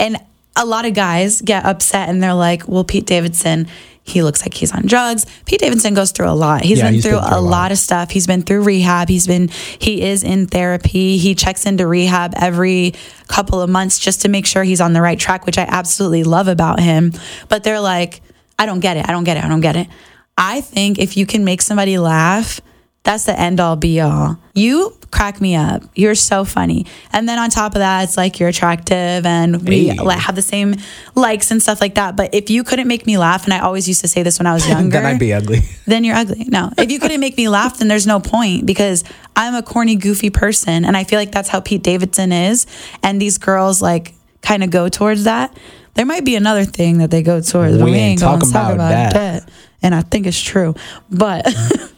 And 0.00 0.16
a 0.56 0.64
lot 0.64 0.84
of 0.84 0.94
guys 0.94 1.40
get 1.42 1.64
upset 1.64 2.08
and 2.08 2.22
they're 2.22 2.34
like, 2.34 2.68
well, 2.68 2.84
Pete 2.84 3.06
Davidson, 3.06 3.66
he 4.06 4.22
looks 4.22 4.42
like 4.42 4.54
he's 4.54 4.70
on 4.72 4.86
drugs. 4.86 5.24
Pete 5.46 5.60
Davidson 5.60 5.94
goes 5.94 6.12
through 6.12 6.28
a 6.28 6.34
lot. 6.36 6.62
He's 6.62 6.78
Yeah, 6.78 6.84
been 6.86 6.94
he's 6.94 7.02
through, 7.04 7.12
been 7.18 7.22
through 7.22 7.36
a 7.36 7.40
a 7.40 7.42
lot. 7.42 7.50
lot 7.50 7.72
of 7.72 7.78
stuff. 7.78 8.10
He's 8.10 8.26
been 8.26 8.42
through 8.42 8.62
rehab. 8.62 9.08
He's 9.08 9.26
been, 9.26 9.48
he 9.48 10.02
is 10.02 10.22
in 10.22 10.46
therapy. 10.46 11.16
He 11.16 11.34
checks 11.34 11.64
into 11.66 11.86
rehab 11.86 12.34
every 12.36 12.92
couple 13.28 13.60
of 13.62 13.70
months 13.70 13.98
just 13.98 14.22
to 14.22 14.28
make 14.28 14.46
sure 14.46 14.62
he's 14.62 14.80
on 14.80 14.92
the 14.92 15.00
right 15.00 15.18
track, 15.18 15.46
which 15.46 15.56
I 15.58 15.62
absolutely 15.62 16.22
love 16.22 16.48
about 16.48 16.80
him. 16.80 17.12
But 17.48 17.64
they're 17.64 17.80
like, 17.80 18.20
I 18.58 18.66
don't 18.66 18.80
get 18.80 18.96
it. 18.98 19.08
I 19.08 19.12
don't 19.12 19.24
get 19.24 19.36
it. 19.38 19.44
I 19.44 19.48
don't 19.48 19.60
get 19.62 19.74
it. 19.76 19.88
I 20.36 20.60
think 20.60 20.98
if 20.98 21.16
you 21.16 21.26
can 21.26 21.44
make 21.44 21.62
somebody 21.62 21.96
laugh, 21.98 22.60
That's 23.04 23.24
the 23.24 23.38
end 23.38 23.60
all 23.60 23.76
be 23.76 24.00
all. 24.00 24.38
You 24.54 24.96
crack 25.10 25.40
me 25.40 25.54
up. 25.54 25.82
You're 25.94 26.14
so 26.14 26.44
funny. 26.44 26.86
And 27.12 27.28
then 27.28 27.38
on 27.38 27.50
top 27.50 27.72
of 27.74 27.78
that, 27.80 28.04
it's 28.04 28.16
like 28.16 28.40
you're 28.40 28.48
attractive 28.48 29.24
and 29.26 29.68
we 29.68 29.88
Hey. 29.88 29.96
have 30.18 30.34
the 30.34 30.42
same 30.42 30.76
likes 31.14 31.50
and 31.50 31.62
stuff 31.62 31.80
like 31.82 31.94
that. 31.96 32.16
But 32.16 32.34
if 32.34 32.48
you 32.50 32.64
couldn't 32.64 32.88
make 32.88 33.06
me 33.06 33.18
laugh, 33.18 33.44
and 33.44 33.52
I 33.52 33.58
always 33.60 33.86
used 33.86 34.00
to 34.00 34.08
say 34.08 34.22
this 34.22 34.38
when 34.40 34.46
I 34.46 34.54
was 34.54 34.66
younger, 34.66 34.88
then 35.02 35.06
I'd 35.06 35.18
be 35.20 35.32
ugly. 35.34 35.60
then 35.86 36.02
you're 36.02 36.16
ugly. 36.16 36.44
No, 36.48 36.70
if 36.78 36.90
you 36.90 36.98
couldn't 36.98 37.20
make 37.20 37.36
me 37.36 37.48
laugh, 37.48 37.78
then 37.78 37.88
there's 37.88 38.06
no 38.06 38.20
point 38.20 38.64
because 38.66 39.04
I'm 39.36 39.54
a 39.54 39.62
corny, 39.62 39.96
goofy 39.96 40.30
person. 40.30 40.84
And 40.86 40.96
I 40.96 41.04
feel 41.04 41.18
like 41.18 41.30
that's 41.30 41.50
how 41.50 41.60
Pete 41.60 41.82
Davidson 41.82 42.32
is. 42.32 42.66
And 43.02 43.20
these 43.20 43.36
girls 43.38 43.82
like 43.82 44.14
kind 44.40 44.64
of 44.64 44.70
go 44.70 44.88
towards 44.88 45.24
that. 45.24 45.56
There 45.92 46.06
might 46.06 46.24
be 46.24 46.34
another 46.36 46.64
thing 46.64 46.98
that 46.98 47.10
they 47.10 47.22
go 47.22 47.40
towards, 47.40 47.76
but 47.76 47.84
We 47.84 47.92
we 47.92 47.96
ain't 47.98 48.10
ain't 48.12 48.20
talking 48.20 48.50
talk 48.50 48.72
about 48.72 48.74
about 48.74 48.88
that. 48.88 49.12
that. 49.44 49.48
And 49.82 49.94
I 49.94 50.00
think 50.00 50.26
it's 50.26 50.40
true. 50.40 50.74
But 51.10 51.46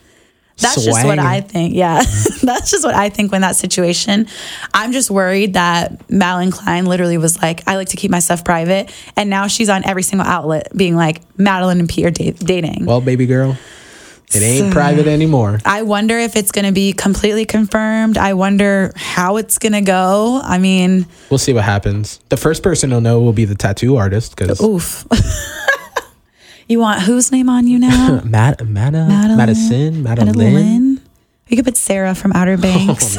that's 0.59 0.85
just 0.85 1.05
what 1.05 1.19
I 1.19 1.41
think. 1.43 1.75
Yeah. 1.75 2.03
that's 2.43 2.71
just 2.71 2.85
what 2.85 2.95
I 2.95 3.09
think 3.11 3.31
when 3.33 3.43
that 3.43 3.57
situation. 3.57 4.27
I'm 4.73 4.93
just 4.93 5.11
worried 5.11 5.55
that 5.55 6.07
Madelyn 6.09 6.53
Cline 6.53 6.87
literally 6.87 7.19
was 7.19 7.41
like, 7.43 7.67
I 7.67 7.77
like 7.77 7.89
to 7.89 7.97
keep 7.97 8.11
my 8.11 8.21
stuff 8.21 8.45
private. 8.45 8.91
And 9.17 9.29
now 9.29 9.49
she's 9.49 9.69
on 9.69 9.85
every 9.85 10.03
single 10.03 10.27
outlet 10.27 10.69
being 10.75 10.97
like, 10.97 11.21
Madelyn 11.37 11.79
and 11.81 11.89
Pete 11.89 12.07
are 12.07 12.11
da- 12.11 12.33
dating. 12.33 12.87
Well, 12.87 13.03
baby 13.03 13.27
girl, 13.27 13.57
it 14.35 14.43
ain't 14.43 14.73
private 14.73 15.07
anymore. 15.07 15.61
I 15.65 15.83
wonder 15.83 16.19
if 16.19 16.37
it's 16.37 16.53
going 16.53 16.65
to 16.65 16.73
be 16.73 16.93
completely 16.93 17.45
confirmed. 17.45 18.17
I 18.19 18.35
wonder 18.35 18.93
how 18.97 19.37
it's 19.37 19.59
going 19.59 19.75
to 19.75 19.83
go. 19.83 20.41
I 20.43 20.59
mean, 20.59 21.07
We'll 21.31 21.39
see 21.39 21.53
what 21.53 21.65
happens. 21.65 22.19
The 22.31 22.37
first 22.37 22.63
person 22.63 22.91
to 22.91 23.01
know 23.01 23.21
will 23.21 23.33
be 23.33 23.45
the 23.45 23.55
tattoo 23.55 23.97
artist 23.97 24.37
because 24.37 24.61
oof. 24.63 25.07
you 26.69 26.81
want 26.81 27.03
whose 27.03 27.31
name 27.33 27.49
on 27.49 27.67
you 27.67 27.79
now? 27.79 28.21
Matt, 28.25 28.67
Mata, 28.67 28.99
Madelyn- 28.99 29.37
Madison, 29.37 30.03
Madelyn. 30.03 30.35
Madelyn. 30.35 31.01
We 31.51 31.57
could 31.57 31.65
put 31.65 31.77
Sarah 31.77 32.15
from 32.15 32.33
Outer 32.33 32.55
oh, 32.59 32.63
Banks. 32.63 33.17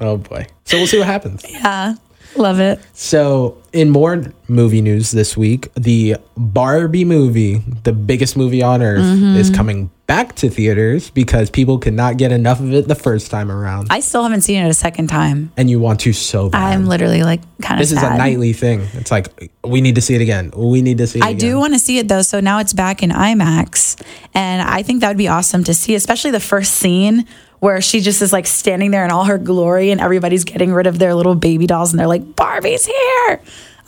Oh 0.00 0.16
boy. 0.16 0.46
So 0.64 0.78
we'll 0.78 0.86
see 0.86 0.98
what 0.98 1.06
happens. 1.06 1.44
yeah. 1.48 1.94
Love 2.36 2.60
it. 2.60 2.80
So, 2.92 3.56
in 3.72 3.90
more 3.90 4.22
movie 4.48 4.80
news 4.80 5.10
this 5.10 5.36
week, 5.36 5.68
the 5.74 6.16
Barbie 6.36 7.04
movie, 7.04 7.58
the 7.84 7.92
biggest 7.92 8.36
movie 8.36 8.62
on 8.62 8.82
earth, 8.82 8.98
Mm-hmm. 9.02 9.36
is 9.36 9.50
coming 9.50 9.90
back 10.06 10.34
to 10.36 10.48
theaters 10.48 11.10
because 11.10 11.50
people 11.50 11.78
could 11.78 11.92
not 11.92 12.16
get 12.16 12.32
enough 12.32 12.60
of 12.60 12.72
it 12.72 12.88
the 12.88 12.94
first 12.94 13.30
time 13.30 13.50
around. 13.50 13.88
I 13.90 14.00
still 14.00 14.22
haven't 14.22 14.40
seen 14.40 14.64
it 14.64 14.68
a 14.68 14.74
second 14.74 15.08
time. 15.08 15.52
and 15.56 15.68
you 15.68 15.78
want 15.80 16.00
to 16.00 16.12
so 16.14 16.48
bad. 16.48 16.72
I'm 16.72 16.86
literally 16.86 17.22
like 17.22 17.40
kind 17.60 17.78
of 17.78 17.80
this 17.86 17.92
is 17.92 18.02
a 18.02 18.16
nightly 18.16 18.52
thing. 18.54 18.86
It's 18.94 19.10
like, 19.10 19.50
we 19.64 19.80
need 19.82 19.96
to 19.96 20.00
see 20.00 20.14
it 20.14 20.22
again. 20.22 20.50
We 20.56 20.80
need 20.80 20.96
to 20.98 21.06
see 21.06 21.18
it 21.18 21.24
I 21.24 21.30
again. 21.30 21.50
do 21.50 21.58
want 21.58 21.74
to 21.74 21.78
see 21.78 21.98
it 21.98 22.08
though. 22.08 22.22
So 22.22 22.40
now 22.40 22.58
it's 22.58 22.72
back 22.72 23.02
in 23.02 23.10
IMAX. 23.10 24.00
And 24.32 24.62
I 24.62 24.82
think 24.82 25.02
that 25.02 25.08
would 25.08 25.18
be 25.18 25.28
awesome 25.28 25.62
to 25.64 25.74
see, 25.74 25.94
especially 25.94 26.30
the 26.30 26.40
first 26.40 26.72
scene 26.76 27.26
where 27.60 27.80
she 27.80 28.00
just 28.00 28.22
is 28.22 28.32
like 28.32 28.46
standing 28.46 28.90
there 28.90 29.04
in 29.04 29.10
all 29.10 29.24
her 29.24 29.38
glory 29.38 29.90
and 29.90 30.00
everybody's 30.00 30.44
getting 30.44 30.72
rid 30.72 30.86
of 30.86 30.98
their 30.98 31.14
little 31.14 31.34
baby 31.34 31.66
dolls 31.66 31.92
and 31.92 31.98
they're 32.00 32.06
like, 32.06 32.36
Barbie's 32.36 32.86
here. 32.86 33.40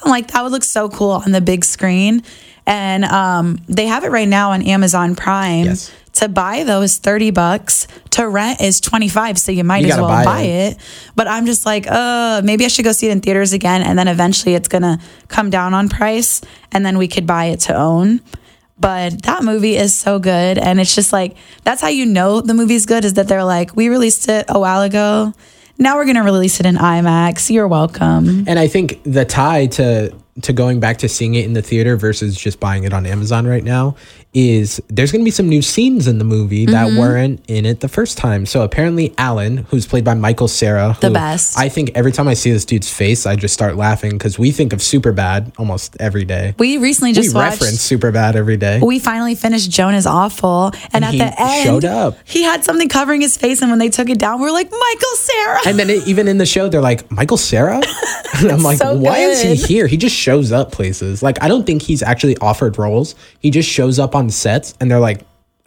I'm 0.02 0.11
like, 0.11 0.28
that 0.33 0.42
would 0.42 0.52
look 0.52 0.64
so 0.64 0.88
cool 0.88 1.11
on 1.11 1.33
the 1.33 1.40
big 1.40 1.64
screen. 1.64 2.22
And 2.66 3.04
um, 3.04 3.59
they 3.68 3.87
have 3.87 4.04
it 4.04 4.11
right 4.11 4.28
now 4.28 4.50
on 4.52 4.62
Amazon 4.62 5.14
Prime. 5.16 5.66
Yes. 5.66 5.92
To 6.14 6.28
buy 6.28 6.64
those 6.64 6.96
30 6.98 7.30
bucks. 7.30 7.87
To 8.11 8.28
rent 8.28 8.61
is 8.61 8.80
25. 8.80 9.38
So 9.38 9.52
you 9.52 9.62
might 9.64 9.85
You 9.85 9.92
as 9.92 9.96
well 9.98 10.09
buy 10.09 10.24
buy 10.24 10.40
it. 10.42 10.72
it. 10.72 10.78
But 11.14 11.28
I'm 11.28 11.46
just 11.46 11.64
like, 11.64 11.87
uh, 11.88 12.42
maybe 12.44 12.64
I 12.64 12.68
should 12.68 12.85
go 12.85 12.92
see 12.92 13.09
it 13.09 13.12
in 13.12 13.20
theaters 13.20 13.52
again. 13.52 13.83
And 13.83 13.98
then 13.98 14.09
eventually 14.09 14.54
it's 14.54 14.68
going 14.68 14.83
to 14.83 14.98
come 15.28 15.50
down 15.50 15.72
on 15.74 15.88
price. 15.88 16.40
And 16.72 16.85
then 16.85 16.98
we 16.98 17.06
could 17.09 17.26
buy 17.26 17.46
it 17.46 17.61
to 17.61 17.74
own. 17.74 18.20
But 18.80 19.22
that 19.22 19.44
movie 19.44 19.76
is 19.76 19.94
so 19.94 20.18
good. 20.18 20.58
And 20.58 20.80
it's 20.80 20.94
just 20.94 21.12
like, 21.12 21.36
that's 21.64 21.82
how 21.82 21.88
you 21.88 22.06
know 22.06 22.40
the 22.40 22.54
movie's 22.54 22.86
good 22.86 23.04
is 23.04 23.14
that 23.14 23.28
they're 23.28 23.44
like, 23.44 23.76
we 23.76 23.88
released 23.88 24.28
it 24.28 24.46
a 24.48 24.58
while 24.58 24.82
ago. 24.82 25.34
Now 25.78 25.96
we're 25.96 26.04
going 26.04 26.16
to 26.16 26.22
release 26.22 26.60
it 26.60 26.66
in 26.66 26.76
IMAX. 26.76 27.50
You're 27.50 27.68
welcome. 27.68 28.44
And 28.46 28.58
I 28.58 28.66
think 28.66 29.02
the 29.04 29.24
tie 29.24 29.66
to 29.66 30.14
to 30.42 30.52
going 30.52 30.80
back 30.80 30.96
to 30.98 31.08
seeing 31.08 31.34
it 31.34 31.44
in 31.44 31.52
the 31.52 31.62
theater 31.62 31.96
versus 31.96 32.36
just 32.36 32.60
buying 32.60 32.84
it 32.84 32.92
on 32.92 33.04
Amazon 33.04 33.46
right 33.46 33.64
now 33.64 33.96
is 34.32 34.80
there's 34.88 35.10
going 35.10 35.22
to 35.22 35.24
be 35.24 35.30
some 35.30 35.48
new 35.48 35.60
scenes 35.62 36.06
in 36.06 36.18
the 36.18 36.24
movie 36.24 36.66
Mm-hmm. 36.66 36.72
that 36.72 37.00
weren't 37.00 37.40
in 37.48 37.64
it 37.64 37.80
the 37.80 37.88
first 37.88 38.18
time. 38.18 38.44
So 38.46 38.62
apparently 38.62 39.14
Alan, 39.18 39.58
who's 39.70 39.86
played 39.86 40.04
by 40.04 40.14
Michael 40.14 40.46
Cera, 40.48 40.96
The 41.00 41.10
best. 41.10 41.58
I 41.58 41.68
think 41.68 41.92
every 41.94 42.12
time 42.12 42.28
I 42.28 42.34
see 42.34 42.50
this 42.52 42.64
dude's 42.64 42.92
face, 42.92 43.24
I 43.26 43.34
just 43.36 43.54
start 43.54 43.76
laughing 43.76 44.10
because 44.12 44.38
we 44.38 44.50
think 44.50 44.72
of 44.72 44.80
Superbad 44.80 45.52
almost 45.58 45.96
every 46.00 46.24
day. 46.24 46.54
We 46.58 46.76
recently 46.78 47.10
We 47.10 47.14
just 47.14 47.34
watched. 47.34 47.60
reference 47.60 47.88
Superbad 47.88 48.34
every 48.36 48.56
day. 48.56 48.78
we 48.82 48.98
finally 48.98 49.34
finished 49.34 49.70
Joan 49.70 49.94
is 49.94 50.06
awful, 50.06 50.66
and, 50.92 51.04
And 51.04 51.04
at 51.06 51.12
he 51.12 51.18
the 51.18 51.34
end, 51.40 51.64
showed 51.64 51.84
up. 51.84 52.18
He 52.24 52.42
had 52.42 52.62
something 52.64 52.88
covering 52.88 53.20
his 53.20 53.36
face, 53.36 53.62
and 53.62 53.70
when 53.70 53.78
they 53.78 53.88
took 53.90 54.10
it 54.10 54.18
down, 54.18 54.40
we 54.40 54.48
are 54.48 54.52
like, 54.52 54.70
Michael 54.70 55.16
Cera. 55.16 55.58
And 55.66 55.78
then 55.78 55.90
it, 55.90 56.06
even 56.06 56.28
in 56.28 56.38
the 56.38 56.46
show, 56.46 56.68
they're 56.68 56.80
like, 56.82 57.10
Michael 57.10 57.36
Cera? 57.38 57.80
And 58.40 58.50
I'm 58.52 58.62
like, 58.62 58.78
so 58.78 58.94
why 58.96 59.18
is 59.18 59.42
he 59.42 59.54
here? 59.56 59.86
He 59.86 59.96
just 59.98 60.14
shows 60.16 60.50
up 60.52 60.72
places. 60.72 61.22
Like, 61.22 61.42
I 61.42 61.48
don't 61.48 61.66
think 61.66 61.82
he's 61.82 62.00
actually 62.02 62.38
offered 62.38 62.78
roles. 62.78 63.14
He 63.40 63.50
just 63.50 63.68
shows 63.68 63.98
up 63.98 64.14
on 64.14 64.19
sets 64.28 64.74
and 64.80 64.90
they're 64.90 65.00
like, 65.00 65.22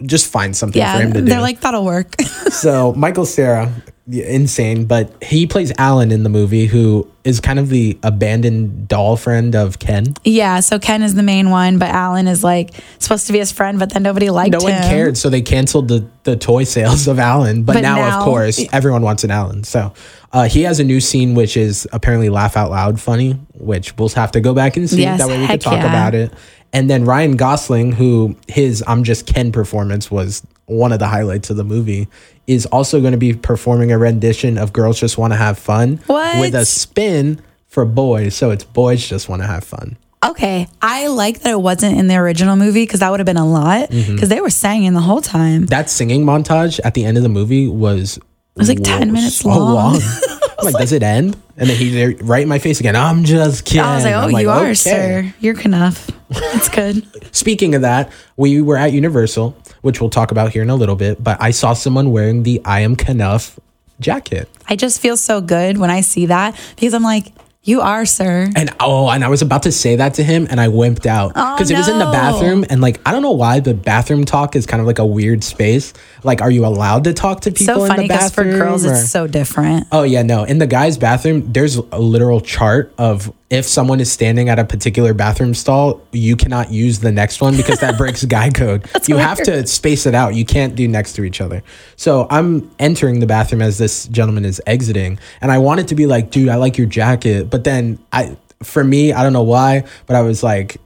just 0.06 0.28
find 0.28 0.56
something 0.56 0.80
yeah, 0.80 0.98
for 0.98 1.04
him 1.04 1.13
to 1.13 1.22
do. 1.22 1.26
they're 1.26 1.42
like, 1.42 1.62
that'll 1.62 1.86
work. 1.86 2.20
so 2.50 2.94
Michael 2.94 3.26
Cera, 3.26 3.72
insane, 4.12 4.86
but 4.86 5.24
he 5.24 5.48
plays 5.48 5.72
Alan 5.78 6.12
in 6.12 6.24
the 6.24 6.30
movie, 6.30 6.66
who 6.66 7.10
is 7.24 7.39
kind 7.39 7.58
of 7.58 7.70
the 7.70 7.98
abandoned 8.04 8.88
doll 8.89 9.16
friend 9.16 9.56
of 9.56 9.80
Ken. 9.80 10.13
yeah, 10.26 10.60
so 10.60 10.78
Ken 10.78 11.04
is 11.04 11.16
the 11.16 11.24
main 11.24 11.52
one, 11.52 11.78
but 11.80 11.89
Alan 11.89 12.28
is 12.28 12.44
like 12.44 12.72
supposed 13.00 13.28
to 13.28 13.34
be 13.34 13.39
his 13.39 13.54
friend, 13.54 13.80
but 13.80 13.94
then 13.94 14.04
nobody 14.04 14.30
liked 14.30 14.52
No 14.52 14.60
him. 14.60 14.74
one 14.74 14.84
cared, 14.84 15.16
so 15.16 15.30
they 15.30 15.42
canceled 15.42 15.88
the, 15.88 16.06
the 16.24 16.36
toy 16.36 16.66
sales 16.66 17.08
of 17.08 17.18
Alan. 17.18 17.63
But, 17.63 17.74
But 17.74 17.82
now, 17.82 17.96
now- 17.96 18.20
of 18.20 18.26
course, 18.26 18.62
everyone 18.74 19.04
wants 19.04 19.24
an 19.24 19.32
Alan. 19.32 19.63
So 19.63 19.94
uh, 20.34 20.50
he 20.50 20.63
has 20.63 20.82
a 20.82 20.84
new 20.84 21.00
scene, 21.00 21.34
which 21.34 21.56
is 21.56 21.88
apparently 21.94 22.30
laugh 22.30 22.58
out 22.58 22.72
loud 22.72 23.00
funny, 23.00 23.34
which 23.54 23.96
we'll 23.98 24.10
have 24.10 24.32
to 24.34 24.42
go 24.42 24.54
back 24.54 24.76
and 24.76 24.89
see. 24.89 25.04
Yes, 25.04 25.20
that 25.20 25.30
way 25.30 25.39
we 25.39 25.48
can 25.48 25.60
talk 25.60 25.74
yeah. 25.74 25.88
about 25.88 26.13
it. 26.16 26.34
And 26.74 26.90
then 26.90 27.06
Ryan 27.06 27.38
Gosling, 27.38 27.92
who 27.94 28.36
his 28.48 28.84
I'm 28.88 29.04
Just 29.04 29.28
Ken 29.28 29.52
performance 29.52 30.10
was 30.10 30.46
one 30.66 30.92
of 30.92 31.00
the 31.00 31.08
highlights 31.08 31.50
of 31.50 31.58
the 31.58 31.64
movie, 31.64 32.08
is 32.48 32.66
also 32.68 33.00
going 33.00 33.12
to 33.12 33.18
be 33.18 33.34
performing 33.34 33.92
a 33.92 33.98
rendition 33.98 34.58
of 34.58 34.74
Girls 34.74 35.00
Just 35.00 35.18
Want 35.18 35.34
to 35.34 35.38
Have 35.38 35.58
Fun 35.60 36.00
What? 36.08 36.40
with 36.40 36.56
a 36.56 36.66
spin 36.66 37.42
for 37.68 37.86
boys. 37.86 38.36
So 38.36 38.50
it's 38.52 38.64
Boys 38.64 39.06
Just 39.08 39.30
Want 39.30 39.42
to 39.44 39.48
Have 39.48 39.64
Fun. 39.64 39.98
Okay, 40.26 40.68
I 40.82 41.08
like 41.08 41.42
that 41.42 41.52
it 41.52 41.62
wasn't 41.62 41.98
in 42.00 42.08
the 42.08 42.16
original 42.16 42.56
movie 42.56 42.84
because 42.86 43.02
that 43.02 43.10
would 43.12 43.20
have 43.20 43.26
been 43.28 43.36
a 43.38 43.46
lot 43.48 43.90
because 43.90 44.06
Mm-hmm. 44.08 44.26
they 44.28 44.40
were 44.42 44.50
singing 44.50 44.94
the 44.94 45.02
whole 45.02 45.22
time. 45.22 45.66
that 45.68 45.90
singing 45.90 46.24
montage 46.26 46.80
at 46.86 46.94
the 46.94 47.04
end 47.04 47.18
of 47.18 47.24
the 47.24 47.30
movie 47.30 47.68
was 47.68 48.18
it 48.18 48.24
was 48.56 48.70
like 48.70 48.82
10 48.84 49.12
minutes 49.12 49.44
long. 49.44 50.00
I'm 50.60 50.66
like, 50.66 50.76
does 50.76 50.92
it 50.92 51.04
end? 51.04 51.38
And 51.58 51.70
then 51.70 51.78
he's 51.78 52.22
right 52.22 52.42
in 52.42 52.50
my 52.50 52.60
face 52.60 52.80
again. 52.80 52.96
I'm 52.96 53.24
just 53.24 53.66
kidding. 53.66 53.82
I 53.82 53.96
was 53.96 54.04
like, 54.06 54.16
oh, 54.16 54.20
I'm 54.20 54.32
you 54.32 54.50
are, 54.50 54.63
okay. 54.63 54.74
sir. 54.74 55.34
You're 55.39 55.60
enough. 55.62 56.10
It's 56.30 56.70
good. 56.70 57.06
Speaking 57.36 57.76
of 57.76 57.82
that, 57.82 58.12
we 58.38 58.62
were 58.62 58.78
at 58.78 58.92
Universal, 58.92 59.56
which 59.82 60.02
we'll 60.02 60.10
talk 60.10 60.32
about 60.32 60.52
here 60.52 60.63
in 60.63 60.70
a 60.70 60.76
little 60.76 60.96
bit, 60.96 61.24
but 61.24 61.42
I 61.42 61.52
saw 61.52 61.74
someone 61.74 62.12
wearing 62.12 62.44
the 62.44 62.62
I 62.66 62.82
am 62.82 62.96
Kenough 62.96 63.60
jacket. 64.00 64.50
I 64.68 64.76
just 64.76 65.00
feel 65.00 65.18
so 65.18 65.42
good 65.42 65.78
when 65.78 65.89
I 65.89 66.02
see 66.02 66.26
that 66.28 66.60
because 66.76 66.94
I'm 66.94 67.04
like, 67.04 67.34
you 67.65 67.80
are, 67.82 68.06
sir. 68.06 68.49
And 68.56 68.69
oh, 68.82 69.10
and 69.10 69.23
I 69.23 69.30
was 69.30 69.41
about 69.41 69.63
to 69.63 69.71
say 69.71 69.95
that 69.95 70.15
to 70.15 70.23
him 70.23 70.47
and 70.49 70.60
I 70.60 70.67
wimped 70.67 71.06
out 71.06 71.32
Oh, 71.36 71.56
because 71.56 71.71
it 71.71 71.78
was 71.78 71.88
in 71.88 71.97
the 71.97 72.06
bathroom 72.06 72.65
and 72.69 72.82
like 72.82 72.99
I 73.06 73.12
don't 73.12 73.21
know 73.21 73.32
why 73.32 73.62
the 73.62 73.73
bathroom 73.73 74.26
talk 74.26 74.56
is 74.58 74.65
kind 74.65 74.82
of 74.82 74.88
like 74.88 74.99
a 74.99 75.06
weird 75.06 75.43
space. 75.43 75.93
Like, 76.23 76.41
are 76.41 76.52
you 76.52 76.65
allowed 76.65 77.06
to 77.06 77.13
talk 77.13 77.41
to 77.41 77.52
people 77.52 77.76
So 77.76 77.82
in 77.84 77.88
funny 77.88 78.08
the 78.08 78.13
because 78.13 78.34
for 78.34 78.43
bathroom? 78.43 78.60
girls, 78.60 78.86
or- 78.86 78.93
it's 78.93 79.10
so 79.10 79.28
different. 79.28 79.88
Oh 79.93 80.04
yeah, 80.04 80.23
no. 80.23 80.43
In 80.43 80.58
the 80.58 80.67
guys' 80.67 80.97
bathroom, 80.97 81.52
there's 81.54 81.78
a 81.78 81.99
literal 81.99 82.41
chart 82.41 82.93
of 82.97 83.34
if 83.54 83.68
someone 83.68 84.00
is 84.00 84.12
standing 84.12 84.50
at 84.50 84.58
a 84.58 84.66
particular 84.66 85.13
bathroom 85.13 85.54
stall, 85.54 86.02
you 86.12 86.36
cannot 86.36 86.72
use 86.72 87.00
the 87.00 87.12
next 87.12 87.39
one 87.39 87.56
because 87.56 87.80
that 87.82 88.00
breaks 88.00 88.26
guy 88.34 88.50
code. 88.50 88.89
you 89.08 89.16
have 89.18 89.38
to 89.44 89.68
space 89.68 90.08
it 90.08 90.16
out. 90.16 90.34
You 90.34 90.44
can't 90.44 90.74
do 90.74 90.88
next 90.88 91.13
to 91.13 91.24
each 91.24 91.39
other. 91.39 91.62
So 91.96 92.26
I'm 92.32 92.72
entering 92.80 93.20
the 93.20 93.28
bathroom 93.28 93.62
as 93.62 93.78
this 93.78 94.08
gentleman 94.08 94.44
is 94.44 94.60
exiting, 94.66 95.20
and 95.39 95.52
I 95.52 95.60
wanted 95.60 95.88
to 95.89 95.96
be 95.96 96.08
like, 96.08 96.32
dude, 96.32 96.50
I 96.50 96.56
like 96.56 96.80
your 96.80 96.88
jacket, 96.88 97.52
but 97.52 97.63
then 97.63 98.00
I. 98.12 98.38
For 98.63 98.84
me, 98.84 99.13
I 99.13 99.23
don't 99.23 99.34
know 99.34 99.43
why, 99.43 99.84
but 100.06 100.15
I 100.15 100.21
was 100.21 100.43
like, 100.43 100.78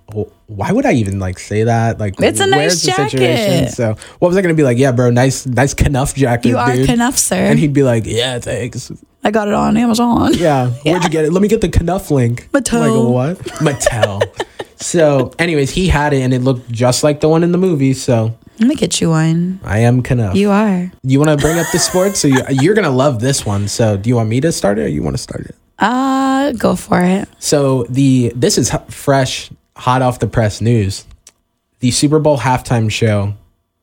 why 0.48 0.72
would 0.72 0.86
I 0.86 0.94
even 0.94 1.20
like 1.20 1.40
say 1.40 1.64
that? 1.64 2.00
Like, 2.00 2.16
It's 2.20 2.40
a 2.40 2.48
nice 2.48 2.84
jacket. 2.84 3.72
So, 3.72 3.96
what 4.20 4.30
was 4.30 4.38
I 4.38 4.42
gonna 4.42 4.54
be 4.54 4.64
like? 4.64 4.78
Yeah, 4.78 4.92
bro, 4.92 5.10
nice, 5.12 5.46
nice 5.46 5.74
Kenough 5.74 6.16
jacket, 6.16 6.50
You 6.50 6.58
are 6.58 6.74
dude. 6.74 6.88
Kenough, 6.88 7.18
sir. 7.18 7.36
And 7.36 7.60
he'd 7.60 7.74
be 7.74 7.84
like, 7.84 8.06
yeah, 8.06 8.40
thanks. 8.40 8.92
I 9.24 9.32
got 9.32 9.48
it 9.50 9.54
on 9.54 9.76
Amazon. 9.76 10.34
Yeah. 10.36 10.70
Where'd 10.84 11.04
you 11.04 11.10
get 11.10 11.26
it? 11.26 11.34
Let 11.34 11.42
me 11.42 11.50
get 11.50 11.60
the 11.62 11.70
Kenough 11.70 12.12
link. 12.12 12.50
Mattel. 12.52 13.14
Like, 13.14 13.38
what? 13.38 13.46
Mattel. 13.60 14.22
so, 14.82 15.34
anyways, 15.38 15.72
he 15.72 15.88
had 15.90 16.14
it 16.14 16.22
and 16.22 16.34
it 16.34 16.42
looked 16.42 16.72
just 16.72 17.04
like 17.04 17.20
the 17.20 17.28
one 17.28 17.44
in 17.44 17.52
the 17.52 17.58
movie. 17.58 17.94
So, 17.94 18.38
Let 18.60 18.70
me 18.70 18.76
get 18.76 19.02
you 19.02 19.10
one. 19.10 19.60
I 19.66 19.80
am 19.80 20.02
Kenough. 20.02 20.36
You, 20.36 20.52
are. 20.52 20.90
You 21.04 21.20
want 21.20 21.32
to 21.32 21.38
bring 21.38 21.60
up 21.60 21.68
the 21.74 21.80
sports? 21.80 22.20
So, 22.22 22.30
you, 22.30 22.42
you're 22.52 22.74
going 22.76 22.86
to 22.86 22.92
love 22.92 23.20
this 23.20 23.46
one. 23.46 23.68
So, 23.68 23.98
do 23.98 24.08
you 24.08 24.16
want 24.16 24.30
me 24.30 24.40
to 24.40 24.52
start 24.54 24.80
it 24.80 24.84
or 24.84 24.88
you 24.88 25.04
want 25.04 25.16
to 25.16 25.22
start 25.22 25.42
it? 25.46 25.56
Uh, 25.80 26.52
go 26.54 26.76
for 26.76 27.02
it. 27.02 27.28
So, 27.40 27.84
the 27.90 28.32
this 28.36 28.58
is 28.58 28.72
fresh, 28.90 29.50
hot 29.76 30.02
off 30.02 30.20
the 30.20 30.28
press 30.28 30.62
news. 30.62 31.06
The 31.80 31.92
Super 31.92 32.20
Bowl 32.20 32.38
halftime 32.40 32.90
show 32.92 33.34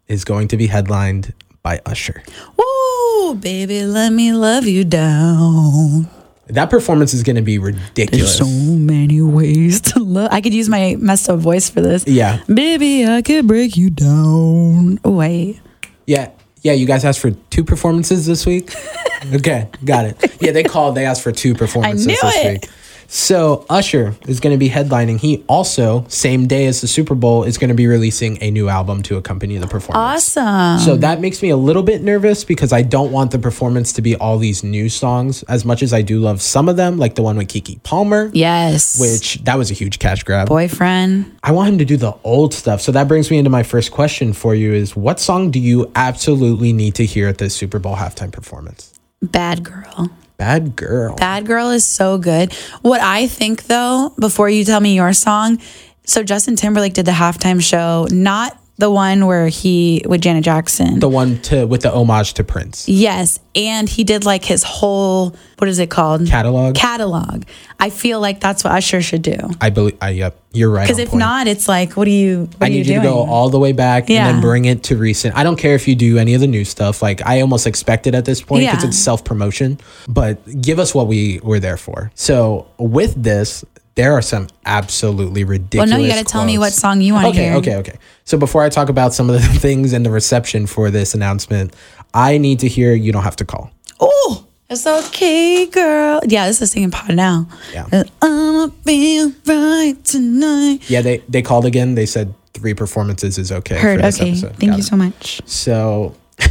is 0.09 0.25
going 0.25 0.49
to 0.49 0.57
be 0.57 0.67
headlined 0.67 1.33
by 1.63 1.81
Usher. 1.87 2.23
Woo, 2.57 3.35
baby, 3.37 3.85
let 3.85 4.13
me 4.13 4.33
love 4.33 4.67
you 4.67 4.85
down. 4.85 6.09
That 6.49 6.69
performance 6.69 7.15
is 7.15 7.23
going 7.23 7.37
to 7.37 7.43
be 7.43 7.57
There's 7.57 7.75
ridiculous. 7.75 8.37
so 8.37 8.45
many 8.47 9.23
ways 9.23 9.81
to 9.93 10.01
love. 10.01 10.29
I 10.31 10.41
could 10.43 10.53
use 10.53 10.69
my 10.69 10.97
messed 10.99 11.31
up 11.31 11.39
voice 11.39 11.71
for 11.71 11.81
this. 11.81 12.07
Yeah. 12.07 12.43
Baby, 12.53 13.07
I 13.07 13.23
could 13.23 13.47
break 13.47 13.77
you 13.79 13.89
down. 13.89 14.99
Wait. 15.05 15.61
Yeah. 16.07 16.33
Yeah, 16.65 16.73
you 16.73 16.87
guys 16.87 17.05
asked 17.05 17.21
for 17.21 17.31
two 17.31 17.63
performances 17.63 18.25
this 18.25 18.47
week? 18.47 18.75
okay, 19.35 19.69
got 19.85 20.07
it. 20.07 20.37
Yeah, 20.41 20.51
they 20.51 20.63
called, 20.63 20.95
they 20.95 21.05
asked 21.05 21.23
for 21.23 21.31
two 21.31 21.55
performances 21.55 22.07
knew 22.07 22.17
this 22.21 22.37
it. 22.37 22.53
week. 22.53 22.71
So 23.07 23.65
Usher 23.69 24.15
is 24.27 24.41
going 24.41 24.55
to 24.55 24.59
be 24.59 24.69
headlining. 24.69 25.19
He 25.19 25.45
also, 25.47 26.05
same 26.09 26.47
day 26.47 26.67
as 26.67 26.81
the 26.81 26.89
Super 26.89 27.15
Bowl, 27.15 27.45
is 27.45 27.59
going 27.59 27.69
to 27.69 27.75
be 27.75 27.87
releasing 27.87 28.43
a 28.43 28.51
new 28.51 28.69
album 28.69 29.03
to 29.05 29.17
accompany 29.17 29.57
the 29.59 29.67
performance. 29.67 30.37
Awesome. 30.37 30.79
So 30.85 30.97
that 30.97 31.21
makes 31.21 31.43
me 31.43 31.51
a 31.51 31.57
little 31.57 31.83
bit 31.83 32.03
nervous 32.03 32.45
because 32.45 32.73
I 32.73 32.83
don't 32.83 33.13
want 33.13 33.31
the 33.31 33.39
performance 33.39 33.93
to 33.95 34.03
be 34.03 34.17
all 34.17 34.39
these 34.39 34.63
new 34.65 34.89
songs 34.89 35.43
as 35.45 35.65
much 35.65 35.83
as 35.83 35.93
I 35.93 36.03
do 36.03 36.21
love 36.21 36.41
some 36.43 36.69
of 36.69 36.77
them, 36.77 36.99
like 36.99 37.15
the 37.15 37.23
one 37.23 37.37
with 37.37 37.49
Keke 37.49 37.83
Palmer, 37.83 38.31
yes. 38.33 39.01
which 39.01 39.37
that 39.45 39.59
was 39.59 39.71
a 39.71 39.75
huge 39.75 39.99
cash 39.99 40.23
grab. 40.23 40.49
boyfriend. 40.49 41.37
I 41.43 41.53
want 41.53 41.69
him 41.69 41.79
to 41.79 41.85
do 41.85 41.97
the 41.97 42.15
old 42.25 42.55
stuff. 42.55 42.81
So 42.81 42.93
that 42.93 43.09
brings 43.09 43.31
me 43.31 43.39
into 43.39 43.51
my 43.51 43.63
first 43.63 43.93
question 43.93 44.33
for 44.33 44.55
you 44.55 44.73
is 44.73 44.97
what 44.97 45.21
song 45.21 45.51
do 45.51 45.59
you 45.59 45.91
absolutely 45.95 46.73
need 46.73 46.95
to 46.97 47.07
hear 47.07 47.29
at 47.29 47.39
the 47.39 47.51
Super 47.51 47.79
Bowl 47.79 47.97
halftime 47.97 48.33
performance? 48.33 48.93
Bad 49.23 49.63
girl. 49.63 50.11
Bad 50.37 50.75
girl. 50.77 51.15
Bad 51.17 51.47
Girl 51.47 51.71
is 51.71 51.87
so 51.87 52.19
good. 52.19 52.53
What 52.83 53.01
I 53.01 53.29
think 53.29 53.65
though, 53.65 54.13
before 54.19 54.51
you 54.51 54.65
tell 54.65 54.81
me 54.81 54.95
your 54.95 55.13
song, 55.13 55.61
so 56.05 56.23
Justin 56.23 56.57
Timberlake 56.57 56.95
did 56.95 57.07
the 57.07 57.13
halftime 57.13 57.63
show, 57.63 58.07
not 58.11 58.59
the 58.77 58.91
one 58.91 59.27
where 59.27 59.47
he 59.49 60.03
with 60.07 60.21
Janet 60.21 60.45
Jackson. 60.45 60.99
the 61.01 61.09
one 61.09 61.41
to 61.43 61.65
with 61.67 61.83
the 61.83 61.93
homage 61.93 62.35
to 62.35 62.45
Prince. 62.45 62.89
yes, 62.89 63.39
and 63.55 63.89
he 63.89 64.03
did 64.05 64.25
like 64.25 64.45
his 64.45 64.63
whole 64.65 65.35
what 65.59 65.69
is 65.69 65.79
it 65.79 65.89
called? 65.89 66.27
Catalog? 66.27 66.75
Catalog. 66.75 67.45
I 67.79 67.89
feel 67.91 68.21
like 68.21 68.41
that's 68.41 68.65
what 68.65 68.73
Usher 68.73 69.01
should 69.01 69.23
do. 69.23 69.37
I 69.61 69.71
believe 69.71 69.97
I 70.03 70.11
yep, 70.11 70.37
you're 70.53 70.69
right. 70.71 70.83
Because 70.85 70.99
if 70.99 71.11
point. 71.11 71.21
not, 71.21 71.47
it's 71.47 71.69
like, 71.69 71.97
what 71.97 72.07
are 72.09 72.11
you? 72.11 72.47
What 72.59 72.63
I 72.63 72.67
are 72.67 72.69
need 72.71 72.87
you, 72.87 72.95
you 72.95 73.01
to 73.01 73.07
go 73.07 73.19
all 73.25 73.49
the 73.49 73.61
way 73.61 73.73
back 73.73 74.11
and 74.11 74.27
then 74.35 74.41
bring 74.41 74.65
it 74.65 74.83
to 74.85 74.97
recent. 74.97 75.37
I 75.37 75.45
don't 75.45 75.57
care 75.57 75.75
if 75.77 75.87
you 75.87 75.95
do 75.95 76.19
any 76.19 76.35
of 76.35 76.41
the 76.41 76.47
new 76.49 76.65
stuff. 76.65 77.01
Like 77.01 77.25
I 77.25 77.41
almost 77.41 77.67
expect 77.69 78.07
it 78.09 78.15
at 78.15 78.25
this 78.25 78.43
point 78.43 78.67
because 78.67 78.83
Yeah. 78.83 78.89
it's 78.89 78.99
self 78.99 79.25
promotion. 79.25 79.79
But 80.09 80.61
give 80.61 80.79
us 80.81 80.95
what 80.95 81.07
we 81.07 81.39
were 81.45 81.61
there 81.61 81.77
for. 81.77 82.11
So 82.17 82.67
with 82.79 83.15
this, 83.23 83.65
there 83.97 84.13
are 84.13 84.23
some 84.23 84.49
absolutely 84.67 85.45
ridiculous. 85.45 85.91
Well, 85.91 85.99
no, 85.99 86.05
you 86.05 86.11
got 86.11 86.19
to 86.19 86.25
tell 86.25 86.45
me 86.45 86.59
what 86.59 86.73
song 86.73 87.01
you 87.01 87.13
want 87.15 87.25
to 87.27 87.31
Okay, 87.31 87.45
hear. 87.45 87.55
okay, 87.59 87.77
okay. 87.77 87.91
Okay. 87.93 87.99
So 88.25 88.37
before 88.39 88.63
I 88.63 88.69
talk 88.69 88.89
about 88.89 89.15
some 89.15 89.31
of 89.31 89.37
the 89.41 89.49
things 89.61 89.93
and 89.93 90.05
the 90.05 90.11
reception 90.11 90.67
for 90.67 90.91
this 90.91 91.15
announcement, 91.15 91.75
I 92.13 92.39
need 92.39 92.59
to 92.61 92.69
hear 92.69 92.93
"You 92.95 93.13
Don't 93.13 93.23
Have 93.25 93.37
to 93.37 93.45
Call." 93.45 93.71
Oh, 94.01 94.47
it's 94.71 94.87
okay, 94.87 95.67
girl. 95.67 96.21
Yeah, 96.27 96.47
this 96.49 96.61
is 96.63 96.73
singing 96.73 96.91
pod 96.91 97.15
now. 97.15 97.47
Yeah. 97.73 97.87
Uh, 97.93 98.05
I'ma 98.23 98.67
be 98.85 99.33
right 99.47 99.97
tonight. 100.05 100.81
Yeah, 100.91 101.03
they 101.03 101.19
they 101.29 101.43
called 101.43 101.65
again. 101.67 101.95
They 101.95 102.07
said 102.07 102.35
three 102.55 102.75
performances 102.75 103.37
is 103.39 103.53
okay. 103.53 103.79
Heard. 103.79 103.99
For 104.01 104.03
this 104.07 104.21
Okay. 104.21 104.31
episode. 104.31 104.57
Thank 104.57 104.71
Got 104.73 104.79
you 104.79 104.83
it. 104.83 104.87
so 104.87 104.97
much. 104.97 105.41
So 105.45 106.15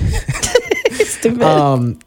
Stupid. 1.03 1.41
Um, 1.43 1.99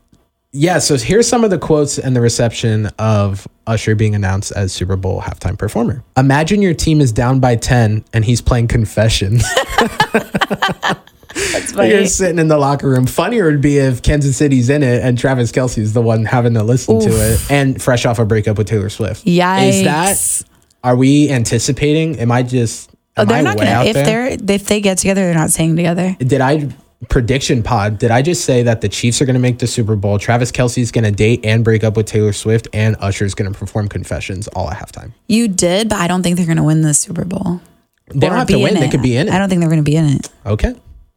yeah, 0.58 0.78
so 0.78 0.96
here's 0.96 1.28
some 1.28 1.44
of 1.44 1.50
the 1.50 1.58
quotes 1.58 1.98
and 1.98 2.16
the 2.16 2.20
reception 2.20 2.86
of 2.98 3.46
Usher 3.66 3.94
being 3.94 4.14
announced 4.14 4.52
as 4.52 4.72
Super 4.72 4.96
Bowl 4.96 5.20
halftime 5.20 5.58
performer. 5.58 6.02
Imagine 6.16 6.62
your 6.62 6.74
team 6.74 7.00
is 7.00 7.12
down 7.12 7.40
by 7.40 7.56
10 7.56 8.04
and 8.12 8.24
he's 8.24 8.40
playing 8.40 8.68
Confessions. 8.68 9.44
That's 10.12 11.72
funny. 11.72 11.90
You're 11.90 12.06
sitting 12.06 12.38
in 12.38 12.48
the 12.48 12.56
locker 12.56 12.88
room. 12.88 13.06
Funnier 13.06 13.44
would 13.46 13.60
be 13.60 13.76
if 13.78 14.00
Kansas 14.02 14.36
City's 14.36 14.70
in 14.70 14.82
it 14.82 15.02
and 15.02 15.18
Travis 15.18 15.52
Kelce's 15.52 15.92
the 15.92 16.00
one 16.00 16.24
having 16.24 16.54
to 16.54 16.62
listen 16.62 16.98
to 17.00 17.08
it 17.10 17.50
and 17.50 17.80
fresh 17.80 18.06
off 18.06 18.18
a 18.18 18.24
breakup 18.24 18.56
with 18.56 18.66
Taylor 18.66 18.88
Swift. 18.88 19.24
Yikes. 19.26 19.68
Is 19.68 19.84
that, 19.84 20.42
are 20.82 20.96
we 20.96 21.28
anticipating? 21.30 22.18
Am 22.18 22.32
I 22.32 22.42
just, 22.42 22.90
Oh, 23.18 23.22
am 23.22 23.28
they're 23.28 23.38
I 23.38 23.42
not 23.42 23.56
gonna. 23.56 23.84
If 23.84 23.94
there? 23.94 24.36
they're 24.36 24.54
if 24.56 24.66
they 24.66 24.80
get 24.82 24.98
together, 24.98 25.22
they're 25.22 25.34
not 25.34 25.50
singing 25.50 25.76
together. 25.76 26.14
did 26.18 26.40
I 26.42 26.68
prediction 27.08 27.62
pod? 27.62 27.98
Did 27.98 28.10
I 28.10 28.22
just 28.22 28.44
say 28.44 28.62
that 28.64 28.80
the 28.80 28.88
Chiefs 28.88 29.20
are 29.20 29.24
going 29.26 29.34
to 29.34 29.40
make 29.40 29.58
the 29.58 29.66
Super 29.66 29.96
Bowl? 29.96 30.18
Travis 30.18 30.50
Kelce's 30.50 30.90
going 30.90 31.04
to 31.04 31.10
date 31.10 31.40
and 31.44 31.62
break 31.64 31.84
up 31.84 31.96
with 31.96 32.06
Taylor 32.06 32.32
Swift, 32.32 32.68
and 32.72 32.96
Usher's 33.00 33.34
going 33.34 33.52
to 33.52 33.58
perform 33.58 33.88
Confessions 33.88 34.48
all 34.48 34.70
at 34.70 34.78
halftime. 34.78 35.12
You 35.28 35.48
did, 35.48 35.88
but 35.88 35.98
I 35.98 36.08
don't 36.08 36.22
think 36.22 36.36
they're 36.36 36.46
gonna 36.46 36.64
win 36.64 36.82
the 36.82 36.94
Super 36.94 37.24
Bowl. 37.24 37.60
They 38.08 38.26
Or 38.26 38.30
don't 38.30 38.38
have 38.38 38.48
to 38.48 38.58
win; 38.58 38.74
they 38.74 38.88
could 38.88 39.02
be 39.02 39.16
in 39.16 39.28
it. 39.28 39.34
I 39.34 39.38
don't 39.38 39.48
think 39.48 39.60
they're 39.60 39.70
gonna 39.70 39.82
be 39.82 39.96
in 39.96 40.06
it. 40.06 40.28
Okay, 40.46 40.74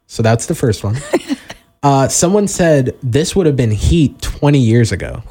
so 0.08 0.22
that's 0.24 0.48
the 0.48 0.56
first 0.56 0.84
one. 0.84 0.98
uh, 1.84 2.08
someone 2.08 2.48
said 2.48 2.96
this 3.04 3.36
would 3.36 3.46
have 3.46 3.56
been 3.56 3.72
Heat 3.72 4.22
20 4.22 4.58
years 4.60 4.92
ago, 4.92 5.22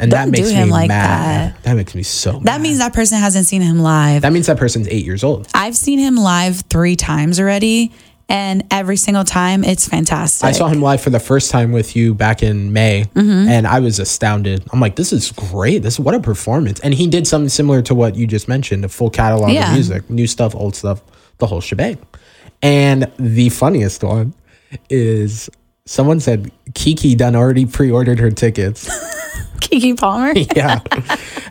and 0.00 0.12
that 0.12 0.24
Don't 0.26 0.32
do 0.32 0.42
makes 0.42 0.50
him 0.52 0.68
me 0.68 0.72
like 0.72 0.88
mad. 0.88 1.56
That. 1.64 1.74
makes 1.74 1.94
me 1.94 2.02
so. 2.04 2.32
That 2.32 2.44
mad. 2.44 2.60
means 2.62 2.78
that 2.78 2.92
person 2.94 3.18
hasn't 3.18 3.46
seen 3.46 3.62
him 3.62 3.80
live. 3.80 4.22
that 4.22 4.32
means 4.32 4.46
that 4.46 4.58
person's 4.58 4.88
eight 4.88 5.04
years 5.04 5.24
old. 5.24 5.48
I've 5.54 5.76
seen 5.76 5.98
him 5.98 6.16
live 6.16 6.60
three 6.70 6.96
times 6.96 7.40
already, 7.40 7.92
and 8.28 8.64
every 8.70 8.96
single 8.96 9.24
time 9.24 9.62
it's 9.64 9.88
fantastic. 9.88 10.44
I 10.46 10.52
saw 10.52 10.68
him 10.68 10.80
live 10.82 11.00
for 11.00 11.10
the 11.10 11.20
first 11.20 11.50
time 11.50 11.72
with 11.72 11.94
you 11.94 12.14
back 12.14 12.42
in 12.42 12.72
May, 12.72 13.04
Mm-hmm. 13.14 13.48
and 13.48 13.66
I 13.66 13.80
was 13.80 13.98
astounded. 13.98 14.64
I'm 14.72 14.80
like, 14.80 14.96
this 14.96 15.12
is 15.12 15.30
great. 15.32 15.82
This 15.82 15.94
is 15.94 16.00
what 16.00 16.14
a 16.14 16.20
performance. 16.20 16.80
And 16.80 16.92
he 16.94 17.06
did 17.06 17.26
something 17.26 17.48
similar 17.48 17.82
to 17.82 17.94
what 17.94 18.16
you 18.16 18.26
just 18.26 18.48
mentioned, 18.48 18.84
a 18.84 18.88
full 18.88 19.10
catalog 19.10 19.50
Yeah. 19.52 19.68
of 19.68 19.74
music, 19.74 20.10
new 20.10 20.26
stuff, 20.26 20.54
old 20.54 20.74
stuff, 20.74 21.02
the 21.38 21.46
whole 21.46 21.60
shebang. 21.60 21.98
And 22.62 23.10
the 23.18 23.48
funniest 23.50 24.02
one 24.02 24.34
is 24.90 25.48
someone 25.84 26.18
said 26.20 26.50
Keke 26.72 27.16
done 27.16 27.36
already 27.36 27.64
pre-ordered 27.66 28.18
her 28.18 28.30
tickets. 28.30 28.88
Keke 29.60 29.98
Palmer. 29.98 30.32
yeah. 30.56 30.80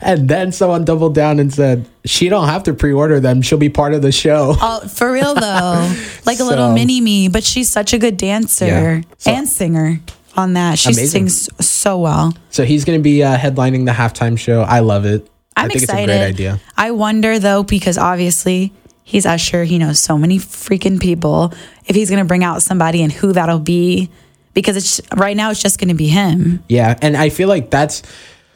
and 0.02 0.28
then 0.30 0.52
someone 0.52 0.86
doubled 0.86 1.16
down 1.16 1.40
and 1.40 1.54
said, 1.54 1.88
she 2.06 2.30
don't 2.30 2.48
have 2.48 2.64
to 2.64 2.74
pre-order 2.74 3.20
them. 3.20 3.42
She'll 3.42 3.58
be 3.58 3.70
part 3.70 3.94
of 3.94 4.02
the 4.02 4.12
show. 4.12 4.56
Oh, 4.62 4.88
for 4.88 5.12
real 5.12 5.34
though, 5.36 5.94
like 6.26 6.40
a 6.40 6.44
little 6.44 6.74
mini 6.74 7.02
me, 7.02 7.28
but 7.28 7.44
she's 7.44 7.70
such 7.70 7.94
a 7.94 7.98
good 7.98 8.18
dancer 8.18 8.66
Yeah. 8.66 9.02
So- 9.18 9.32
and 9.32 9.48
singer 9.48 10.00
on 10.36 10.54
that. 10.54 10.78
She 10.78 10.90
Amazing. 10.90 11.30
sings 11.30 11.66
so 11.66 12.00
well. 12.00 12.36
So 12.50 12.64
he's 12.66 12.84
going 12.86 13.00
to 13.00 13.04
be 13.04 13.24
uh, 13.24 13.38
headlining 13.38 13.86
the 13.86 13.92
halftime 13.94 14.38
show. 14.38 14.62
I 14.62 14.80
love 14.82 15.06
it. 15.06 15.30
I'm 15.58 15.66
I 15.66 15.68
think 15.70 15.84
excited. 15.84 16.10
it's 16.10 16.12
a 16.12 16.18
great 16.20 16.28
idea. 16.28 16.60
I 16.76 16.92
wonder 16.92 17.40
though, 17.40 17.64
because 17.64 17.98
obviously 17.98 18.74
he's 19.04 19.26
Usher. 19.26 19.64
He 19.64 19.78
knows 19.78 20.00
so 20.00 20.18
many 20.18 20.38
freaking 20.38 21.00
people. 21.00 21.54
If 21.86 21.96
he's 21.96 22.10
gonna 22.10 22.26
bring 22.26 22.44
out 22.44 22.62
somebody 22.62 23.02
and 23.02 23.12
who 23.14 23.32
that'll 23.32 23.60
be, 23.60 24.10
because 24.56 24.76
it's 24.76 25.00
right 25.16 25.38
now 25.38 25.52
it's 25.52 25.62
just 25.62 25.78
gonna 25.80 25.94
be 25.94 26.08
him. 26.08 26.64
Yeah, 26.68 26.98
and 27.04 27.16
I 27.16 27.30
feel 27.30 27.48
like 27.48 27.70
that's 27.70 28.02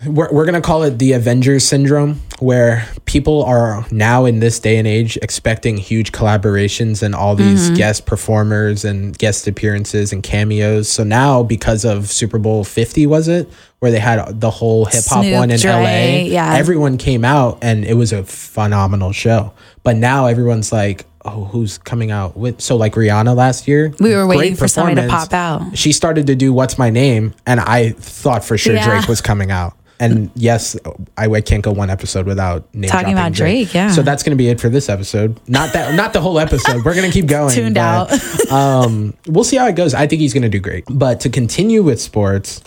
we're, 0.06 0.32
we're 0.32 0.46
gonna 0.46 0.62
call 0.62 0.84
it 0.84 0.98
the 0.98 1.12
Avengers 1.12 1.66
syndrome, 1.66 2.22
where 2.40 2.88
people 3.06 3.44
are 3.44 3.86
now 3.92 4.24
in 4.24 4.40
this 4.40 4.58
day 4.58 4.78
and 4.78 4.88
age 4.88 5.18
expecting 5.22 5.76
huge 5.76 6.14
collaborations 6.14 7.04
and 7.04 7.14
all 7.14 7.36
these 7.36 7.66
Mm-hmm. 7.68 7.76
guest 7.76 8.06
performers 8.06 8.86
and 8.86 9.18
guest 9.18 9.46
appearances 9.46 10.14
and 10.14 10.24
cameos. 10.24 10.88
So 10.90 11.04
now, 11.04 11.44
because 11.44 11.84
of 11.84 12.10
Super 12.10 12.40
Bowl 12.40 12.64
Fifty, 12.64 13.06
was 13.06 13.28
it 13.28 13.50
where 13.80 13.92
they 13.92 14.00
had 14.00 14.40
the 14.40 14.50
whole 14.50 14.86
hip 14.86 15.04
hop 15.06 15.26
one 15.26 15.52
in 15.52 15.60
Dre, 15.60 15.72
LA? 15.72 16.28
yeah. 16.32 16.56
everyone 16.56 16.98
came 16.98 17.26
out 17.26 17.58
and 17.62 17.84
it 17.84 17.96
was 17.96 18.14
a 18.14 18.24
phenomenal 18.24 19.12
show. 19.12 19.52
But 19.84 19.98
now 19.98 20.28
everyone's 20.28 20.72
like. 20.72 21.06
Oh, 21.26 21.44
who's 21.46 21.78
coming 21.78 22.12
out 22.12 22.38
with? 22.38 22.62
So, 22.62 22.78
like 22.78 22.94
Rihanna 22.94 23.36
last 23.36 23.68
year, 23.68 23.94
We 24.00 24.16
were 24.16 24.26
waiting 24.26 24.56
for 24.56 24.68
somebody 24.70 25.02
to 25.02 25.08
pop 25.08 25.34
out. 25.34 25.78
she 25.78 25.92
started 25.92 26.28
to 26.28 26.36
do 26.36 26.54
what's 26.54 26.78
my 26.78 26.90
name 26.90 27.34
and 27.46 27.60
i 27.60 27.90
thought 27.90 28.44
for 28.46 28.58
sure 28.58 28.74
Yeah. 28.76 28.86
drake 28.86 29.08
was 29.08 29.20
coming 29.22 29.52
out 29.52 29.74
and 30.00 30.32
yes 30.36 30.78
I, 31.18 31.26
I 31.28 31.42
can't 31.42 31.62
go 31.62 31.72
one 31.74 31.90
episode 31.90 32.26
without 32.26 32.74
name 32.74 32.90
Talking 32.90 33.12
about 33.12 33.34
Drake, 33.34 33.74
yeah. 33.74 33.92
so 33.92 34.02
that's 34.02 34.24
going 34.24 34.32
to 34.32 34.38
be 34.42 34.48
it 34.48 34.60
for 34.62 34.70
this 34.70 34.88
episode 34.88 35.38
not 35.48 35.74
that 35.74 35.94
not 35.96 36.14
the 36.14 36.22
whole 36.22 36.40
episode 36.40 36.86
we're 36.86 36.96
going 36.96 37.10
to 37.10 37.14
keep 37.14 37.28
going 37.38 37.54
Tuned 37.54 37.76
but, 37.76 38.52
um 38.52 39.14
we'll 39.28 39.44
see 39.44 39.58
how 39.58 39.68
it 39.68 39.76
goes 39.76 39.94
i 39.94 40.08
think 40.08 40.22
he's 40.22 40.34
going 40.34 40.44
to 40.44 40.50
do 40.50 40.60
great 40.60 40.86
but 40.90 41.20
to 41.22 41.30
continue 41.30 41.84
with 41.84 42.00
sports 42.02 42.62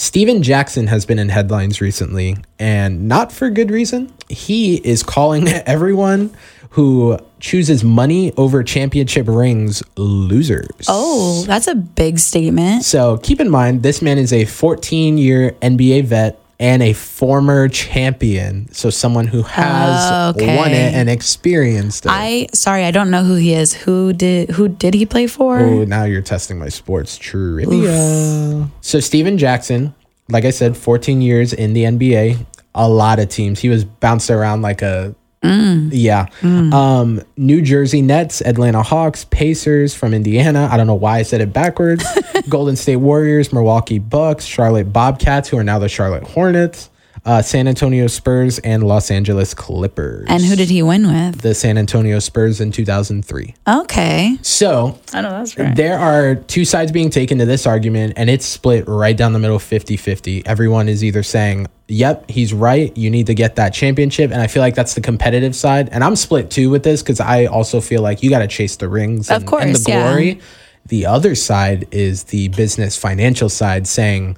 Stephen 0.00 0.44
Jackson 0.44 0.86
has 0.86 1.04
been 1.04 1.18
in 1.18 1.28
headlines 1.28 1.80
recently, 1.80 2.36
and 2.60 3.08
not 3.08 3.32
for 3.32 3.50
good 3.50 3.68
reason. 3.72 4.12
He 4.28 4.76
is 4.76 5.02
calling 5.02 5.48
everyone 5.66 6.30
who 6.70 7.18
chooses 7.40 7.82
money 7.84 8.32
over 8.36 8.62
championship 8.62 9.26
rings 9.28 9.82
losers. 9.96 10.86
Oh, 10.88 11.44
that's 11.46 11.66
a 11.66 11.74
big 11.74 12.18
statement. 12.18 12.84
So 12.84 13.16
keep 13.18 13.40
in 13.40 13.48
mind, 13.50 13.82
this 13.82 14.02
man 14.02 14.18
is 14.18 14.32
a 14.32 14.44
14 14.44 15.18
year 15.18 15.52
NBA 15.62 16.04
vet 16.04 16.38
and 16.60 16.82
a 16.82 16.92
former 16.92 17.68
champion. 17.68 18.68
So 18.72 18.90
someone 18.90 19.28
who 19.28 19.42
has 19.42 20.34
Okay. 20.34 20.56
won 20.56 20.72
it 20.72 20.92
and 20.94 21.08
experienced 21.08 22.04
it. 22.06 22.10
I 22.12 22.48
sorry, 22.52 22.84
I 22.84 22.90
don't 22.90 23.10
know 23.12 23.22
who 23.22 23.36
he 23.36 23.54
is. 23.54 23.72
Who 23.72 24.12
did 24.12 24.50
who 24.50 24.68
did 24.68 24.94
he 24.94 25.06
play 25.06 25.26
for? 25.28 25.58
Oh, 25.60 25.84
now 25.84 26.04
you're 26.04 26.20
testing 26.22 26.58
my 26.58 26.68
sports 26.68 27.16
trivia. 27.16 28.68
So 28.80 29.00
Stephen 29.00 29.38
Jackson, 29.38 29.94
like 30.28 30.44
I 30.44 30.50
said, 30.50 30.76
14 30.76 31.22
years 31.22 31.52
in 31.52 31.72
the 31.74 31.84
NBA, 31.84 32.44
a 32.74 32.88
lot 32.88 33.18
of 33.20 33.28
teams. 33.28 33.60
He 33.60 33.68
was 33.68 33.84
bounced 33.84 34.30
around 34.30 34.62
like 34.62 34.82
a 34.82 35.14
Yeah. 35.42 36.26
Um, 36.42 37.22
New 37.36 37.62
Jersey 37.62 38.02
Nets, 38.02 38.40
Atlanta 38.42 38.82
Hawks, 38.82 39.24
Pacers 39.26 39.94
from 39.94 40.12
Indiana. 40.14 40.68
I 40.70 40.76
don't 40.76 40.86
know 40.86 40.94
why 40.94 41.18
I 41.18 41.22
said 41.22 41.40
it 41.40 41.52
backwards. 41.52 42.04
Golden 42.48 42.76
State 42.76 42.96
Warriors, 42.96 43.52
Milwaukee 43.52 43.98
Bucks, 43.98 44.44
Charlotte 44.44 44.92
Bobcats, 44.92 45.48
who 45.48 45.58
are 45.58 45.64
now 45.64 45.78
the 45.78 45.88
Charlotte 45.88 46.24
Hornets, 46.24 46.90
uh, 47.24 47.42
San 47.42 47.68
Antonio 47.68 48.06
Spurs, 48.06 48.58
and 48.60 48.82
Los 48.82 49.10
Angeles 49.10 49.52
Clippers. 49.54 50.26
And 50.28 50.42
who 50.42 50.56
did 50.56 50.70
he 50.70 50.82
win 50.82 51.06
with? 51.06 51.40
the 51.42 51.54
San 51.54 51.76
Antonio 51.78 52.18
Spurs 52.20 52.60
in 52.60 52.72
2003. 52.72 53.54
Okay. 53.68 54.38
So 54.42 54.98
I 55.12 55.20
know 55.20 55.30
that's 55.30 55.56
right. 55.58 55.74
there 55.76 55.98
are 55.98 56.34
two 56.36 56.64
sides 56.64 56.90
being 56.92 57.10
taken 57.10 57.38
to 57.38 57.46
this 57.46 57.66
argument, 57.66 58.14
and 58.16 58.28
it's 58.30 58.46
split 58.46 58.84
right 58.88 59.16
down 59.16 59.32
the 59.32 59.38
middle 59.38 59.58
50 59.58 59.96
50. 59.96 60.46
Everyone 60.46 60.88
is 60.88 61.04
either 61.04 61.22
saying, 61.22 61.66
Yep, 61.88 62.30
he's 62.30 62.52
right. 62.52 62.94
You 62.96 63.08
need 63.08 63.26
to 63.26 63.34
get 63.34 63.56
that 63.56 63.72
championship. 63.72 64.30
And 64.30 64.42
I 64.42 64.46
feel 64.46 64.60
like 64.60 64.74
that's 64.74 64.94
the 64.94 65.00
competitive 65.00 65.56
side. 65.56 65.88
And 65.90 66.04
I'm 66.04 66.16
split 66.16 66.50
too 66.50 66.68
with 66.68 66.82
this 66.82 67.02
because 67.02 67.18
I 67.18 67.46
also 67.46 67.80
feel 67.80 68.02
like 68.02 68.22
you 68.22 68.28
got 68.28 68.40
to 68.40 68.46
chase 68.46 68.76
the 68.76 68.88
rings 68.88 69.30
and, 69.30 69.42
Of 69.42 69.48
course, 69.48 69.64
and 69.64 69.74
the 69.74 69.84
yeah. 69.88 70.02
glory. 70.02 70.40
The 70.86 71.06
other 71.06 71.34
side 71.34 71.88
is 71.90 72.24
the 72.24 72.48
business 72.48 72.96
financial 72.96 73.48
side 73.48 73.86
saying, 73.86 74.36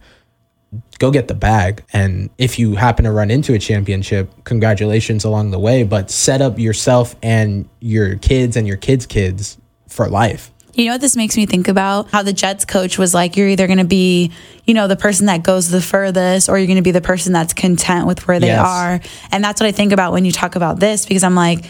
go 0.98 1.10
get 1.10 1.28
the 1.28 1.34
bag. 1.34 1.84
And 1.92 2.30
if 2.38 2.58
you 2.58 2.76
happen 2.76 3.04
to 3.04 3.10
run 3.10 3.30
into 3.30 3.54
a 3.54 3.58
championship, 3.58 4.32
congratulations 4.44 5.24
along 5.24 5.50
the 5.50 5.58
way, 5.58 5.82
but 5.82 6.10
set 6.10 6.40
up 6.40 6.58
yourself 6.58 7.16
and 7.22 7.68
your 7.80 8.16
kids 8.16 8.56
and 8.56 8.66
your 8.66 8.76
kids' 8.76 9.06
kids 9.06 9.58
for 9.88 10.08
life. 10.08 10.52
You 10.74 10.86
know 10.86 10.92
what 10.92 11.00
this 11.00 11.16
makes 11.16 11.36
me 11.36 11.46
think 11.46 11.68
about? 11.68 12.10
How 12.10 12.22
the 12.22 12.32
Jets 12.32 12.64
coach 12.64 12.96
was 12.98 13.12
like, 13.12 13.36
you're 13.36 13.48
either 13.48 13.66
going 13.66 13.78
to 13.78 13.84
be, 13.84 14.32
you 14.64 14.74
know, 14.74 14.86
the 14.88 14.96
person 14.96 15.26
that 15.26 15.42
goes 15.42 15.68
the 15.68 15.80
furthest 15.80 16.48
or 16.48 16.58
you're 16.58 16.66
going 16.66 16.76
to 16.76 16.82
be 16.82 16.90
the 16.92 17.00
person 17.00 17.32
that's 17.32 17.52
content 17.52 18.06
with 18.06 18.26
where 18.28 18.38
they 18.40 18.46
Yes. 18.48 18.66
are. 18.66 19.00
And 19.32 19.42
that's 19.42 19.60
what 19.60 19.66
I 19.66 19.72
think 19.72 19.92
about 19.92 20.12
when 20.12 20.24
you 20.24 20.32
talk 20.32 20.56
about 20.56 20.78
this 20.80 21.06
because 21.06 21.24
I'm 21.24 21.34
like, 21.34 21.64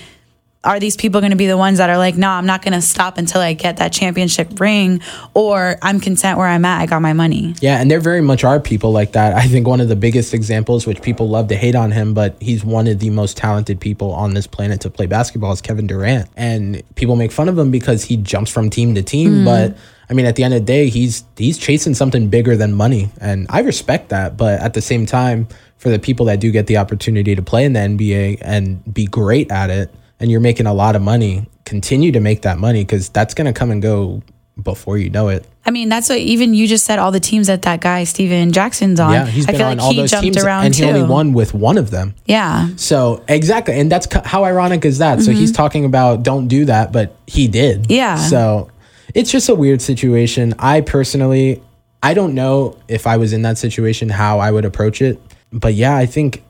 are 0.62 0.78
these 0.78 0.94
people 0.94 1.20
going 1.20 1.30
to 1.30 1.36
be 1.36 1.46
the 1.46 1.56
ones 1.56 1.78
that 1.78 1.88
are 1.88 1.96
like, 1.96 2.16
no, 2.16 2.28
I'm 2.28 2.44
not 2.44 2.60
going 2.60 2.74
to 2.74 2.82
stop 2.82 3.16
until 3.16 3.40
I 3.40 3.54
get 3.54 3.78
that 3.78 3.94
championship 3.94 4.60
ring 4.60 5.00
or 5.32 5.76
I'm 5.80 6.00
content 6.00 6.36
where 6.36 6.46
I'm 6.46 6.66
at. 6.66 6.82
I 6.82 6.86
got 6.86 7.00
my 7.00 7.14
money. 7.14 7.54
Yeah, 7.60 7.80
and 7.80 7.90
there 7.90 8.00
very 8.00 8.20
much 8.20 8.44
are 8.44 8.60
people 8.60 8.92
like 8.92 9.12
that. 9.12 9.34
I 9.34 9.46
think 9.46 9.66
one 9.66 9.80
of 9.80 9.88
the 9.88 9.96
biggest 9.96 10.34
examples, 10.34 10.86
which 10.86 11.00
people 11.00 11.30
love 11.30 11.48
to 11.48 11.56
hate 11.56 11.74
on 11.74 11.92
him, 11.92 12.12
but 12.12 12.36
he's 12.42 12.62
one 12.62 12.88
of 12.88 12.98
the 12.98 13.08
most 13.08 13.38
talented 13.38 13.80
people 13.80 14.12
on 14.12 14.34
this 14.34 14.46
planet 14.46 14.82
to 14.82 14.90
play 14.90 15.06
basketball, 15.06 15.52
is 15.52 15.62
Kevin 15.62 15.86
Durant. 15.86 16.28
And 16.36 16.82
people 16.94 17.16
make 17.16 17.32
fun 17.32 17.48
of 17.48 17.58
him 17.58 17.70
because 17.70 18.04
he 18.04 18.18
jumps 18.18 18.50
from 18.50 18.68
team 18.68 18.94
to 18.96 19.02
team. 19.02 19.30
Mm. 19.30 19.44
But 19.46 19.78
I 20.10 20.12
mean, 20.12 20.26
at 20.26 20.36
the 20.36 20.44
end 20.44 20.52
of 20.52 20.60
the 20.60 20.66
day, 20.66 20.90
he's 20.90 21.24
he's 21.38 21.56
chasing 21.56 21.94
something 21.94 22.28
bigger 22.28 22.56
than 22.56 22.74
money, 22.74 23.10
and 23.20 23.46
I 23.48 23.60
respect 23.60 24.10
that. 24.10 24.36
But 24.36 24.60
at 24.60 24.74
the 24.74 24.82
same 24.82 25.06
time, 25.06 25.46
for 25.78 25.88
the 25.88 25.98
people 25.98 26.26
that 26.26 26.40
do 26.40 26.50
get 26.50 26.66
the 26.66 26.76
opportunity 26.76 27.34
to 27.34 27.42
play 27.42 27.64
in 27.64 27.72
the 27.72 27.80
NBA 27.80 28.38
and 28.42 28.92
be 28.92 29.06
great 29.06 29.50
at 29.50 29.70
it, 29.70 29.94
and 30.20 30.30
you're 30.30 30.40
making 30.40 30.66
a 30.66 30.74
lot 30.74 30.94
of 30.94 31.02
money, 31.02 31.46
continue 31.64 32.12
to 32.12 32.20
make 32.20 32.42
that 32.42 32.58
money 32.58 32.84
because 32.84 33.08
that's 33.08 33.34
gonna 33.34 33.52
come 33.52 33.70
and 33.70 33.82
go 33.82 34.22
before 34.62 34.98
you 34.98 35.10
know 35.10 35.28
it. 35.28 35.46
I 35.64 35.70
mean, 35.70 35.88
that's 35.88 36.08
what 36.08 36.18
even 36.18 36.54
you 36.54 36.66
just 36.66 36.84
said 36.84 36.98
all 36.98 37.10
the 37.12 37.20
teams 37.20 37.46
that 37.46 37.62
that 37.62 37.80
guy, 37.80 38.04
Stephen 38.04 38.52
Jackson's 38.52 38.98
on. 38.98 39.12
Yeah, 39.12 39.26
he's 39.26 39.46
I 39.46 39.52
been 39.52 39.58
feel 39.58 39.66
on 39.66 39.76
like 39.76 39.84
all 39.84 39.92
he 39.92 39.96
those 39.98 40.10
jumped 40.10 40.24
teams, 40.24 40.36
around 40.44 40.66
and 40.66 40.74
he 40.74 40.84
only 40.84 41.02
won 41.02 41.32
with 41.32 41.54
one 41.54 41.78
of 41.78 41.90
them. 41.90 42.14
Yeah. 42.26 42.68
So 42.76 43.24
exactly, 43.28 43.78
and 43.78 43.90
that's 43.90 44.08
how 44.24 44.44
ironic 44.44 44.84
is 44.84 44.98
that? 44.98 45.20
So 45.20 45.32
he's 45.32 45.52
talking 45.52 45.84
about 45.84 46.22
don't 46.22 46.48
do 46.48 46.64
that, 46.66 46.92
but 46.92 47.16
he 47.26 47.48
did. 47.48 47.82
Mm-hmm. 47.82 47.92
Yeah. 47.92 48.16
So 48.16 48.70
it's 49.14 49.30
just 49.30 49.48
a 49.48 49.54
weird 49.54 49.82
situation. 49.82 50.54
I 50.58 50.80
personally, 50.80 51.62
I 52.02 52.14
don't 52.14 52.34
know 52.34 52.78
if 52.88 53.06
I 53.06 53.16
was 53.16 53.32
in 53.32 53.42
that 53.42 53.58
situation 53.58 54.08
how 54.08 54.38
I 54.38 54.50
would 54.50 54.64
approach 54.64 55.02
it, 55.02 55.20
but 55.52 55.74
yeah, 55.74 55.96
I 55.96 56.06
think 56.06 56.42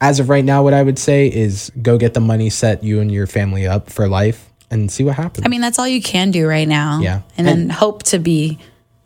as 0.00 0.20
of 0.20 0.28
right 0.28 0.44
now, 0.44 0.62
what 0.62 0.74
I 0.74 0.82
would 0.82 0.98
say 0.98 1.26
is 1.26 1.70
go 1.80 1.98
get 1.98 2.14
the 2.14 2.20
money, 2.20 2.50
set 2.50 2.82
you 2.84 3.00
and 3.00 3.10
your 3.10 3.26
family 3.26 3.66
up 3.66 3.90
for 3.90 4.08
life, 4.08 4.50
and 4.70 4.90
see 4.90 5.04
what 5.04 5.14
happens. 5.16 5.46
I 5.46 5.48
mean, 5.48 5.60
that's 5.60 5.78
all 5.78 5.88
you 5.88 6.02
can 6.02 6.30
do 6.30 6.46
right 6.46 6.68
now. 6.68 7.00
Yeah. 7.00 7.22
And 7.38 7.46
then 7.46 7.70
hope 7.70 8.02
to 8.04 8.18
be 8.18 8.58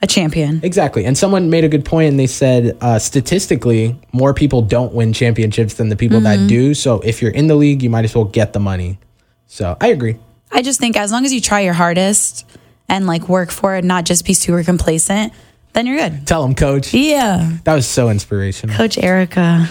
a 0.03 0.07
champion. 0.07 0.61
Exactly. 0.63 1.05
And 1.05 1.17
someone 1.17 1.51
made 1.51 1.63
a 1.63 1.69
good 1.69 1.85
point 1.85 2.09
and 2.09 2.19
they 2.19 2.27
said 2.27 2.77
uh, 2.81 2.99
statistically, 2.99 4.01
more 4.13 4.33
people 4.33 4.63
don't 4.63 4.95
win 4.95 5.13
championships 5.13 5.75
than 5.75 5.91
the 5.91 5.97
people 5.97 6.21
Mm-hmm. 6.21 6.43
that 6.43 6.49
do. 6.49 6.73
So 6.75 7.01
if 7.01 7.21
you're 7.21 7.31
in 7.31 7.47
the 7.49 7.55
league, 7.55 7.83
you 7.83 7.91
might 7.91 8.05
as 8.07 8.15
well 8.15 8.25
get 8.25 8.53
the 8.55 8.61
money. 8.61 8.99
So 9.47 9.77
I 9.81 9.89
agree. 9.89 10.17
I 10.51 10.63
just 10.63 10.81
think 10.81 10.97
as 10.97 11.13
long 11.13 11.25
as 11.27 11.33
you 11.33 11.41
try 11.41 11.61
your 11.61 11.75
hardest 11.75 12.47
and 12.89 13.07
like 13.07 13.29
work 13.29 13.51
for 13.51 13.77
it, 13.77 13.85
not 13.85 14.05
just 14.07 14.25
be 14.25 14.33
super 14.33 14.65
complacent, 14.65 15.33
then 15.75 15.87
you're 15.87 15.99
good. 15.99 16.27
Tell 16.27 16.43
them, 16.43 16.55
coach. 16.55 16.93
Yeah. 16.95 17.59
That 17.65 17.75
was 17.75 17.87
so 17.87 18.09
inspirational. 18.09 18.75
Coach 18.77 18.97
Erica, 18.99 19.69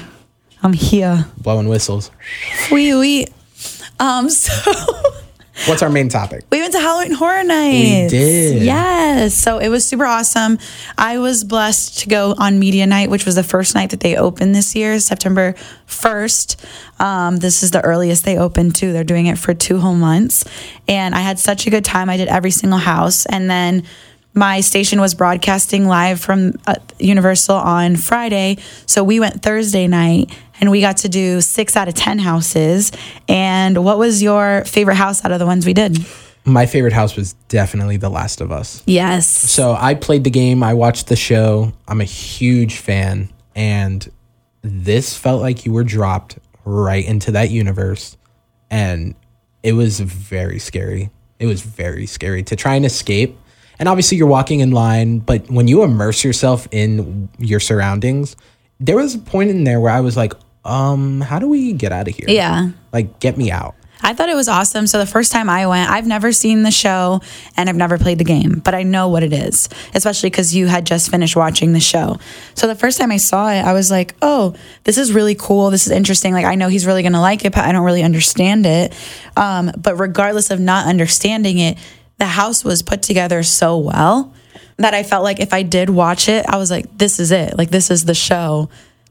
I'm 0.63 0.73
here. 0.73 1.25
Blowing 1.37 1.67
whistles. 1.67 2.11
Wee 2.71 2.93
wee. 2.95 3.27
Um, 3.99 4.29
so 4.29 4.71
What's 5.65 5.81
our 5.81 5.89
main 5.89 6.07
topic? 6.07 6.45
we 6.51 6.61
went 6.61 6.71
to 6.73 6.79
Halloween 6.79 7.11
Horror 7.13 7.43
Nights. 7.43 8.11
did. 8.11 8.63
Yes. 8.63 9.35
So 9.35 9.57
it 9.59 9.67
was 9.67 9.85
super 9.85 10.05
awesome. 10.05 10.57
I 10.97 11.17
was 11.17 11.43
blessed 11.43 11.99
to 11.99 12.09
go 12.09 12.33
on 12.37 12.59
Media 12.59 12.87
Night, 12.87 13.09
which 13.09 13.25
was 13.25 13.35
the 13.35 13.43
first 13.43 13.75
night 13.75 13.89
that 13.89 13.99
they 13.99 14.15
opened 14.15 14.55
this 14.55 14.73
year, 14.73 14.99
September 14.99 15.55
1st. 15.87 17.01
Um, 17.01 17.37
this 17.37 17.61
is 17.61 17.71
the 17.71 17.81
earliest 17.81 18.23
they 18.23 18.37
opened 18.37 18.75
too. 18.75 18.93
They're 18.93 19.03
doing 19.03 19.25
it 19.25 19.37
for 19.37 19.53
two 19.53 19.79
whole 19.79 19.95
months. 19.95 20.45
And 20.87 21.13
I 21.13 21.19
had 21.19 21.39
such 21.39 21.67
a 21.67 21.69
good 21.69 21.83
time. 21.85 22.09
I 22.09 22.15
did 22.17 22.29
every 22.29 22.51
single 22.51 22.79
house. 22.79 23.25
And 23.25 23.49
then 23.49 23.83
my 24.39 24.61
station 24.61 25.01
was 25.01 25.13
broadcasting 25.13 25.85
live 25.85 26.19
from 26.21 26.53
uh, 26.65 26.75
Universal 26.97 27.55
on 27.55 27.97
Friday. 27.97 28.57
So 28.85 29.03
we 29.03 29.19
went 29.19 29.43
Thursday 29.43 29.85
night 29.85 30.31
and 30.61 30.71
we 30.71 30.79
got 30.79 30.97
to 30.97 31.09
do 31.09 31.41
six 31.41 31.75
out 31.75 31.89
of 31.89 31.93
10 31.93 32.19
houses. 32.19 32.93
And 33.27 33.83
what 33.83 33.99
was 33.99 34.23
your 34.23 34.63
favorite 34.63 34.95
house 34.95 35.23
out 35.25 35.31
of 35.31 35.39
the 35.39 35.45
ones 35.45 35.65
we 35.65 35.73
did? 35.73 36.05
My 36.45 36.65
favorite 36.65 36.93
house 36.93 37.17
was 37.17 37.33
definitely 37.49 37.97
The 37.97 38.09
Last 38.09 38.39
of 38.39 38.49
Us. 38.49 38.81
Yes. 38.85 39.27
So 39.27 39.75
I 39.77 39.93
played 39.93 40.23
the 40.23 40.29
game, 40.29 40.63
I 40.63 40.73
watched 40.73 41.07
the 41.07 41.17
show. 41.17 41.73
I'm 41.85 41.99
a 41.99 42.05
huge 42.05 42.77
fan. 42.77 43.29
And 43.55 44.09
this 44.61 45.17
felt 45.17 45.41
like 45.41 45.65
you 45.65 45.73
were 45.73 45.83
dropped 45.83 46.39
right 46.63 47.05
into 47.05 47.31
that 47.31 47.51
universe. 47.51 48.15
And 48.71 49.15
it 49.63 49.73
was 49.73 49.99
very 49.99 50.59
scary. 50.59 51.09
It 51.39 51.45
was 51.45 51.61
very 51.61 52.05
scary 52.05 52.43
to 52.43 52.55
try 52.55 52.75
and 52.75 52.85
escape. 52.85 53.37
And 53.79 53.87
obviously, 53.87 54.17
you're 54.17 54.27
walking 54.27 54.59
in 54.59 54.71
line, 54.71 55.19
but 55.19 55.49
when 55.49 55.67
you 55.67 55.83
immerse 55.83 56.23
yourself 56.23 56.67
in 56.71 57.29
your 57.39 57.59
surroundings, 57.59 58.35
there 58.79 58.97
was 58.97 59.15
a 59.15 59.19
point 59.19 59.49
in 59.49 59.63
there 59.63 59.79
where 59.79 59.91
I 59.91 60.01
was 60.01 60.17
like, 60.17 60.33
um, 60.65 61.21
how 61.21 61.39
do 61.39 61.47
we 61.47 61.73
get 61.73 61.91
out 61.91 62.07
of 62.07 62.15
here? 62.15 62.25
Yeah. 62.27 62.71
Like, 62.91 63.19
get 63.19 63.37
me 63.37 63.51
out. 63.51 63.75
I 64.01 64.13
thought 64.13 64.29
it 64.29 64.35
was 64.35 64.47
awesome. 64.47 64.87
So 64.87 64.97
the 64.97 65.05
first 65.05 65.31
time 65.31 65.49
I 65.49 65.67
went, 65.67 65.89
I've 65.89 66.07
never 66.07 66.31
seen 66.31 66.63
the 66.63 66.71
show 66.71 67.19
and 67.57 67.69
I've 67.69 67.75
never 67.75 67.97
played 67.97 68.17
the 68.17 68.23
game, 68.23 68.61
but 68.63 68.73
I 68.73 68.83
know 68.83 69.09
what 69.09 69.23
it 69.23 69.33
is, 69.33 69.67
especially 69.93 70.29
because 70.29 70.55
you 70.55 70.67
had 70.67 70.85
just 70.85 71.11
finished 71.11 71.35
watching 71.35 71.73
the 71.73 71.79
show. 71.79 72.17
So 72.55 72.67
the 72.67 72.75
first 72.75 72.97
time 72.97 73.11
I 73.11 73.17
saw 73.17 73.49
it, 73.49 73.61
I 73.61 73.73
was 73.73 73.91
like, 73.91 74.15
oh, 74.21 74.55
this 74.85 74.97
is 74.97 75.11
really 75.11 75.35
cool. 75.35 75.69
This 75.69 75.85
is 75.85 75.91
interesting. 75.91 76.33
Like, 76.33 76.45
I 76.45 76.55
know 76.55 76.69
he's 76.69 76.85
really 76.85 77.01
going 77.01 77.13
to 77.13 77.19
like 77.19 77.43
it, 77.43 77.53
but 77.53 77.65
I 77.65 77.71
don't 77.73 77.83
really 77.83 78.03
understand 78.03 78.65
it. 78.65 78.93
Um, 79.35 79.71
but 79.77 79.95
regardless 79.95 80.49
of 80.49 80.61
not 80.61 80.87
understanding 80.87 81.59
it, 81.59 81.77
the 82.19 82.25
house 82.25 82.63
was 82.63 82.81
put 82.81 83.01
together 83.01 83.43
so 83.43 83.77
well 83.77 84.33
that 84.77 84.93
I 84.93 85.03
felt 85.03 85.23
like 85.23 85.39
if 85.39 85.53
I 85.53 85.63
did 85.63 85.89
watch 85.89 86.29
it, 86.29 86.45
I 86.47 86.57
was 86.57 86.71
like, 86.71 86.97
this 86.97 87.19
is 87.19 87.31
it. 87.31 87.57
Like, 87.57 87.69
this 87.69 87.91
is 87.91 88.05
the 88.05 88.13
show 88.13 88.69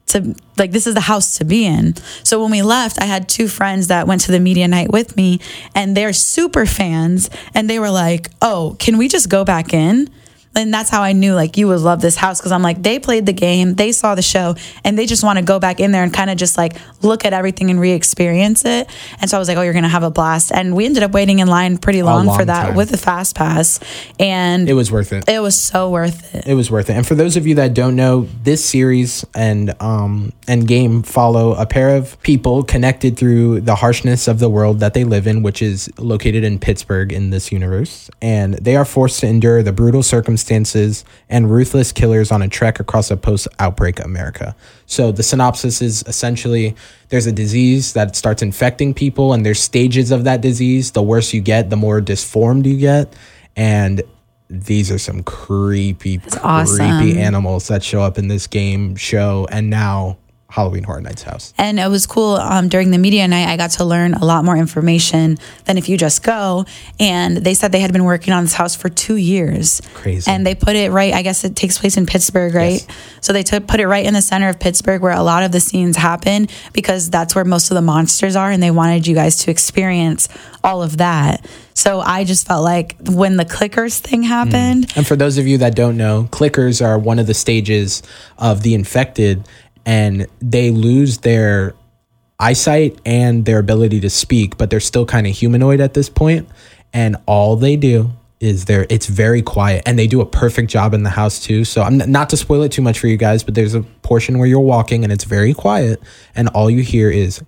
to 0.08 0.34
like 0.56 0.72
this 0.72 0.86
is 0.86 0.94
the 0.94 1.00
house 1.00 1.38
to 1.38 1.44
be 1.44 1.64
in. 1.64 1.94
So 2.24 2.40
when 2.40 2.50
we 2.50 2.62
left, 2.62 3.00
I 3.00 3.04
had 3.04 3.28
two 3.28 3.46
friends 3.46 3.88
that 3.88 4.06
went 4.06 4.22
to 4.22 4.32
the 4.32 4.40
media 4.40 4.66
night 4.66 4.90
with 4.90 5.16
me 5.16 5.40
and 5.74 5.96
they're 5.96 6.12
super 6.12 6.66
fans 6.66 7.30
and 7.54 7.68
they 7.68 7.78
were 7.78 7.90
like, 7.90 8.30
"Oh, 8.42 8.76
can 8.78 8.98
we 8.98 9.08
just 9.08 9.28
go 9.28 9.44
back 9.44 9.72
in?" 9.72 10.08
And 10.58 10.74
that's 10.74 10.90
how 10.90 11.02
I 11.02 11.12
knew 11.12 11.34
like 11.34 11.56
you 11.56 11.68
would 11.68 11.80
love 11.80 12.00
this 12.00 12.16
house 12.16 12.40
because 12.40 12.52
I'm 12.52 12.62
like 12.62 12.82
they 12.82 12.98
played 12.98 13.24
the 13.26 13.32
game, 13.32 13.74
they 13.74 13.92
saw 13.92 14.14
the 14.14 14.22
show, 14.22 14.56
and 14.84 14.98
they 14.98 15.06
just 15.06 15.22
want 15.22 15.38
to 15.38 15.44
go 15.44 15.58
back 15.58 15.78
in 15.80 15.92
there 15.92 16.02
and 16.02 16.12
kind 16.12 16.30
of 16.30 16.36
just 16.36 16.58
like 16.58 16.74
look 17.02 17.24
at 17.24 17.32
everything 17.32 17.70
and 17.70 17.80
re-experience 17.80 18.64
it. 18.64 18.88
And 19.20 19.30
so 19.30 19.36
I 19.36 19.40
was 19.40 19.48
like, 19.48 19.56
"Oh, 19.56 19.62
you're 19.62 19.72
gonna 19.72 19.88
have 19.88 20.02
a 20.02 20.10
blast." 20.10 20.50
And 20.52 20.74
we 20.74 20.84
ended 20.84 21.02
up 21.04 21.12
waiting 21.12 21.38
in 21.38 21.46
line 21.48 21.78
pretty 21.78 22.02
long, 22.02 22.26
long 22.26 22.36
for 22.38 22.44
that 22.44 22.66
time. 22.68 22.74
with 22.74 22.90
the 22.90 22.96
fast 22.98 23.36
pass, 23.36 23.78
and 24.18 24.68
It 24.68 24.74
was 24.74 24.90
worth 24.90 25.12
it. 25.12 25.28
it 25.28 25.40
was 25.40 25.56
so 25.56 25.90
worth 25.90 26.34
it. 26.34 26.46
it 26.46 26.54
was 26.54 26.70
worth 26.70 26.90
it. 26.90 26.94
And 26.94 27.06
for 27.06 27.14
those 27.14 27.36
of 27.36 27.46
you 27.46 27.54
that 27.54 27.72
don't 27.72 27.94
know, 27.94 28.26
this 28.42 28.64
series 28.64 29.24
and 29.34 29.80
um 29.80 30.32
and 30.48 30.66
game 30.66 31.02
follow 31.02 31.54
a 31.54 31.66
pair 31.66 31.94
of 31.96 32.20
people 32.22 32.64
connected 32.64 33.16
through 33.16 33.60
the 33.60 33.76
harshness 33.76 34.26
of 34.26 34.40
the 34.40 34.48
world 34.48 34.80
that 34.80 34.92
they 34.94 35.04
live 35.04 35.26
in, 35.26 35.42
which 35.42 35.62
is 35.62 35.88
located 35.98 36.42
in 36.42 36.58
Pittsburgh 36.58 37.12
in 37.12 37.30
this 37.30 37.52
universe, 37.52 38.10
and 38.20 38.54
they 38.54 38.74
are 38.74 38.84
forced 38.84 39.20
to 39.20 39.26
endure 39.28 39.62
the 39.62 39.72
brutal 39.72 40.02
circumstances 40.02 40.47
and 40.50 41.50
ruthless 41.50 41.92
killers 41.92 42.30
on 42.32 42.42
a 42.42 42.48
trek 42.48 42.80
across 42.80 43.10
a 43.10 43.16
post-outbreak 43.16 44.00
America. 44.00 44.54
So 44.86 45.12
the 45.12 45.22
synopsis 45.22 45.82
is 45.82 46.02
essentially 46.06 46.74
there's 47.08 47.26
a 47.26 47.32
disease 47.32 47.92
that 47.92 48.16
starts 48.16 48.42
infecting 48.42 48.94
people 48.94 49.32
and 49.32 49.44
there's 49.44 49.60
stages 49.60 50.10
of 50.10 50.24
that 50.24 50.40
disease. 50.40 50.92
The 50.92 51.02
worse 51.02 51.32
you 51.32 51.40
get, 51.40 51.70
the 51.70 51.76
more 51.76 52.00
disformed 52.00 52.66
you 52.66 52.78
get. 52.78 53.14
And 53.56 54.02
these 54.50 54.90
are 54.90 54.98
some 54.98 55.22
creepy, 55.22 56.18
creepy 56.18 56.38
awesome. 56.42 57.18
animals 57.18 57.68
that 57.68 57.82
show 57.82 58.00
up 58.00 58.16
in 58.18 58.28
this 58.28 58.46
game 58.46 58.96
show. 58.96 59.46
And 59.50 59.68
now 59.68 60.16
Halloween 60.50 60.82
Horror 60.82 61.02
Nights 61.02 61.24
house. 61.24 61.52
And 61.58 61.78
it 61.78 61.88
was 61.88 62.06
cool 62.06 62.36
um, 62.36 62.68
during 62.68 62.90
the 62.90 62.96
media 62.96 63.28
night. 63.28 63.48
I 63.48 63.58
got 63.58 63.72
to 63.72 63.84
learn 63.84 64.14
a 64.14 64.24
lot 64.24 64.46
more 64.46 64.56
information 64.56 65.36
than 65.66 65.76
if 65.76 65.90
you 65.90 65.98
just 65.98 66.22
go. 66.22 66.64
And 66.98 67.36
they 67.36 67.52
said 67.52 67.70
they 67.70 67.80
had 67.80 67.92
been 67.92 68.04
working 68.04 68.32
on 68.32 68.44
this 68.44 68.54
house 68.54 68.74
for 68.74 68.88
two 68.88 69.16
years. 69.16 69.82
Crazy. 69.92 70.30
And 70.30 70.46
they 70.46 70.54
put 70.54 70.74
it 70.74 70.90
right. 70.90 71.12
I 71.12 71.20
guess 71.20 71.44
it 71.44 71.54
takes 71.54 71.78
place 71.78 71.98
in 71.98 72.06
Pittsburgh, 72.06 72.54
right? 72.54 72.80
Yes. 72.80 72.86
So 73.20 73.34
they 73.34 73.42
took 73.42 73.66
put 73.66 73.78
it 73.78 73.86
right 73.86 74.06
in 74.06 74.14
the 74.14 74.22
center 74.22 74.48
of 74.48 74.58
Pittsburgh, 74.58 75.02
where 75.02 75.12
a 75.12 75.22
lot 75.22 75.42
of 75.42 75.52
the 75.52 75.60
scenes 75.60 75.98
happen, 75.98 76.48
because 76.72 77.10
that's 77.10 77.34
where 77.34 77.44
most 77.44 77.70
of 77.70 77.74
the 77.74 77.82
monsters 77.82 78.34
are. 78.34 78.50
And 78.50 78.62
they 78.62 78.70
wanted 78.70 79.06
you 79.06 79.14
guys 79.14 79.36
to 79.44 79.50
experience 79.50 80.30
all 80.64 80.82
of 80.82 80.96
that. 80.96 81.44
So 81.74 82.00
I 82.00 82.24
just 82.24 82.46
felt 82.46 82.64
like 82.64 82.96
when 83.02 83.36
the 83.36 83.44
clickers 83.44 84.00
thing 84.00 84.22
happened, 84.24 84.90
And 84.96 85.06
for 85.06 85.14
those 85.14 85.38
of 85.38 85.46
you 85.46 85.58
that 85.58 85.76
don't 85.76 85.96
know, 85.96 86.26
clickers 86.32 86.84
are 86.84 86.98
one 86.98 87.18
of 87.18 87.26
the 87.26 87.34
stages 87.34 88.02
of 88.36 88.62
the 88.62 88.74
infected, 88.74 89.46
and 89.88 90.26
they 90.40 90.70
lose 90.70 91.18
their 91.18 91.74
eyesight 92.38 93.00
and 93.06 93.46
their 93.46 93.58
ability 93.58 94.00
to 94.00 94.10
speak, 94.10 94.58
but 94.58 94.68
they're 94.68 94.80
still 94.80 95.06
kind 95.06 95.26
of 95.26 95.34
humanoid 95.34 95.80
at 95.80 95.94
this 95.94 96.10
point. 96.10 96.46
And 96.92 97.16
all 97.24 97.56
they 97.56 97.74
do 97.76 98.10
is 98.38 98.66
they're 98.66 98.86
it's 98.90 99.06
very 99.06 99.40
quiet, 99.40 99.82
and 99.86 99.98
they 99.98 100.06
do 100.06 100.20
a 100.20 100.26
perfect 100.26 100.70
job 100.70 100.92
in 100.92 101.04
the 101.04 101.10
house 101.10 101.40
too. 101.40 101.64
So 101.64 101.82
I'm 101.82 101.96
not 101.96 102.28
to 102.30 102.36
spoil 102.36 102.62
it 102.64 102.70
too 102.70 102.82
much 102.82 102.98
for 102.98 103.06
you 103.06 103.16
guys, 103.16 103.42
but 103.42 103.54
there's 103.54 103.74
a 103.74 103.80
portion 103.80 104.38
where 104.38 104.46
you're 104.46 104.60
walking 104.60 105.04
and 105.04 105.12
it's 105.12 105.24
very 105.24 105.54
quiet, 105.54 106.00
and 106.36 106.48
all 106.50 106.68
you 106.70 106.82
hear 106.82 107.10
is 107.10 107.42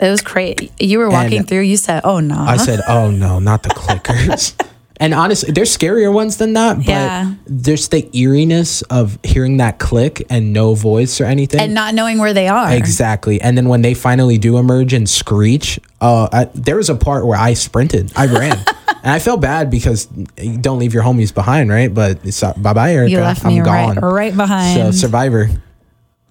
it 0.00 0.08
was 0.10 0.22
crazy. 0.22 0.70
You 0.78 1.00
were 1.00 1.10
walking 1.10 1.38
And- 1.38 1.48
through, 1.48 1.62
you 1.62 1.76
said, 1.76 2.02
oh 2.04 2.20
no. 2.20 2.36
I 2.38 2.56
said, 2.56 2.80
"Oh 2.88 3.10
no, 3.10 3.40
not 3.40 3.64
the 3.64 3.70
clickers." 3.70 4.54
and 5.00 5.12
honestly, 5.12 5.50
there's 5.52 5.76
scarier 5.76 6.12
ones 6.12 6.36
than 6.36 6.52
that, 6.52 6.76
but 6.78 6.86
Yeah. 6.86 7.34
There's 7.46 7.88
the 7.88 8.08
eeriness 8.16 8.82
of 8.82 9.18
hearing 9.24 9.56
that 9.58 9.78
click 9.78 10.24
and 10.30 10.52
no 10.52 10.74
voice 10.74 11.20
or 11.20 11.24
anything. 11.24 11.60
And 11.60 11.74
not 11.74 11.94
knowing 11.94 12.18
where 12.18 12.32
they 12.32 12.48
are. 12.48 12.72
exactly. 12.72 13.40
And 13.40 13.56
then 13.56 13.68
when 13.68 13.82
they 13.82 13.94
finally 13.94 14.38
do 14.38 14.56
emerge 14.58 14.92
and 14.92 15.08
screech, 15.08 15.80
uh, 16.00 16.28
I, 16.32 16.44
there 16.54 16.76
was 16.76 16.90
a 16.90 16.94
part 16.94 17.26
where 17.26 17.38
I 17.38 17.54
sprinted, 17.54 18.12
I 18.16 18.26
ran. 18.26 18.64
And 19.04 19.12
I 19.12 19.18
felt 19.18 19.42
bad 19.42 19.70
because 19.70 20.08
you 20.38 20.56
don't 20.56 20.78
leave 20.78 20.94
your 20.94 21.02
homies 21.02 21.34
behind, 21.34 21.68
right? 21.68 21.92
But 21.92 22.24
it's 22.24 22.42
uh, 22.42 22.54
bye 22.56 22.72
bye, 22.72 22.94
Erica. 22.94 23.10
You 23.10 23.20
left 23.20 23.44
I'm 23.44 23.52
me 23.52 23.60
gone. 23.60 23.96
right, 23.96 24.02
right 24.02 24.34
behind. 24.34 24.78
So 24.78 24.90
Survivor, 24.92 25.50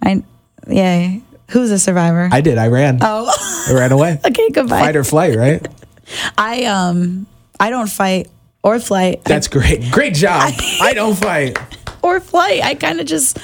I, 0.02 0.24
yeah. 0.68 1.20
Who's 1.52 1.70
a 1.70 1.78
survivor? 1.78 2.30
I 2.32 2.42
did. 2.42 2.58
I 2.58 2.70
ran. 2.70 2.98
oh, 3.04 3.32
I 3.70 3.74
ran 3.74 3.92
away. 3.92 4.20
okay. 4.26 4.50
Goodbye. 4.50 4.80
Fight 4.80 4.96
or 4.96 5.04
flight, 5.04 5.36
right? 5.36 5.68
I 6.38 6.64
um, 6.66 7.28
I 7.60 7.70
don't 7.70 7.92
fight 7.92 8.32
or 8.64 8.80
flight. 8.80 9.24
That's 9.26 9.48
great. 9.48 9.92
Great 9.92 10.14
job. 10.16 10.54
I 10.82 10.94
don't 10.94 11.16
fight. 11.16 11.58
or 12.02 12.20
flight. 12.20 12.64
I 12.64 12.76
kind 12.76 13.00
of 13.00 13.06
just 13.06 13.38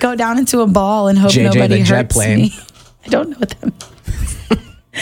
go 0.00 0.14
down 0.14 0.38
into 0.38 0.60
a 0.60 0.66
ball 0.66 1.08
and 1.08 1.18
hope 1.18 1.30
JJ 1.30 1.54
nobody 1.54 1.80
hurts 1.80 2.18
me. 2.18 2.52
I 3.06 3.08
don't 3.08 3.30
know 3.30 3.36
what 3.38 3.50
that 3.50 3.62
means. 3.62 3.90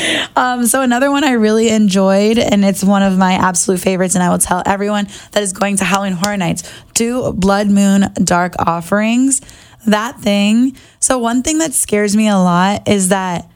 um, 0.37 0.67
so 0.67 0.83
another 0.83 1.11
one 1.11 1.25
I 1.25 1.33
really 1.33 1.69
enjoyed, 1.69 2.39
and 2.39 2.65
it's 2.65 2.83
one 2.83 3.03
of 3.03 3.19
my 3.19 3.35
absolute 3.35 3.81
favorites, 3.81 4.15
and 4.15 4.23
I 4.23 4.31
will 4.31 4.39
tell 4.39 4.63
everyone 4.65 5.09
that 5.33 5.43
is 5.43 5.53
going 5.53 5.77
to 5.79 5.85
Halloween 5.85 6.15
Horror 6.15 6.37
Nights 6.37 6.71
do 6.95 7.33
Blood 7.33 7.69
Moon 7.69 8.13
Dark 8.15 8.55
offerings. 8.59 9.41
That 9.87 10.21
thing. 10.21 10.77
So 11.01 11.19
one 11.19 11.43
thing 11.43 11.59
that 11.59 11.75
scares 11.75 12.17
me 12.17 12.29
a 12.29 12.37
lot 12.37 12.89
is 12.89 13.09
that 13.09 13.51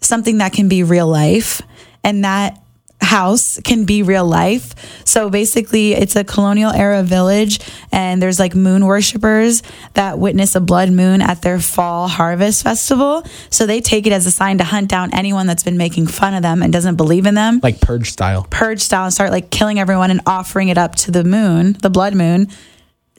something 0.00 0.38
that 0.38 0.52
can 0.52 0.68
be 0.68 0.82
real 0.82 1.08
life, 1.08 1.62
and 2.04 2.24
that 2.24 2.59
house 3.00 3.58
can 3.64 3.84
be 3.84 4.02
real 4.02 4.24
life. 4.24 4.74
So 5.04 5.30
basically, 5.30 5.92
it's 5.92 6.16
a 6.16 6.24
colonial 6.24 6.70
era 6.70 7.02
village, 7.02 7.60
and 7.90 8.22
there's 8.22 8.38
like 8.38 8.54
moon 8.54 8.86
worshippers 8.86 9.62
that 9.94 10.18
witness 10.18 10.54
a 10.54 10.60
blood 10.60 10.90
moon 10.90 11.22
at 11.22 11.42
their 11.42 11.58
fall 11.58 12.08
harvest 12.08 12.62
festival. 12.62 13.24
So 13.50 13.66
they 13.66 13.80
take 13.80 14.06
it 14.06 14.12
as 14.12 14.26
a 14.26 14.30
sign 14.30 14.58
to 14.58 14.64
hunt 14.64 14.88
down 14.88 15.12
anyone 15.14 15.46
that's 15.46 15.62
been 15.62 15.76
making 15.76 16.06
fun 16.06 16.34
of 16.34 16.42
them 16.42 16.62
and 16.62 16.72
doesn't 16.72 16.96
believe 16.96 17.26
in 17.26 17.34
them. 17.34 17.60
Like 17.62 17.80
purge 17.80 18.10
style. 18.12 18.46
Purge 18.50 18.80
style 18.80 19.04
and 19.04 19.14
start 19.14 19.30
like 19.30 19.50
killing 19.50 19.78
everyone 19.78 20.10
and 20.10 20.20
offering 20.26 20.68
it 20.68 20.78
up 20.78 20.94
to 20.96 21.10
the 21.10 21.24
moon, 21.24 21.74
the 21.82 21.90
blood 21.90 22.14
moon. 22.14 22.48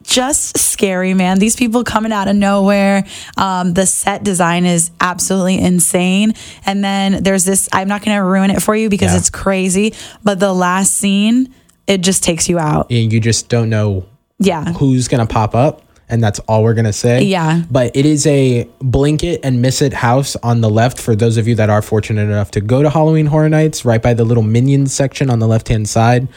Just 0.03 0.57
scary, 0.57 1.13
man. 1.13 1.39
These 1.39 1.55
people 1.55 1.83
coming 1.83 2.11
out 2.11 2.27
of 2.27 2.35
nowhere. 2.35 3.05
Um, 3.37 3.73
the 3.73 3.85
set 3.85 4.23
design 4.23 4.65
is 4.65 4.91
absolutely 4.99 5.59
insane. 5.59 6.33
And 6.65 6.83
then 6.83 7.23
there's 7.23 7.45
this, 7.45 7.69
I'm 7.71 7.87
not 7.87 8.03
going 8.03 8.17
to 8.17 8.23
ruin 8.23 8.51
it 8.51 8.61
for 8.61 8.75
you 8.75 8.89
because 8.89 9.11
Yeah. 9.13 9.17
it's 9.17 9.29
crazy, 9.29 9.93
but 10.23 10.39
the 10.39 10.53
last 10.53 10.95
scene, 10.97 11.53
it 11.87 12.01
just 12.01 12.23
takes 12.23 12.47
you 12.49 12.59
out. 12.59 12.87
and 12.91 13.11
you 13.11 13.19
just 13.19 13.49
don't 13.49 13.69
know 13.69 14.05
Yeah. 14.39 14.73
who's 14.73 15.07
gonna 15.07 15.25
pop 15.25 15.53
up 15.55 15.81
and 16.09 16.23
that's 16.23 16.39
all 16.39 16.63
we're 16.63 16.73
gonna 16.73 16.91
say 16.93 17.23
Yeah. 17.23 17.63
but 17.69 17.91
it 17.95 18.05
is 18.05 18.25
a 18.27 18.67
blink 18.81 19.23
it 19.23 19.39
and 19.43 19.61
miss 19.61 19.81
it 19.81 19.93
house 19.93 20.35
on 20.43 20.61
the 20.61 20.69
left 20.69 20.99
for 20.99 21.15
those 21.15 21.37
of 21.37 21.47
you 21.47 21.55
that 21.55 21.69
are 21.69 21.81
fortunate 21.81 22.23
enough 22.23 22.51
to 22.51 22.61
go 22.61 22.81
to 22.83 22.89
halloween 22.89 23.25
horror 23.27 23.49
nights 23.49 23.83
right 23.85 24.01
by 24.01 24.13
the 24.13 24.23
little 24.25 24.43
minions 24.43 24.93
section 24.93 25.29
on 25.29 25.39
the 25.39 25.47
left 25.47 25.67
hand 25.69 25.87
side 25.89 26.27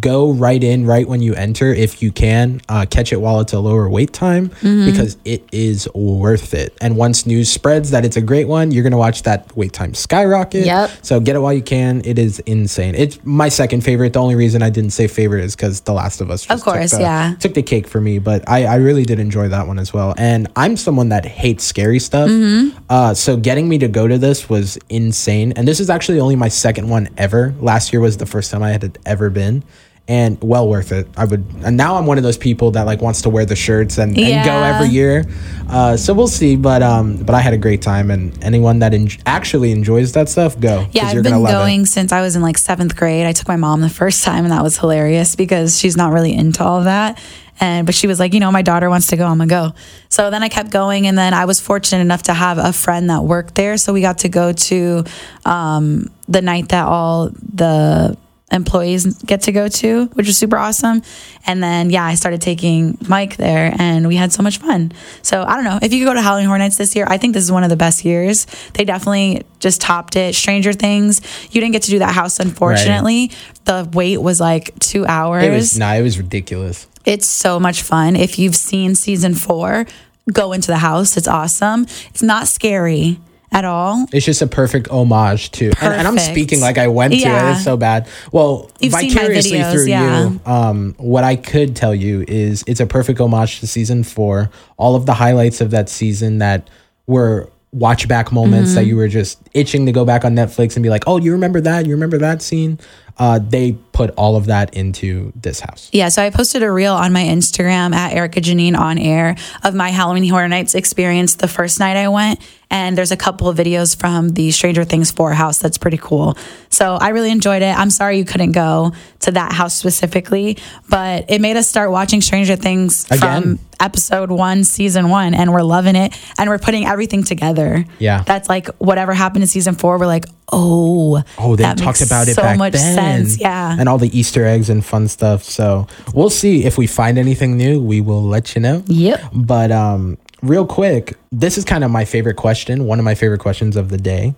go 0.00 0.30
right 0.32 0.62
in 0.62 0.86
right 0.86 1.08
when 1.08 1.20
you 1.20 1.34
enter 1.34 1.74
if 1.74 2.00
you 2.02 2.12
can 2.12 2.60
uh, 2.68 2.86
catch 2.88 3.12
it 3.12 3.20
while 3.20 3.40
it's 3.40 3.52
a 3.52 3.58
lower 3.58 3.88
wait 3.88 4.12
time 4.12 4.48
Mm-hmm. 4.48 4.86
because 4.86 5.16
it 5.24 5.44
is 5.50 5.88
worth 5.92 6.54
it 6.54 6.76
and 6.80 6.96
once 6.96 7.26
news 7.26 7.50
spreads 7.50 7.90
that 7.90 8.04
it's 8.04 8.16
a 8.16 8.20
great 8.20 8.46
one 8.46 8.70
you're 8.70 8.84
gonna 8.84 8.96
watch 8.96 9.24
that 9.24 9.54
wait 9.56 9.72
time 9.72 9.92
skyrocket 9.92 10.66
Yep. 10.66 10.90
so 11.02 11.18
get 11.18 11.34
it 11.34 11.40
while 11.40 11.52
you 11.52 11.62
can 11.62 12.00
it 12.04 12.16
is 12.16 12.38
insane 12.40 12.94
it's 12.94 13.18
my 13.24 13.48
second 13.48 13.80
favorite 13.82 14.12
the 14.12 14.20
only 14.20 14.36
reason 14.36 14.62
i 14.62 14.70
didn't 14.70 14.90
say 14.90 15.08
favorite 15.08 15.42
is 15.42 15.56
because 15.56 15.80
the 15.80 15.92
last 15.92 16.20
of 16.20 16.30
us 16.30 16.46
just 16.46 16.52
Of 16.52 16.64
course, 16.64 16.90
took 16.92 16.98
the, 17.00 17.02
yeah. 17.04 17.34
took 17.40 17.54
the 17.54 17.62
cake 17.62 17.88
for 17.88 18.00
me, 18.00 18.20
but 18.20 18.48
I, 18.48 18.66
I 18.66 18.76
really 18.76 19.04
did 19.04 19.18
enjoy 19.18 19.48
that 19.48 19.66
one 19.66 19.78
as 19.80 19.92
well. 19.92 20.14
And 20.16 20.46
I'm 20.54 20.76
someone 20.76 21.08
that 21.08 21.24
hates 21.24 21.64
scary 21.64 21.98
stuff. 21.98 22.28
Mm-hmm. 22.30 22.78
Uh, 22.88 23.14
so 23.14 23.36
getting 23.36 23.68
me 23.68 23.78
to 23.78 23.88
go 23.88 24.06
to 24.06 24.18
this 24.18 24.48
was 24.48 24.78
insane. 24.88 25.52
And 25.56 25.66
this 25.66 25.80
is 25.80 25.90
actually 25.90 26.20
only 26.20 26.36
my 26.36 26.48
second 26.48 26.88
one 26.88 27.08
ever. 27.16 27.54
Last 27.60 27.92
year 27.92 28.00
was 28.00 28.16
the 28.18 28.26
first 28.26 28.50
time 28.50 28.62
I 28.62 28.70
had 28.70 28.98
ever 29.06 29.30
been. 29.30 29.64
And 30.12 30.36
well 30.42 30.68
worth 30.68 30.92
it. 30.92 31.08
I 31.16 31.24
would. 31.24 31.42
And 31.64 31.74
now 31.74 31.96
I'm 31.96 32.04
one 32.04 32.18
of 32.18 32.22
those 32.22 32.36
people 32.36 32.72
that 32.72 32.82
like 32.82 33.00
wants 33.00 33.22
to 33.22 33.30
wear 33.30 33.46
the 33.46 33.56
shirts 33.56 33.96
and, 33.96 34.10
and 34.18 34.44
go 34.44 34.62
every 34.62 34.88
year. 34.88 35.24
Uh, 35.70 35.96
so 35.96 36.12
we'll 36.12 36.28
see. 36.28 36.54
But 36.54 36.82
um, 36.82 37.16
but 37.16 37.34
I 37.34 37.40
had 37.40 37.54
a 37.54 37.58
great 37.58 37.80
time. 37.80 38.10
And 38.10 38.22
anyone 38.44 38.80
that 38.80 38.92
en- 38.92 39.08
actually 39.24 39.70
enjoys 39.72 40.12
that 40.12 40.28
stuff, 40.28 40.60
go. 40.60 40.86
Yeah, 40.92 41.06
I've 41.06 41.22
been 41.22 41.40
love 41.40 41.48
it. 41.48 41.52
going 41.52 41.86
since 41.86 42.12
I 42.12 42.20
was 42.20 42.36
in 42.36 42.42
like 42.42 42.58
seventh 42.58 42.94
grade. 42.94 43.24
I 43.26 43.32
took 43.32 43.48
my 43.48 43.56
mom 43.56 43.80
the 43.80 43.88
first 43.88 44.22
time, 44.22 44.44
and 44.44 44.52
that 44.52 44.62
was 44.62 44.76
hilarious 44.76 45.34
because 45.34 45.78
she's 45.78 45.96
not 45.96 46.12
really 46.12 46.34
into 46.34 46.62
all 46.62 46.82
that. 46.82 47.18
And 47.58 47.86
but 47.86 47.94
she 47.94 48.06
was 48.06 48.18
like, 48.18 48.34
you 48.34 48.40
know, 48.40 48.50
my 48.50 48.62
daughter 48.62 48.90
wants 48.90 49.06
to 49.08 49.16
go, 49.16 49.24
I'm 49.24 49.38
gonna 49.38 49.46
go. 49.46 49.72
So 50.10 50.30
then 50.30 50.42
I 50.42 50.50
kept 50.50 50.70
going, 50.70 51.06
and 51.06 51.16
then 51.16 51.32
I 51.32 51.46
was 51.46 51.58
fortunate 51.58 52.02
enough 52.02 52.24
to 52.24 52.34
have 52.34 52.58
a 52.58 52.72
friend 52.72 53.08
that 53.08 53.24
worked 53.24 53.54
there, 53.54 53.78
so 53.78 53.94
we 53.94 54.02
got 54.02 54.18
to 54.18 54.28
go 54.28 54.52
to 54.52 55.04
um, 55.46 56.10
the 56.28 56.42
night 56.42 56.68
that 56.68 56.86
all 56.86 57.30
the 57.54 58.18
employees 58.52 59.06
get 59.24 59.42
to 59.42 59.52
go 59.52 59.68
to, 59.68 60.06
which 60.14 60.26
was 60.26 60.36
super 60.36 60.56
awesome. 60.56 61.02
And 61.46 61.62
then 61.62 61.90
yeah, 61.90 62.04
I 62.04 62.14
started 62.14 62.40
taking 62.40 62.98
Mike 63.08 63.36
there, 63.36 63.74
and 63.78 64.06
we 64.06 64.16
had 64.16 64.32
so 64.32 64.42
much 64.42 64.58
fun. 64.58 64.92
So 65.22 65.42
I 65.42 65.56
don't 65.56 65.64
know 65.64 65.78
if 65.82 65.92
you 65.92 66.00
could 66.00 66.10
go 66.10 66.14
to 66.14 66.22
Halloween 66.22 66.46
Horror 66.46 66.58
Nights 66.58 66.76
this 66.76 66.94
year. 66.94 67.06
I 67.08 67.18
think 67.18 67.34
this 67.34 67.42
is 67.44 67.50
one 67.52 67.64
of 67.64 67.70
the 67.70 67.76
best 67.76 68.04
years. 68.04 68.46
They 68.74 68.84
definitely 68.84 69.42
just 69.58 69.80
topped 69.80 70.16
it. 70.16 70.34
Stranger 70.34 70.72
Things. 70.72 71.20
You 71.50 71.60
didn't 71.60 71.72
get 71.72 71.82
to 71.82 71.90
do 71.90 71.98
that 72.00 72.14
house, 72.14 72.38
unfortunately. 72.38 73.32
The 73.64 73.88
wait 73.92 74.18
was 74.18 74.40
like 74.40 74.78
two 74.78 75.06
hours. 75.06 75.44
It 75.44 75.50
was 75.50 75.78
nah, 75.78 75.94
it 75.94 76.02
was 76.02 76.18
ridiculous. 76.18 76.86
It's 77.04 77.26
so 77.26 77.58
much 77.58 77.82
fun. 77.82 78.14
If 78.14 78.38
you've 78.38 78.54
seen 78.54 78.94
season 78.94 79.34
four, 79.34 79.86
go 80.32 80.52
into 80.52 80.68
the 80.68 80.78
house. 80.78 81.16
It's 81.16 81.28
awesome. 81.28 81.86
It's 82.10 82.22
not 82.22 82.46
scary 82.46 83.18
at 83.52 83.64
all. 83.64 84.06
It's 84.12 84.26
just 84.26 84.42
a 84.42 84.46
perfect 84.46 84.88
homage 84.88 85.50
to, 85.52 85.66
and, 85.80 85.94
and 85.94 86.08
I'm 86.08 86.18
speaking 86.18 86.60
like 86.60 86.78
I 86.78 86.88
went 86.88 87.12
to 87.12 87.18
it. 87.20 87.50
It's 87.52 87.62
so 87.64 87.76
bad. 87.76 88.08
Well, 88.32 88.70
You've 88.80 88.92
vicariously 88.92 89.58
videos, 89.58 89.72
through 89.72 89.86
yeah. 89.86 90.28
you, 90.30 90.40
um, 90.46 90.94
what 90.98 91.22
I 91.22 91.36
could 91.36 91.76
tell 91.76 91.94
you 91.94 92.24
is 92.26 92.64
it's 92.66 92.80
a 92.80 92.86
perfect 92.86 93.20
homage 93.20 93.60
to 93.60 93.66
season 93.66 94.02
four. 94.04 94.50
All 94.78 94.96
of 94.96 95.06
the 95.06 95.14
highlights 95.14 95.60
of 95.60 95.70
that 95.70 95.88
season 95.88 96.38
that 96.38 96.68
were 97.06 97.50
watch 97.72 98.06
back 98.06 98.30
moments 98.32 98.70
Mm-hmm. 98.70 98.74
that 98.76 98.84
you 98.84 98.96
were 98.96 99.08
just 99.08 99.38
itching 99.54 99.86
to 99.86 99.92
go 99.92 100.04
back 100.04 100.24
on 100.24 100.34
Netflix 100.34 100.76
and 100.76 100.82
be 100.82 100.90
like, 100.90 101.04
oh, 101.06 101.16
you 101.18 101.32
remember 101.32 101.60
that? 101.60 101.86
You 101.86 101.92
remember 101.92 102.18
that 102.18 102.42
scene? 102.42 102.78
Uh, 103.18 103.38
they 103.38 103.72
put 103.92 104.10
all 104.16 104.36
of 104.36 104.46
that 104.46 104.74
into 104.74 105.32
this 105.36 105.60
house. 105.60 105.88
Yeah, 105.92 106.08
so 106.08 106.22
I 106.22 106.30
posted 106.30 106.62
a 106.62 106.70
reel 106.70 106.94
on 106.94 107.12
my 107.12 107.22
Instagram 107.22 107.94
at 107.94 108.14
Erica 108.14 108.40
Janine 108.40 108.76
on 108.76 108.98
air 108.98 109.36
of 109.62 109.74
my 109.74 109.90
Halloween 109.90 110.28
Horror 110.28 110.48
Nights 110.48 110.74
experience 110.74 111.34
the 111.36 111.48
first 111.48 111.78
night 111.78 111.96
I 111.96 112.08
went. 112.08 112.40
And 112.72 112.96
there's 112.98 113.12
a 113.12 113.16
couple 113.16 113.48
of 113.48 113.56
videos 113.56 113.94
from 113.94 114.30
the 114.30 114.50
Stranger 114.50 114.82
Things 114.82 115.10
4 115.12 115.34
house 115.34 115.58
that's 115.58 115.76
pretty 115.78 115.98
cool. 115.98 116.36
So 116.70 116.94
I 116.94 117.10
really 117.10 117.30
enjoyed 117.30 117.60
it. 117.62 117.78
I'm 117.78 117.90
sorry 117.90 118.16
you 118.16 118.24
couldn't 118.24 118.52
go 118.52 118.92
to 119.20 119.30
that 119.32 119.52
house 119.52 119.74
specifically, 119.76 120.56
but 120.88 121.26
it 121.28 121.40
made 121.42 121.56
us 121.58 121.68
start 121.68 121.90
watching 121.90 122.20
Stranger 122.22 122.56
Things 122.56 123.04
Again. 123.10 123.18
from 123.42 123.58
episode 123.78 124.30
one, 124.30 124.64
season 124.64 125.10
one, 125.10 125.34
and 125.34 125.52
we're 125.52 125.62
loving 125.62 125.96
it. 125.96 126.18
And 126.38 126.48
we're 126.48 126.58
putting 126.58 126.86
everything 126.86 127.24
together. 127.24 127.84
Yeah. 127.98 128.22
That's 128.22 128.48
like 128.48 128.68
whatever 128.78 129.12
happened 129.12 129.42
in 129.42 129.48
season 129.48 129.74
four, 129.74 129.98
we're 129.98 130.06
like, 130.06 130.24
oh, 130.50 131.22
Oh, 131.38 131.56
they 131.56 131.64
that 131.64 131.76
talked 131.78 132.00
about 132.00 132.28
it 132.28 132.34
so 132.36 132.42
back 132.42 132.56
much 132.58 132.72
then. 132.72 132.94
sense. 133.26 133.38
Yeah. 133.40 133.76
And 133.78 133.86
all 133.88 133.98
the 133.98 134.16
Easter 134.18 134.46
eggs 134.46 134.70
and 134.70 134.82
fun 134.84 135.08
stuff. 135.08 135.42
So 135.44 135.86
we'll 136.14 136.30
see 136.30 136.64
if 136.64 136.78
we 136.78 136.86
find 136.86 137.18
anything 137.18 137.56
new. 137.58 137.82
We 137.82 138.00
will 138.00 138.22
let 138.22 138.54
you 138.54 138.62
know. 138.62 138.82
Yep. 138.86 139.20
But 139.34 139.70
um, 139.72 140.16
real 140.42 140.66
quick, 140.66 141.14
this 141.30 141.56
is 141.56 141.64
kind 141.64 141.84
of 141.84 141.90
my 141.90 142.04
favorite 142.04 142.34
question. 142.36 142.86
One 142.86 142.98
of 142.98 143.04
my 143.04 143.14
favorite 143.14 143.38
questions 143.40 143.76
of 143.76 143.88
the 143.88 143.96
day 143.98 144.34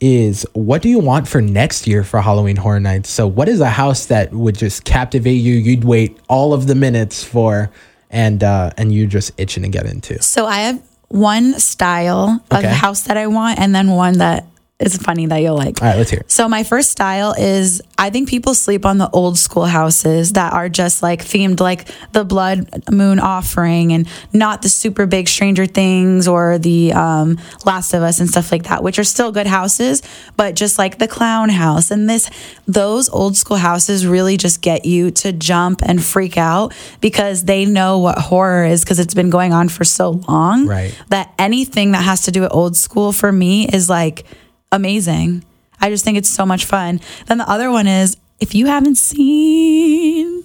is 0.00 0.46
what 0.52 0.80
do 0.82 0.88
you 0.88 0.98
want 1.00 1.26
for 1.28 1.40
next 1.42 1.86
year 1.86 2.04
for 2.04 2.20
Halloween 2.20 2.56
Horror 2.56 2.80
Nights? 2.80 3.10
So, 3.10 3.26
what 3.26 3.48
is 3.48 3.60
a 3.60 3.68
house 3.68 4.06
that 4.06 4.32
would 4.32 4.56
just 4.56 4.84
captivate 4.84 5.32
you? 5.32 5.54
You'd 5.54 5.84
wait 5.84 6.16
all 6.28 6.52
of 6.54 6.66
the 6.66 6.74
minutes 6.74 7.24
for, 7.24 7.70
and 8.10 8.42
uh, 8.42 8.70
and 8.76 8.92
you're 8.94 9.08
just 9.08 9.32
itching 9.38 9.64
to 9.64 9.68
get 9.68 9.86
into. 9.86 10.22
So 10.22 10.46
I 10.46 10.60
have 10.60 10.82
one 11.08 11.58
style 11.58 12.42
of 12.50 12.58
Okay. 12.58 12.68
house 12.72 13.02
that 13.02 13.16
I 13.16 13.26
want, 13.26 13.58
and 13.58 13.74
then 13.74 13.90
one 13.90 14.18
that 14.18 14.46
is 14.80 14.96
funny 14.96 15.26
that 15.26 15.38
you'll 15.38 15.56
like. 15.56 15.82
All 15.82 15.88
right, 15.88 15.96
let's 15.96 16.10
hear 16.10 16.20
it. 16.20 16.30
So 16.30 16.48
my 16.48 16.62
first 16.62 16.92
style 16.92 17.34
is 17.36 17.82
I 17.98 18.10
think 18.10 18.28
people 18.28 18.54
sleep 18.54 18.86
on 18.86 18.98
the 18.98 19.10
old 19.10 19.36
school 19.36 19.64
houses 19.64 20.34
that 20.34 20.52
are 20.52 20.68
just 20.68 21.02
like 21.02 21.24
themed 21.24 21.58
like 21.58 21.88
the 22.12 22.24
blood 22.24 22.68
moon 22.88 23.18
offering 23.18 23.92
and 23.92 24.06
not 24.32 24.62
the 24.62 24.68
super 24.68 25.06
big 25.06 25.26
Stranger 25.26 25.66
Things 25.66 26.28
or 26.28 26.58
the 26.58 26.92
um, 26.92 27.38
Last 27.64 27.92
of 27.92 28.02
Us 28.04 28.20
and 28.20 28.30
stuff 28.30 28.52
like 28.52 28.64
that, 28.64 28.84
which 28.84 29.00
are 29.00 29.04
still 29.04 29.32
good 29.32 29.48
houses, 29.48 30.00
but 30.36 30.54
just 30.54 30.78
like 30.78 30.98
the 30.98 31.08
clown 31.08 31.48
house 31.48 31.90
and 31.90 32.08
this 32.08 32.30
those 32.68 33.08
old 33.08 33.36
school 33.36 33.56
houses 33.56 34.06
really 34.06 34.36
just 34.36 34.60
get 34.62 34.84
you 34.84 35.10
to 35.10 35.32
jump 35.32 35.82
and 35.82 36.00
freak 36.00 36.36
out 36.38 36.72
because 37.00 37.44
they 37.44 37.64
know 37.64 37.98
what 37.98 38.16
horror 38.18 38.64
is 38.64 38.84
because 38.84 39.00
it's 39.00 39.14
been 39.14 39.30
going 39.30 39.52
on 39.52 39.68
for 39.68 39.82
so 39.84 40.10
long 40.28 40.66
Right. 40.68 40.96
that 41.08 41.34
anything 41.36 41.92
that 41.92 42.04
has 42.04 42.22
to 42.26 42.30
do 42.30 42.42
with 42.42 42.52
old 42.54 42.76
school 42.76 43.10
for 43.12 43.32
me 43.32 43.66
is 43.66 43.88
like 43.90 44.24
amazing. 44.72 45.44
I 45.80 45.90
just 45.90 46.04
think 46.04 46.18
it's 46.18 46.30
so 46.30 46.44
much 46.44 46.64
fun. 46.64 47.00
Then 47.26 47.38
the 47.38 47.48
other 47.48 47.70
one 47.70 47.86
is 47.86 48.16
if 48.40 48.54
you 48.54 48.66
haven't 48.66 48.96
seen 48.96 50.44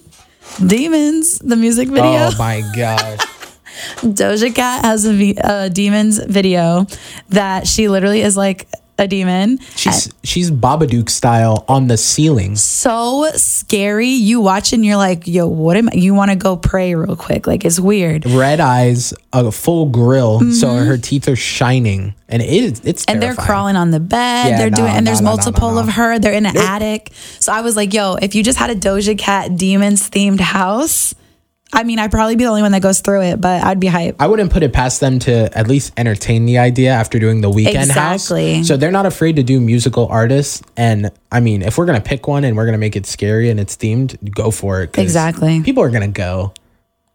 Demons, 0.64 1.38
the 1.40 1.56
music 1.56 1.88
video, 1.88 2.28
Oh 2.30 2.34
my 2.38 2.60
gosh. 2.74 3.18
Doja 4.00 4.54
Cat 4.54 4.84
has 4.84 5.04
a, 5.04 5.12
v- 5.12 5.36
a 5.42 5.68
Demons 5.70 6.18
video 6.24 6.86
that 7.30 7.66
she 7.66 7.88
literally 7.88 8.20
is 8.22 8.36
like 8.36 8.68
a 8.98 9.08
demon. 9.08 9.58
She's 9.76 10.12
she's 10.22 10.50
Babadook 10.50 11.08
style 11.10 11.64
on 11.68 11.88
the 11.88 11.96
ceiling. 11.96 12.56
So 12.56 13.28
scary. 13.34 14.08
You 14.08 14.40
watch 14.40 14.72
and 14.72 14.84
you're 14.84 14.96
like, 14.96 15.26
yo, 15.26 15.46
what 15.48 15.76
am 15.76 15.88
I? 15.88 15.96
You 15.96 16.14
want 16.14 16.30
to 16.30 16.36
go 16.36 16.56
pray 16.56 16.94
real 16.94 17.16
quick. 17.16 17.46
Like 17.46 17.64
it's 17.64 17.80
weird. 17.80 18.24
Red 18.26 18.60
eyes, 18.60 19.12
a 19.32 19.50
full 19.50 19.86
grill, 19.86 20.40
so 20.52 20.68
her 20.76 20.96
teeth 20.96 21.28
are 21.28 21.36
shining, 21.36 22.14
and 22.28 22.40
it 22.42 22.48
is 22.48 22.80
it's 22.84 23.04
Mm-hmm. 23.04 23.12
and 23.12 23.22
they're 23.22 23.34
crawling 23.34 23.76
on 23.76 23.90
the 23.90 24.00
bed. 24.00 24.50
Yeah, 24.50 24.58
they're 24.58 24.70
no, 24.70 24.76
doing, 24.76 24.90
and 24.92 25.04
no, 25.04 25.10
there's 25.10 25.20
no, 25.20 25.30
multiple 25.30 25.78
of 25.78 25.88
her. 25.88 26.18
They're 26.18 26.32
in 26.32 26.46
an 26.46 26.56
attic. 26.56 27.10
So 27.40 27.52
I 27.52 27.60
was 27.62 27.76
like, 27.76 27.92
yo, 27.92 28.14
if 28.14 28.34
you 28.34 28.42
just 28.42 28.58
had 28.58 28.70
a 28.70 28.76
Doja 28.76 29.18
Cat 29.18 29.56
demons 29.56 30.08
themed 30.08 30.40
house, 30.40 31.14
I 31.74 31.82
mean, 31.82 31.98
I'd 31.98 32.10
probably 32.10 32.36
be 32.36 32.44
the 32.44 32.50
only 32.50 32.62
one 32.62 32.72
that 32.72 32.82
goes 32.82 33.00
through 33.00 33.22
it, 33.22 33.40
but 33.40 33.62
I'd 33.62 33.80
be 33.80 33.88
hyped. 33.88 34.16
I 34.20 34.28
wouldn't 34.28 34.52
put 34.52 34.62
it 34.62 34.72
past 34.72 35.00
them 35.00 35.18
to 35.20 35.56
at 35.58 35.66
least 35.66 35.92
entertain 35.96 36.46
the 36.46 36.58
idea 36.58 36.90
after 36.92 37.18
doing 37.18 37.40
the 37.40 37.50
Weeknd 37.50 37.74
Exactly. 37.74 38.54
house. 38.56 38.68
So 38.68 38.76
they're 38.76 38.92
not 38.92 39.06
afraid 39.06 39.36
to 39.36 39.42
do 39.42 39.60
musical 39.60 40.06
artists. 40.06 40.62
And 40.76 41.10
I 41.32 41.40
mean, 41.40 41.62
if 41.62 41.76
we're 41.76 41.86
gonna 41.86 42.00
pick 42.00 42.28
one 42.28 42.44
and 42.44 42.56
we're 42.56 42.66
gonna 42.66 42.78
make 42.78 42.94
it 42.96 43.06
scary 43.06 43.50
and 43.50 43.58
it's 43.58 43.76
themed, 43.76 44.16
go 44.34 44.50
for 44.50 44.82
it. 44.82 44.96
Exactly. 44.96 45.62
People 45.62 45.82
are 45.82 45.90
gonna 45.90 46.08
go. 46.08 46.52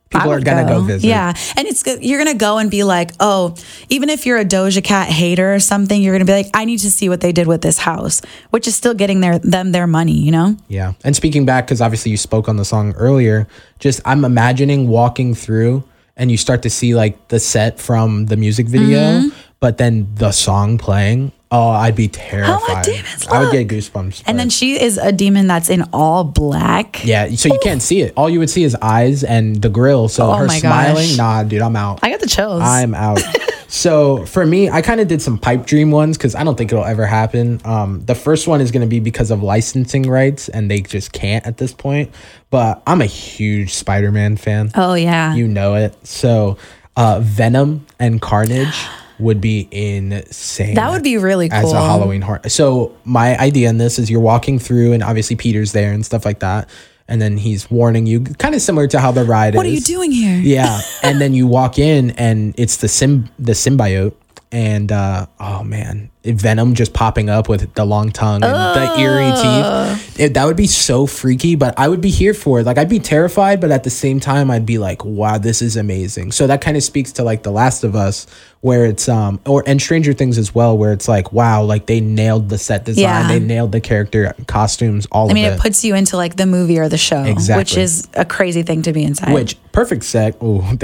People 0.10 0.32
are 0.32 0.40
gonna 0.40 0.66
go. 0.68 0.82
visit. 0.82 1.08
Yeah, 1.08 1.34
and 1.56 1.68
it's 1.68 1.84
good. 1.84 2.04
You're 2.04 2.18
gonna 2.18 2.34
go 2.38 2.58
and 2.58 2.72
be 2.72 2.84
like, 2.84 3.12
oh, 3.20 3.56
even 3.90 4.10
if 4.10 4.26
you're 4.26 4.40
a 4.40 4.46
Doja 4.46 4.84
Cat 4.84 5.08
hater 5.10 5.54
or 5.54 5.60
something, 5.60 6.02
you're 6.02 6.14
gonna 6.16 6.26
be 6.26 6.34
like, 6.34 6.50
I 6.54 6.66
need 6.66 6.80
to 6.80 6.92
see 6.92 7.10
what 7.10 7.22
they 7.22 7.32
did 7.32 7.46
with 7.48 7.62
this 7.62 7.78
house, 7.78 8.22
which 8.50 8.68
is 8.68 8.76
still 8.76 8.94
getting 8.96 9.20
their 9.22 9.38
them 9.40 9.72
their 9.72 9.86
money. 9.88 10.14
You 10.18 10.32
know? 10.32 10.58
Yeah. 10.68 10.94
And 11.04 11.16
speaking 11.16 11.46
back, 11.46 11.68
because 11.68 11.80
obviously 11.82 12.10
you 12.12 12.18
spoke 12.18 12.50
on 12.50 12.58
the 12.58 12.66
song 12.66 12.94
earlier, 12.94 13.48
just 13.78 14.02
I'm 14.04 14.26
imagining 14.26 14.88
walking 14.88 15.36
through 15.36 15.84
and 16.18 16.32
you 16.32 16.38
start 16.38 16.64
to 16.64 16.70
see 16.70 16.96
like 16.96 17.28
the 17.30 17.40
set 17.40 17.80
from 17.80 18.26
the 18.26 18.36
music 18.36 18.68
video, 18.68 19.00
Mm-hmm. 19.00 19.30
but 19.60 19.78
then 19.78 20.08
the 20.16 20.32
song 20.32 20.78
playing. 20.78 21.32
Oh, 21.52 21.70
I'd 21.70 21.96
be 21.96 22.08
terrified. 22.08 22.86
demons 22.86 23.28
I 23.28 23.40
would 23.44 23.52
get 23.52 23.68
goosebumps. 23.68 24.24
And 24.28 24.36
but- 24.36 24.38
then 24.38 24.50
she 24.52 24.80
is 24.80 25.00
a 25.00 25.12
demon 25.12 25.48
that's 25.48 25.70
in 25.70 25.84
all 25.94 26.24
black. 26.24 27.04
yeah, 27.04 27.28
so 27.32 27.50
you 27.50 27.60
can't 27.64 27.82
see 27.82 28.02
it. 28.02 28.14
All 28.16 28.30
you 28.30 28.38
would 28.38 28.52
see 28.52 28.64
is 28.64 28.76
eyes 28.76 29.24
and 29.24 29.60
the 29.60 29.70
grill. 29.70 30.10
So 30.10 30.30
Oh 30.32 30.36
her 30.36 30.48
smiling, 30.48 31.08
gosh. 31.08 31.18
nah, 31.18 31.44
dude, 31.44 31.62
I'm 31.62 31.76
out. 31.76 32.00
I 32.04 32.12
got 32.12 32.20
the 32.20 32.28
chills. 32.28 32.62
I'm 32.64 32.94
out. 32.94 33.20
so 33.68 34.28
for 34.28 34.46
me, 34.46 34.70
I 34.70 34.84
kind 34.84 35.02
of 35.02 35.08
did 35.08 35.24
some 35.24 35.40
pipe 35.40 35.66
dream 35.66 35.90
ones 35.90 36.18
because 36.18 36.36
I 36.36 36.44
don't 36.44 36.56
think 36.56 36.72
it'll 36.72 36.86
ever 36.86 37.08
happen. 37.08 37.60
Um, 37.66 38.06
the 38.06 38.16
first 38.16 38.48
one 38.48 38.62
is 38.62 38.70
going 38.70 38.82
to 38.84 38.88
be 38.88 39.00
because 39.00 39.32
of 39.32 39.42
licensing 39.42 40.04
rights, 40.08 40.50
and 40.50 40.70
they 40.70 40.82
just 40.82 41.14
can't 41.14 41.48
at 41.48 41.58
this 41.58 41.74
point. 41.74 42.12
But 42.52 42.84
I'm 42.86 43.02
a 43.02 43.08
huge 43.08 43.74
Spider-Man 43.74 44.38
fan. 44.38 44.72
oh 44.76 44.94
yeah. 44.94 45.34
You 45.34 45.48
know 45.48 45.74
it. 45.74 45.96
So 46.06 46.58
uh, 46.96 47.22
Venom 47.24 47.88
and 48.00 48.22
Carnage 48.22 48.86
would 49.20 49.42
be 49.42 49.68
insane. 49.72 50.76
That 50.76 50.92
would 50.92 51.04
be 51.04 51.18
really 51.18 51.50
cool. 51.50 51.60
as 51.60 51.72
a 51.74 51.82
Halloween 51.82 52.22
horror. 52.22 52.48
So 52.48 52.96
my 53.04 53.38
idea 53.38 53.70
in 53.70 53.78
this 53.78 54.00
is 54.00 54.10
you're 54.10 54.20
walking 54.20 54.60
through, 54.60 54.94
and 54.94 55.04
obviously 55.04 55.36
Peter's 55.36 55.72
there 55.72 55.92
and 55.92 56.06
stuff 56.06 56.26
like 56.26 56.40
that, 56.40 56.70
and 57.08 57.22
then 57.22 57.38
he's 57.38 57.70
warning 57.70 58.06
you, 58.06 58.22
kind 58.22 58.56
of 58.56 58.62
similar 58.62 58.88
to 58.88 59.00
how 59.00 59.12
the 59.12 59.24
ride 59.26 59.56
is 59.56 59.58
What 59.58 59.66
are 59.66 59.70
you 59.70 59.82
doing 59.82 60.12
here? 60.12 60.38
Yeah, 60.38 60.80
and 61.04 61.20
then 61.20 61.34
you 61.34 61.48
walk 61.48 61.80
in, 61.80 62.12
and 62.12 62.54
it's 62.58 62.78
the 62.78 62.88
sim 62.88 63.30
the 63.38 63.54
symbiote, 63.54 64.14
and 64.52 64.92
uh, 64.92 65.28
oh 65.40 65.64
man, 65.64 66.10
Venom 66.24 66.74
just 66.74 66.92
popping 66.94 67.30
up 67.30 67.48
with 67.48 67.72
the 67.76 67.86
long 67.86 68.12
tongue 68.12 68.44
and 68.44 68.54
the 68.76 69.00
eerie 69.00 69.32
teeth. 69.32 70.20
It, 70.20 70.34
that 70.34 70.46
would 70.46 70.58
be 70.58 70.66
so 70.66 71.06
freaky, 71.06 71.56
but 71.56 71.78
I 71.78 71.88
would 71.88 72.02
be 72.02 72.10
here 72.10 72.34
for 72.34 72.60
it. 72.60 72.66
Like 72.66 72.78
I'd 72.80 72.90
be 72.90 73.00
terrified, 73.00 73.62
but 73.62 73.70
at 73.70 73.84
the 73.84 73.90
same 73.92 74.20
time, 74.20 74.50
I'd 74.50 74.66
be 74.66 74.80
like, 74.80 75.06
wow, 75.06 75.38
this 75.38 75.62
is 75.62 75.78
amazing. 75.78 76.32
So 76.32 76.48
that 76.48 76.62
kind 76.62 76.76
of 76.78 76.84
speaks 76.84 77.12
to 77.14 77.24
like 77.24 77.44
The 77.44 77.52
Last 77.52 77.84
of 77.84 77.96
Us, 77.96 78.26
where 78.62 78.86
it's 78.86 79.08
um 79.08 79.40
or 79.46 79.64
and 79.68 79.80
Stranger 79.80 80.14
Things 80.14 80.40
as 80.40 80.54
well, 80.56 80.76
where 80.78 80.94
it's 80.94 81.08
like, 81.08 81.32
wow, 81.32 81.62
like 81.62 81.86
they 81.86 82.02
nailed 82.02 82.50
the 82.50 82.58
set 82.58 82.86
design, 82.86 83.04
Yeah. 83.04 83.28
they 83.28 83.40
nailed 83.40 83.72
the 83.72 83.82
character 83.82 84.34
costumes, 84.48 85.06
all 85.12 85.30
I 85.30 85.34
mean, 85.34 85.46
it 85.46 85.54
it. 85.54 85.60
puts 85.60 85.84
you 85.86 85.94
into 85.94 86.18
like 86.18 86.38
the 86.38 86.48
movie 86.48 86.80
or 86.80 86.90
the 86.90 86.98
show, 86.98 87.24
exactly. 87.24 87.62
which 87.62 87.78
is 87.78 88.08
a 88.16 88.26
crazy 88.26 88.64
thing 88.64 88.82
to 88.82 88.94
be 88.94 89.04
inside. 89.04 89.32
Which 89.32 89.58
perfect 89.72 90.04
set. 90.06 90.38
Oh, 90.42 90.76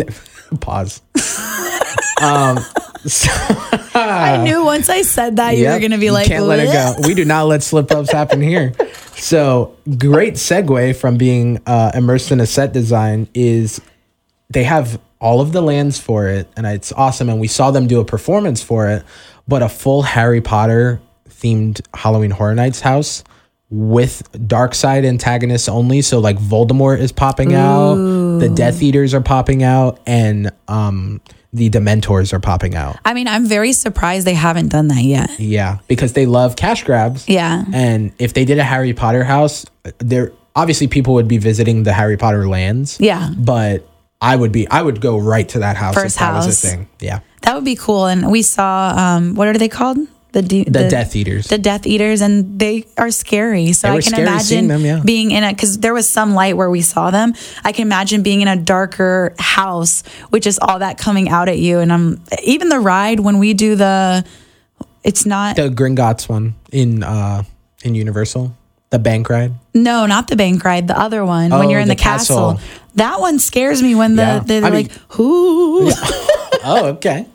pause. 0.60 1.02
um, 2.20 2.58
I 3.94 4.42
knew 4.44 4.64
once 4.64 4.88
I 4.88 5.02
said 5.02 5.36
that 5.36 5.56
you 5.56 5.68
were 5.68 5.78
going 5.78 5.90
to 5.90 5.98
be 5.98 6.10
like, 6.10 6.26
can't 6.26 6.44
let 6.44 6.60
it 6.60 6.72
go. 6.72 6.94
We 7.06 7.14
do 7.14 7.24
not 7.24 7.46
let 7.46 7.62
slip 7.62 7.90
ups 7.90 8.10
happen 8.10 8.40
here. 8.40 8.72
So 9.14 9.76
great 9.98 10.34
segue 10.34 10.96
from 10.96 11.16
being 11.16 11.60
uh, 11.66 11.92
immersed 11.94 12.32
in 12.32 12.40
a 12.40 12.46
set 12.46 12.72
design 12.72 13.28
is 13.34 13.80
they 14.50 14.64
have 14.64 15.00
all 15.20 15.40
of 15.40 15.52
the 15.52 15.62
lands 15.62 15.98
for 16.00 16.28
it, 16.28 16.48
and 16.56 16.66
it's 16.66 16.92
awesome. 16.92 17.28
And 17.28 17.40
we 17.40 17.48
saw 17.48 17.70
them 17.70 17.86
do 17.86 18.00
a 18.00 18.04
performance 18.04 18.62
for 18.62 18.88
it, 18.88 19.04
but 19.46 19.62
a 19.62 19.68
full 19.68 20.02
Harry 20.02 20.40
Potter 20.40 21.00
themed 21.28 21.80
Halloween 21.94 22.30
Horror 22.30 22.54
Nights 22.54 22.80
house 22.80 23.24
with 23.70 24.28
dark 24.46 24.74
side 24.74 25.04
antagonists 25.04 25.68
only. 25.68 26.02
So 26.02 26.18
like 26.18 26.38
Voldemort 26.38 26.98
is 26.98 27.12
popping 27.12 27.54
out, 27.54 27.94
the 27.94 28.48
Death 28.48 28.82
Eaters 28.82 29.14
are 29.14 29.20
popping 29.20 29.62
out, 29.62 30.00
and 30.06 30.50
um 30.68 31.20
the 31.52 31.68
Dementors 31.70 32.32
are 32.32 32.40
popping 32.40 32.74
out. 32.74 32.96
I 33.04 33.14
mean, 33.14 33.28
I'm 33.28 33.46
very 33.46 33.72
surprised 33.72 34.26
they 34.26 34.34
haven't 34.34 34.68
done 34.68 34.88
that 34.88 35.02
yet. 35.02 35.38
Yeah, 35.38 35.78
because 35.86 36.14
they 36.14 36.26
love 36.26 36.56
cash 36.56 36.84
grabs. 36.84 37.28
Yeah. 37.28 37.64
And 37.72 38.12
if 38.18 38.32
they 38.34 38.44
did 38.44 38.58
a 38.58 38.64
Harry 38.64 38.94
Potter 38.94 39.24
house, 39.24 39.66
there 39.98 40.32
obviously 40.56 40.86
people 40.86 41.14
would 41.14 41.28
be 41.28 41.38
visiting 41.38 41.82
the 41.82 41.92
Harry 41.92 42.16
Potter 42.16 42.48
lands. 42.48 42.98
Yeah. 43.00 43.30
But 43.36 43.86
I 44.20 44.36
would 44.36 44.52
be 44.52 44.68
I 44.68 44.80
would 44.82 45.00
go 45.00 45.18
right 45.18 45.48
to 45.50 45.58
that 45.60 45.76
house 45.76 45.94
First 45.94 46.16
if 46.16 46.20
that 46.20 46.34
was 46.34 46.46
house. 46.46 46.64
a 46.64 46.66
thing. 46.68 46.88
Yeah. 47.00 47.20
That 47.42 47.54
would 47.56 47.64
be 47.64 47.76
cool. 47.76 48.06
And 48.06 48.30
we 48.30 48.42
saw, 48.42 48.94
um, 48.96 49.34
what 49.34 49.48
are 49.48 49.58
they 49.58 49.68
called? 49.68 49.98
The, 50.32 50.40
de- 50.42 50.64
The, 50.64 50.88
Death 50.88 51.14
Eaters. 51.14 51.48
the 51.48 51.58
Death 51.58 51.86
Eaters, 51.86 52.22
and 52.22 52.58
they 52.58 52.86
are 52.96 53.10
scary. 53.10 53.72
So 53.72 53.90
I 53.90 54.00
can 54.00 54.14
imagine 54.18 54.66
them, 54.68 54.80
yeah. 54.82 55.00
being 55.04 55.30
in 55.30 55.44
a 55.44 55.50
because 55.52 55.78
there 55.78 55.92
was 55.92 56.08
some 56.08 56.32
light 56.32 56.56
where 56.56 56.70
we 56.70 56.80
saw 56.80 57.10
them. 57.10 57.34
I 57.64 57.72
can 57.72 57.82
imagine 57.82 58.22
being 58.22 58.40
in 58.40 58.48
a 58.48 58.56
darker 58.56 59.34
house 59.38 60.02
with 60.30 60.42
just 60.42 60.58
all 60.62 60.78
that 60.78 60.96
coming 60.96 61.28
out 61.28 61.50
at 61.50 61.58
you. 61.58 61.80
And 61.80 61.92
I'm 61.92 62.22
even 62.42 62.70
the 62.70 62.80
ride 62.80 63.20
when 63.20 63.38
we 63.38 63.52
do 63.52 63.76
the, 63.76 64.24
it's 65.04 65.26
not 65.26 65.56
the 65.56 65.68
Gringotts 65.68 66.28
one 66.30 66.54
in 66.72 67.02
uh 67.02 67.42
in 67.84 67.94
Universal. 67.94 68.56
The 68.88 68.98
bank 68.98 69.28
ride. 69.30 69.52
no, 69.74 70.04
not 70.06 70.28
the 70.28 70.36
bank 70.36 70.64
ride, 70.64 70.86
the 70.88 70.98
other 70.98 71.24
one 71.24 71.50
when 71.50 71.66
Oh, 71.66 71.68
you're 71.70 71.80
in 71.80 71.88
the, 71.88 71.94
the 71.94 72.00
castle. 72.00 72.54
castle. 72.54 72.68
That 72.96 73.20
one 73.20 73.38
scares 73.38 73.82
me 73.82 73.94
when 73.94 74.16
the 74.16 74.22
Yeah. 74.22 74.38
they're 74.44 74.64
I 74.64 74.70
mean- 74.70 74.82
like, 74.88 74.92
who? 75.08 75.90
oh, 76.64 76.94
okay. 76.96 77.26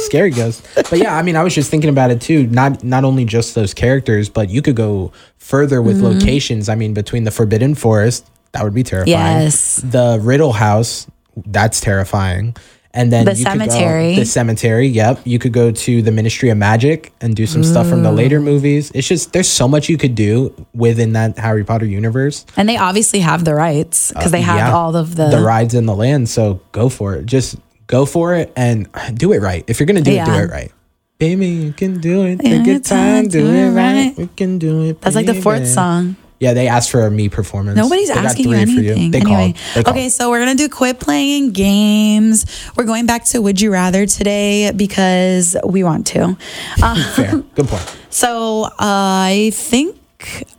Scary 0.00 0.30
ghost. 0.30 0.66
But 0.74 0.98
yeah, 0.98 1.16
I 1.16 1.22
mean, 1.22 1.36
I 1.36 1.42
was 1.42 1.54
just 1.54 1.70
thinking 1.70 1.90
about 1.90 2.10
it 2.10 2.20
too. 2.20 2.46
Not 2.46 2.84
not 2.84 3.04
only 3.04 3.24
just 3.24 3.54
those 3.54 3.72
characters, 3.74 4.28
but 4.28 4.50
you 4.50 4.62
could 4.62 4.76
go 4.76 5.12
further 5.38 5.80
with 5.82 5.96
Mm-hmm. 5.98 6.18
locations. 6.20 6.68
I 6.68 6.74
mean, 6.74 6.94
between 6.94 7.24
the 7.24 7.30
Forbidden 7.30 7.74
Forest, 7.74 8.26
that 8.52 8.62
would 8.64 8.74
be 8.74 8.82
terrifying. 8.82 9.16
Yes. 9.18 9.76
The 9.76 10.18
Riddle 10.20 10.52
House, 10.52 11.06
that's 11.46 11.80
terrifying. 11.80 12.54
And 12.94 13.12
then 13.12 13.26
The 13.26 13.34
you 13.34 13.44
could 13.44 13.58
go- 13.58 13.66
cemetery. 13.68 14.14
the 14.16 14.24
cemetery. 14.24 14.86
Yep. 14.88 15.20
You 15.24 15.38
could 15.38 15.52
go 15.52 15.70
to 15.70 16.02
the 16.02 16.10
Ministry 16.10 16.48
of 16.48 16.56
Magic 16.58 17.12
and 17.20 17.36
do 17.36 17.46
some 17.46 17.62
stuff 17.62 17.86
from 17.88 18.02
the 18.02 18.10
later 18.10 18.40
movies. 18.40 18.90
It's 18.94 19.06
just 19.06 19.32
there's 19.32 19.48
so 19.48 19.68
much 19.68 19.88
you 19.88 19.96
could 19.98 20.14
do 20.14 20.52
within 20.74 21.12
that 21.12 21.38
Harry 21.38 21.64
Potter 21.64 21.84
universe. 21.86 22.44
And 22.56 22.68
they 22.68 22.76
obviously 22.76 23.20
have 23.20 23.44
the 23.44 23.54
rights 23.54 24.10
because 24.12 24.32
they 24.32 24.40
have 24.40 24.56
Uh, 24.56 24.58
Yeah. 24.58 24.72
all 24.74 24.96
of 24.96 25.16
the, 25.16 25.28
the 25.28 25.40
rides 25.40 25.74
in 25.74 25.86
the 25.86 25.94
land. 25.94 26.28
So 26.28 26.60
go 26.72 26.88
for 26.88 27.14
it. 27.14 27.26
Just 27.26 27.56
go 27.88 28.06
for 28.06 28.34
it 28.34 28.52
and 28.54 28.88
do 29.14 29.32
it 29.32 29.40
right. 29.40 29.64
If 29.66 29.80
you're 29.80 29.88
gonna 29.88 30.00
do 30.00 30.12
it, 30.12 30.24
do 30.24 30.32
it 30.32 30.50
right. 30.50 30.70
Baby, 31.18 31.48
you 31.48 31.72
can 31.72 31.98
do 31.98 32.24
it. 32.26 32.40
Yeah, 32.44 32.58
Take 32.58 32.66
your 32.66 32.78
time, 32.78 33.26
do 33.26 33.40
do 33.40 33.52
it 33.52 33.70
right. 33.70 34.16
We 34.16 34.28
can 34.28 34.58
do 34.58 34.84
it. 34.84 35.00
That's 35.00 35.16
like 35.16 35.26
the 35.26 35.42
fourth 35.42 35.66
song. 35.66 36.14
Yeah, 36.40 36.54
they 36.54 36.68
asked 36.68 36.92
for 36.92 37.04
a 37.04 37.10
me 37.10 37.28
performance. 37.28 37.76
Nobody's 37.76 38.08
They 38.08 38.14
asking 38.14 38.50
you 38.50 38.54
anything. 38.54 39.10
They 39.10 39.18
anyway, 39.18 39.54
called. 39.54 39.74
They 39.74 39.82
called. 39.82 39.96
okay, 39.96 40.08
so 40.08 40.30
we're 40.30 40.38
gonna 40.38 40.54
do 40.54 40.68
quit 40.68 41.00
playing 41.00 41.50
games. 41.50 42.46
We're 42.76 42.84
going 42.84 43.06
back 43.06 43.24
to 43.26 43.42
Would 43.42 43.60
You 43.60 43.72
Rather 43.72 44.06
today 44.06 44.70
because 44.70 45.56
we 45.64 45.82
want 45.82 46.06
to. 46.08 46.36
Fair. 47.16 47.38
Good 47.56 47.66
point. 47.66 47.96
so 48.10 48.64
uh, 48.64 48.70
I 48.78 49.50
think 49.52 49.96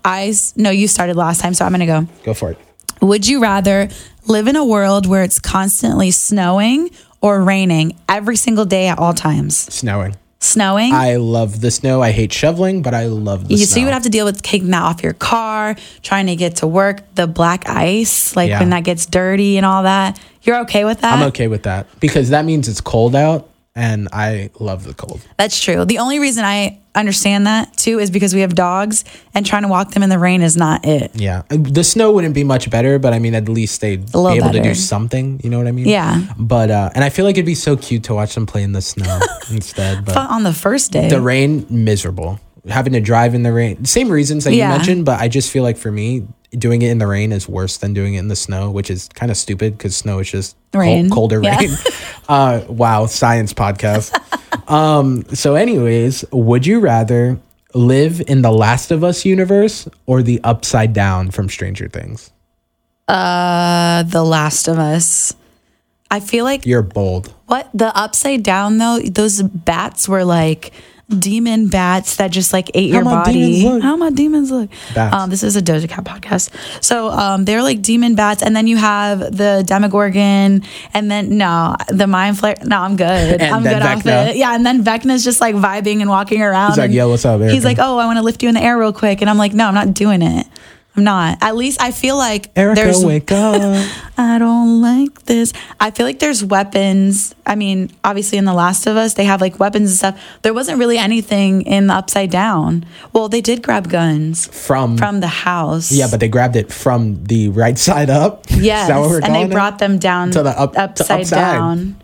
I 0.03 0.33
no, 0.57 0.69
you 0.69 0.89
started 0.89 1.15
last 1.15 1.39
time, 1.39 1.53
so 1.53 1.63
I'm 1.63 1.71
gonna 1.71 1.85
go. 1.85 2.05
Go 2.23 2.33
for 2.33 2.51
it. 2.51 2.57
Would 3.01 3.25
you 3.25 3.41
rather 3.41 3.87
live 4.25 4.47
in 4.47 4.57
a 4.57 4.65
world 4.65 5.07
where 5.07 5.23
it's 5.23 5.39
constantly 5.39 6.11
snowing 6.11 6.89
or 7.21 7.41
raining 7.43 7.95
every 8.07 8.35
single 8.35 8.65
day 8.65 8.87
at 8.87 8.97
all 8.99 9.13
times? 9.13 9.57
Snowing. 9.57 10.15
Snowing. 10.41 10.93
I 10.93 11.17
love 11.17 11.59
the 11.59 11.69
snow. 11.69 12.01
I 12.01 12.11
hate 12.11 12.31
shoveling, 12.31 12.81
but 12.81 12.93
I 12.93 13.07
love 13.07 13.49
the 13.49 13.55
you, 13.55 13.65
snow. 13.65 13.73
so 13.73 13.79
you 13.81 13.85
would 13.87 13.93
have 13.93 14.03
to 14.03 14.09
deal 14.09 14.23
with 14.25 14.41
taking 14.41 14.69
that 14.69 14.81
off 14.81 15.03
your 15.03 15.11
car, 15.13 15.75
trying 16.01 16.27
to 16.27 16.35
get 16.37 16.57
to 16.57 16.67
work, 16.67 17.01
the 17.15 17.27
black 17.27 17.67
ice, 17.67 18.35
like 18.37 18.49
Yeah. 18.49 18.59
when 18.61 18.69
that 18.69 18.85
gets 18.85 19.05
dirty 19.05 19.57
and 19.57 19.65
all 19.65 19.83
that. 19.83 20.17
You're 20.43 20.59
okay 20.61 20.85
with 20.85 21.01
that? 21.01 21.13
I'm 21.19 21.27
okay 21.27 21.47
with 21.49 21.63
that 21.63 21.87
because 21.99 22.29
that 22.29 22.45
means 22.45 22.69
it's 22.69 22.79
cold 22.79 23.15
out, 23.17 23.49
and 23.79 24.09
I 24.11 24.49
love 24.59 24.83
the 24.83 24.93
cold. 24.93 25.21
That's 25.37 25.59
true. 25.63 25.85
The 25.85 25.99
only 25.99 26.19
reason 26.19 26.43
I 26.43 26.79
understand 26.95 27.47
that 27.47 27.77
too 27.77 27.99
is 27.99 28.11
because 28.11 28.33
we 28.33 28.41
have 28.41 28.53
dogs 28.55 29.05
and 29.33 29.45
trying 29.45 29.61
to 29.61 29.67
walk 29.69 29.91
them 29.91 30.03
in 30.03 30.09
the 30.09 30.19
rain 30.19 30.41
is 30.41 30.57
not 30.57 30.85
it. 30.85 31.11
Yeah, 31.15 31.43
the 31.49 31.83
snow 31.83 32.11
wouldn't 32.11 32.33
be 32.35 32.43
much 32.43 32.69
better, 32.69 32.99
but 32.99 33.13
I 33.13 33.19
mean, 33.19 33.35
at 33.35 33.47
least 33.47 33.79
they'd 33.81 34.05
be 34.11 34.19
able 34.19 34.51
to 34.51 34.61
do 34.61 34.75
something. 34.75 35.39
You 35.43 35.49
know 35.49 35.57
what 35.57 35.67
I 35.67 35.71
mean? 35.71 35.87
Yeah. 35.87 36.25
But 36.37 36.69
uh, 36.71 36.89
and 36.93 37.03
I 37.03 37.09
feel 37.09 37.25
like 37.25 37.35
it'd 37.35 37.45
be 37.45 37.55
so 37.55 37.77
cute 37.77 38.03
to 38.05 38.13
watch 38.13 38.35
them 38.35 38.45
play 38.45 38.63
in 38.63 38.73
the 38.73 38.81
snow 38.81 39.19
instead. 39.49 40.03
But 40.05 40.17
on 40.17 40.43
the 40.43 40.53
first 40.53 40.91
day. 40.91 41.09
the 41.09 41.21
rain, 41.21 41.65
miserable. 41.69 42.39
Having 42.67 42.93
to 42.93 42.99
drive 42.99 43.33
in 43.33 43.43
the 43.43 43.53
rain, 43.53 43.85
same 43.85 44.09
reasons 44.09 44.43
that 44.43 44.53
Yeah. 44.53 44.69
you 44.71 44.77
mentioned, 44.77 45.05
but 45.05 45.19
I 45.21 45.29
just 45.29 45.49
feel 45.49 45.63
like 45.63 45.77
for 45.77 45.91
me, 45.91 46.27
doing 46.51 46.81
it 46.81 46.89
in 46.89 46.97
the 46.97 47.07
rain 47.07 47.31
is 47.31 47.47
worse 47.47 47.77
than 47.77 47.93
doing 47.93 48.15
it 48.15 48.19
in 48.19 48.27
the 48.27 48.35
snow, 48.35 48.69
which 48.71 48.89
is 48.89 49.07
kind 49.13 49.31
of 49.31 49.37
stupid 49.37 49.77
because 49.77 49.95
snow 49.95 50.19
is 50.19 50.31
just 50.31 50.55
col- 50.71 50.81
Rain. 50.81 51.09
colder 51.09 51.41
Yeah. 51.43 51.57
rain. 51.59 51.69
Uh, 52.29 52.63
wow, 52.69 53.07
science 53.07 53.53
podcast. 53.53 54.13
um, 54.69 55.23
so, 55.33 55.55
anyways, 55.55 56.23
would 56.31 56.67
you 56.67 56.79
rather 56.79 57.39
live 57.73 58.21
in 58.27 58.43
the 58.43 58.51
Last 58.51 58.91
of 58.91 59.03
Us 59.03 59.25
universe 59.25 59.87
or 60.05 60.21
the 60.21 60.39
Upside 60.43 60.93
Down 60.93 61.31
from 61.31 61.49
Stranger 61.49 61.87
Things? 61.89 62.29
uh, 63.07 64.03
The 64.03 64.23
Last 64.23 64.67
of 64.67 64.77
Us. 64.77 65.33
I 66.11 66.19
feel 66.19 66.43
like 66.45 66.65
You're 66.65 66.81
bold. 66.83 67.33
what 67.47 67.69
the 67.73 67.95
upside 67.97 68.41
down 68.43 68.77
though, 68.79 68.99
those 68.99 69.41
bats 69.43 70.07
were 70.09 70.23
like 70.25 70.71
demon 71.09 71.67
bats 71.67 72.17
that 72.17 72.31
just 72.31 72.53
like 72.53 72.69
ate 72.73 72.89
your 72.89 73.03
body. 73.03 73.63
How 73.65 73.95
my 73.95 74.09
demons 74.11 74.51
look? 74.51 74.69
Bats. 74.93 75.15
Um, 75.15 75.29
this 75.29 75.43
is 75.43 75.55
a 75.55 75.61
Doja 75.61 75.89
Cat 75.89 76.03
podcast. 76.03 76.51
So 76.83 77.09
um, 77.09 77.45
they're 77.45 77.63
like 77.63 77.81
demon 77.81 78.15
bats, 78.15 78.43
and 78.43 78.55
then 78.55 78.67
you 78.67 78.77
have 78.77 79.19
the 79.19 79.63
Demogorgon, 79.65 80.63
and 80.93 81.11
then 81.11 81.37
no, 81.37 81.75
the 81.87 82.07
Mind 82.07 82.37
Flayer. 82.37 82.63
No, 82.65 82.79
I'm 82.79 82.95
good. 82.95 83.41
I'm 83.41 83.63
then 83.63 83.79
good 83.79 83.85
off 83.85 84.05
it. 84.05 84.35
Yeah, 84.37 84.55
and 84.55 84.65
then 84.65 84.83
Vecna's 84.83 85.23
just 85.23 85.41
like 85.41 85.55
vibing 85.55 86.01
and 86.01 86.09
walking 86.09 86.41
around. 86.41 86.71
He's 86.71 86.77
like, 86.77 86.91
"Yo, 86.91 87.09
what's 87.09 87.25
up, 87.25 87.41
He's 87.41 87.65
like, 87.65 87.77
oh, 87.79 87.97
I 87.97 88.05
want 88.05 88.17
to 88.17 88.23
lift 88.23 88.43
you 88.43 88.49
in 88.49 88.55
the 88.55 88.61
air 88.61 88.77
real 88.77 88.93
quick, 88.93 89.21
and 89.21 89.29
I'm 89.29 89.37
like, 89.37 89.53
no, 89.53 89.67
I'm 89.67 89.73
not 89.73 89.93
doing 89.93 90.21
it. 90.21 90.47
I'm 90.99 91.05
not. 91.05 91.37
At 91.41 91.55
least 91.55 91.81
I 91.81 91.91
feel 91.91 92.17
like 92.17 92.51
Erica, 92.57 92.81
there's 92.81 93.05
wake 93.05 93.31
up. 93.31 93.61
I 94.17 94.37
don't 94.37 94.81
like 94.81 95.23
this. 95.23 95.53
I 95.79 95.91
feel 95.91 96.05
like 96.05 96.19
there's 96.19 96.43
weapons. 96.43 97.33
I 97.45 97.55
mean, 97.55 97.89
obviously 98.03 98.37
in 98.37 98.43
The 98.43 98.53
Last 98.53 98.85
of 98.85 98.97
Us, 98.97 99.13
they 99.13 99.23
have 99.23 99.39
like 99.39 99.59
weapons 99.61 99.89
and 99.91 99.97
stuff. 99.97 100.21
There 100.41 100.53
wasn't 100.53 100.77
really 100.77 100.97
anything 100.97 101.61
in 101.61 101.87
the 101.87 101.93
Upside 101.93 102.31
Down. 102.31 102.85
Well, 103.13 103.29
they 103.29 103.39
did 103.39 103.63
grab 103.63 103.89
guns 103.89 104.47
from, 104.47 104.97
from 104.97 105.21
the 105.21 105.27
house. 105.27 105.89
yeah, 105.89 106.07
but 106.11 106.19
they 106.19 106.27
grabbed 106.27 106.57
it 106.57 106.69
from 106.71 107.23
the 107.23 107.47
right 107.49 107.77
side 107.87 108.09
up. 108.09 108.43
yes, 108.49 108.81
Is 108.83 108.87
that 108.89 108.99
what 108.99 109.09
we're 109.09 109.21
and 109.23 109.33
they 109.33 109.43
it? 109.43 109.51
brought 109.51 109.79
them 109.79 109.99
down 109.99 110.31
To 110.31 110.43
the 110.43 110.49
up- 110.59 110.73
to 110.73 110.81
upside, 110.81 111.21
upside. 111.21 111.39
down. 111.39 111.95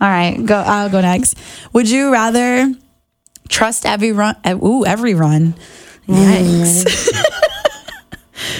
All 0.00 0.08
right, 0.08 0.38
go. 0.46 0.56
I'll 0.56 0.88
go 0.88 1.02
next. 1.02 1.36
Would 1.74 1.90
you 1.90 2.10
rather 2.10 2.72
trust 3.50 3.84
everyone? 3.84 4.36
uh, 4.46 4.56
Ooh, 4.64 4.86
everyone. 4.86 5.52
Yikes. 6.08 7.10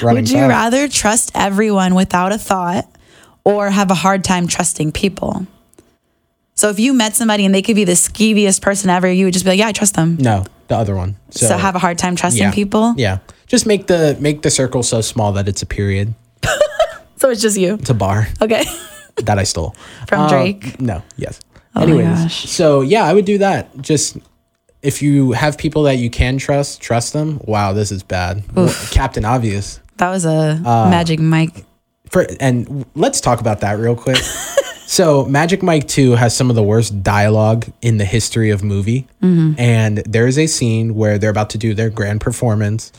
Would 0.03 0.31
you 0.31 0.39
rather 0.39 0.89
trust 0.89 1.31
everyone 1.35 1.95
without 1.95 2.33
a 2.33 2.39
thought 2.39 2.89
or 3.45 3.71
have 3.71 3.91
a 3.91 3.95
hard 3.95 4.25
time 4.25 4.47
trusting 4.49 4.93
people? 4.93 5.47
So 6.55 6.69
if 6.69 6.79
you 6.79 6.93
met 6.93 7.15
somebody 7.17 7.45
and 7.47 7.55
they 7.55 7.63
could 7.63 7.77
be 7.77 7.85
the 7.85 7.93
skeeviest 7.93 8.61
person 8.61 8.91
ever, 8.91 9.11
you 9.11 9.25
would 9.25 9.33
just 9.33 9.45
be 9.45 9.51
like, 9.53 9.59
yeah, 9.59 9.69
I 9.69 9.73
trust 9.73 9.95
them. 9.95 10.17
No, 10.21 10.45
the 10.69 10.77
other 10.77 10.95
one. 10.95 11.17
So, 11.31 11.47
So, 11.47 11.57
have 11.57 11.75
a 11.75 11.79
hard 11.79 11.97
time 11.99 12.17
trusting 12.17 12.43
yeah. 12.43 12.53
people. 12.53 12.95
Yeah. 12.99 13.19
Just 13.47 13.67
make 13.67 13.87
the 13.87 14.17
make 14.21 14.43
the 14.43 14.51
circle 14.51 14.83
so 14.83 15.01
small 15.01 15.33
that 15.33 15.49
it's 15.49 15.63
a 15.63 15.67
period. 15.67 16.15
So 17.17 17.29
it's 17.29 17.43
just 17.43 17.59
you. 17.59 17.75
It's 17.75 17.91
a 17.91 17.95
bar 17.95 18.29
Okay. 18.41 18.65
that 19.25 19.39
I 19.39 19.43
stole 19.45 19.75
From 20.09 20.21
Uh, 20.23 20.29
Drake? 20.31 20.81
No. 20.81 21.03
Yes. 21.19 21.39
my 21.75 21.83
Anyways, 21.83 22.07
gosh. 22.07 22.49
so 22.49 22.81
yeah, 22.81 23.05
I 23.05 23.13
would 23.13 23.27
do 23.27 23.37
that. 23.39 23.77
Just 23.83 24.17
if 24.81 25.03
you 25.03 25.33
have 25.33 25.59
people 25.59 25.83
that 25.83 25.99
you 25.99 26.09
can 26.09 26.39
trust, 26.39 26.81
trust 26.81 27.13
them. 27.13 27.39
Wow, 27.45 27.75
this 27.75 27.93
is 27.93 28.03
bad. 28.03 28.43
Captain 28.91 29.27
Obvious. 29.27 29.80
That 30.01 30.11
was 30.11 30.25
a 30.25 30.61
Uh, 30.65 30.91
magic 30.91 31.21
mic. 31.21 31.65
For 32.11 32.27
and 32.41 32.85
let's 32.97 33.21
talk 33.21 33.41
about 33.41 33.61
that 33.61 33.79
real 33.79 33.95
quick. 33.95 34.17
so 34.87 35.25
Magic 35.27 35.63
Mike 35.63 35.87
2 35.87 36.13
has 36.13 36.35
some 36.35 36.51
of 36.51 36.57
the 36.57 36.63
worst 36.63 37.03
dialogue 37.05 37.67
in 37.83 37.99
the 37.99 38.05
history 38.05 38.51
of 38.51 38.65
movie. 38.65 39.07
And 39.23 39.99
there 39.99 40.27
is 40.27 40.37
a 40.39 40.47
scene 40.49 40.95
where 40.97 41.19
they're 41.19 41.31
about 41.31 41.51
to 41.51 41.59
do 41.59 41.73
their 41.75 41.91
grand 41.91 42.21
performance 42.21 42.91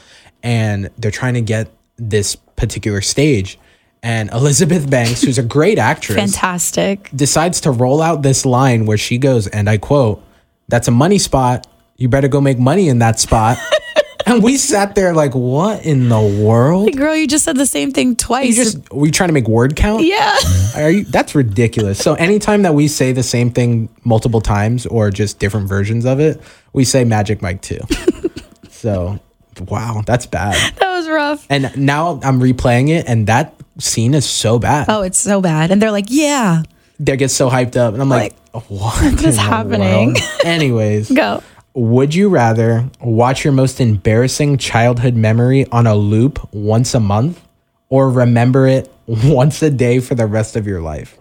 and 0.44 0.90
they're 0.98 1.12
trying 1.12 1.34
to 1.34 1.42
get 1.42 1.68
this 1.98 2.36
particular 2.56 3.02
stage. 3.02 3.60
And 4.04 4.32
Elizabeth 4.32 4.90
Banks, 4.90 5.22
who's 5.22 5.38
a 5.38 5.44
great 5.44 5.78
actress, 5.92 6.18
Fantastic. 6.18 7.10
decides 7.16 7.62
to 7.62 7.72
roll 7.72 8.02
out 8.02 8.22
this 8.24 8.46
line 8.46 8.86
where 8.86 8.98
she 8.98 9.18
goes, 9.18 9.46
and 9.48 9.70
I 9.70 9.78
quote, 9.78 10.24
That's 10.70 10.88
a 10.88 10.92
money 10.92 11.18
spot. 11.20 11.68
You 11.98 12.08
better 12.10 12.28
go 12.28 12.42
make 12.42 12.58
money 12.58 12.88
in 12.88 13.00
that 13.00 13.20
spot. 13.20 13.58
and 14.26 14.44
we 14.44 14.58
sat 14.58 14.96
there 14.96 15.14
like, 15.14 15.34
What 15.34 15.86
in 15.86 16.10
the 16.10 16.20
world? 16.44 16.86
Hey 16.90 16.92
Girl, 16.96 17.16
you 17.16 17.28
just 17.28 17.46
said 17.46 17.58
the 17.58 17.66
same 17.66 17.92
thing 17.92 18.10
You 18.10 18.16
twice. 18.16 18.56
just 18.56 18.92
were 18.92 19.06
you 19.06 19.12
trying 19.12 19.30
to 19.30 19.34
make 19.34 19.48
word 19.48 19.76
count? 19.76 20.04
yeah. 20.06 20.38
Are 20.76 20.90
you 20.92 21.04
that's 21.06 21.36
ridiculous. 21.36 22.00
So 22.00 22.14
anytime 22.16 22.62
that 22.64 22.74
we 22.74 22.88
say 22.88 23.12
the 23.12 23.24
same 23.24 23.52
thing 23.52 23.90
multiple 24.04 24.42
times 24.42 24.86
or 24.86 25.10
just 25.12 25.40
different 25.40 25.68
versions 25.68 26.06
of 26.06 26.20
it, 26.20 26.42
we 26.74 26.84
say 26.86 27.04
Magic 27.04 27.42
Mike 27.42 27.62
2. 27.62 27.80
so 28.70 29.20
wow, 29.68 30.02
that's 30.06 30.26
bad. 30.26 30.56
That 30.78 30.92
was 30.94 31.08
rough. 31.10 31.46
And 31.50 31.72
now 31.78 32.20
I'm 32.24 32.40
replaying 32.40 32.90
it 32.90 33.06
and 33.08 33.28
that 33.28 33.54
scene 33.80 34.14
is 34.14 34.26
so 34.28 34.60
bad. 34.60 34.86
Oh, 34.90 35.02
it's 35.02 35.20
so 35.20 35.42
bad. 35.42 35.72
And 35.72 35.82
they're 35.82 35.92
like, 35.92 36.06
yeah, 36.10 36.64
They 37.00 37.18
get 37.18 37.30
so 37.32 37.50
hyped 37.50 37.76
up 37.78 37.94
and 37.94 38.02
I'm 38.02 38.10
like, 38.10 38.36
what 38.68 39.02
in 39.04 39.26
is 39.26 39.38
happening? 39.38 40.16
Anyways, 40.44 41.10
go. 41.16 41.42
Would 41.74 42.14
you 42.14 42.30
rather 42.30 42.90
watch 43.00 43.44
your 43.44 43.54
most 43.54 43.80
embarrassing 43.80 44.58
childhood 44.58 45.16
memory 45.16 45.66
on 45.72 45.88
a 45.88 45.96
loop 45.96 46.54
once 46.54 46.94
a 46.94 47.00
month 47.00 47.42
or 47.90 48.10
remember 48.10 48.68
it 48.68 48.92
once 49.06 49.62
a 49.62 49.70
day 49.70 50.00
for 50.00 50.16
the 50.16 50.26
rest 50.26 50.56
of 50.56 50.68
your 50.68 50.82
life? 50.82 51.18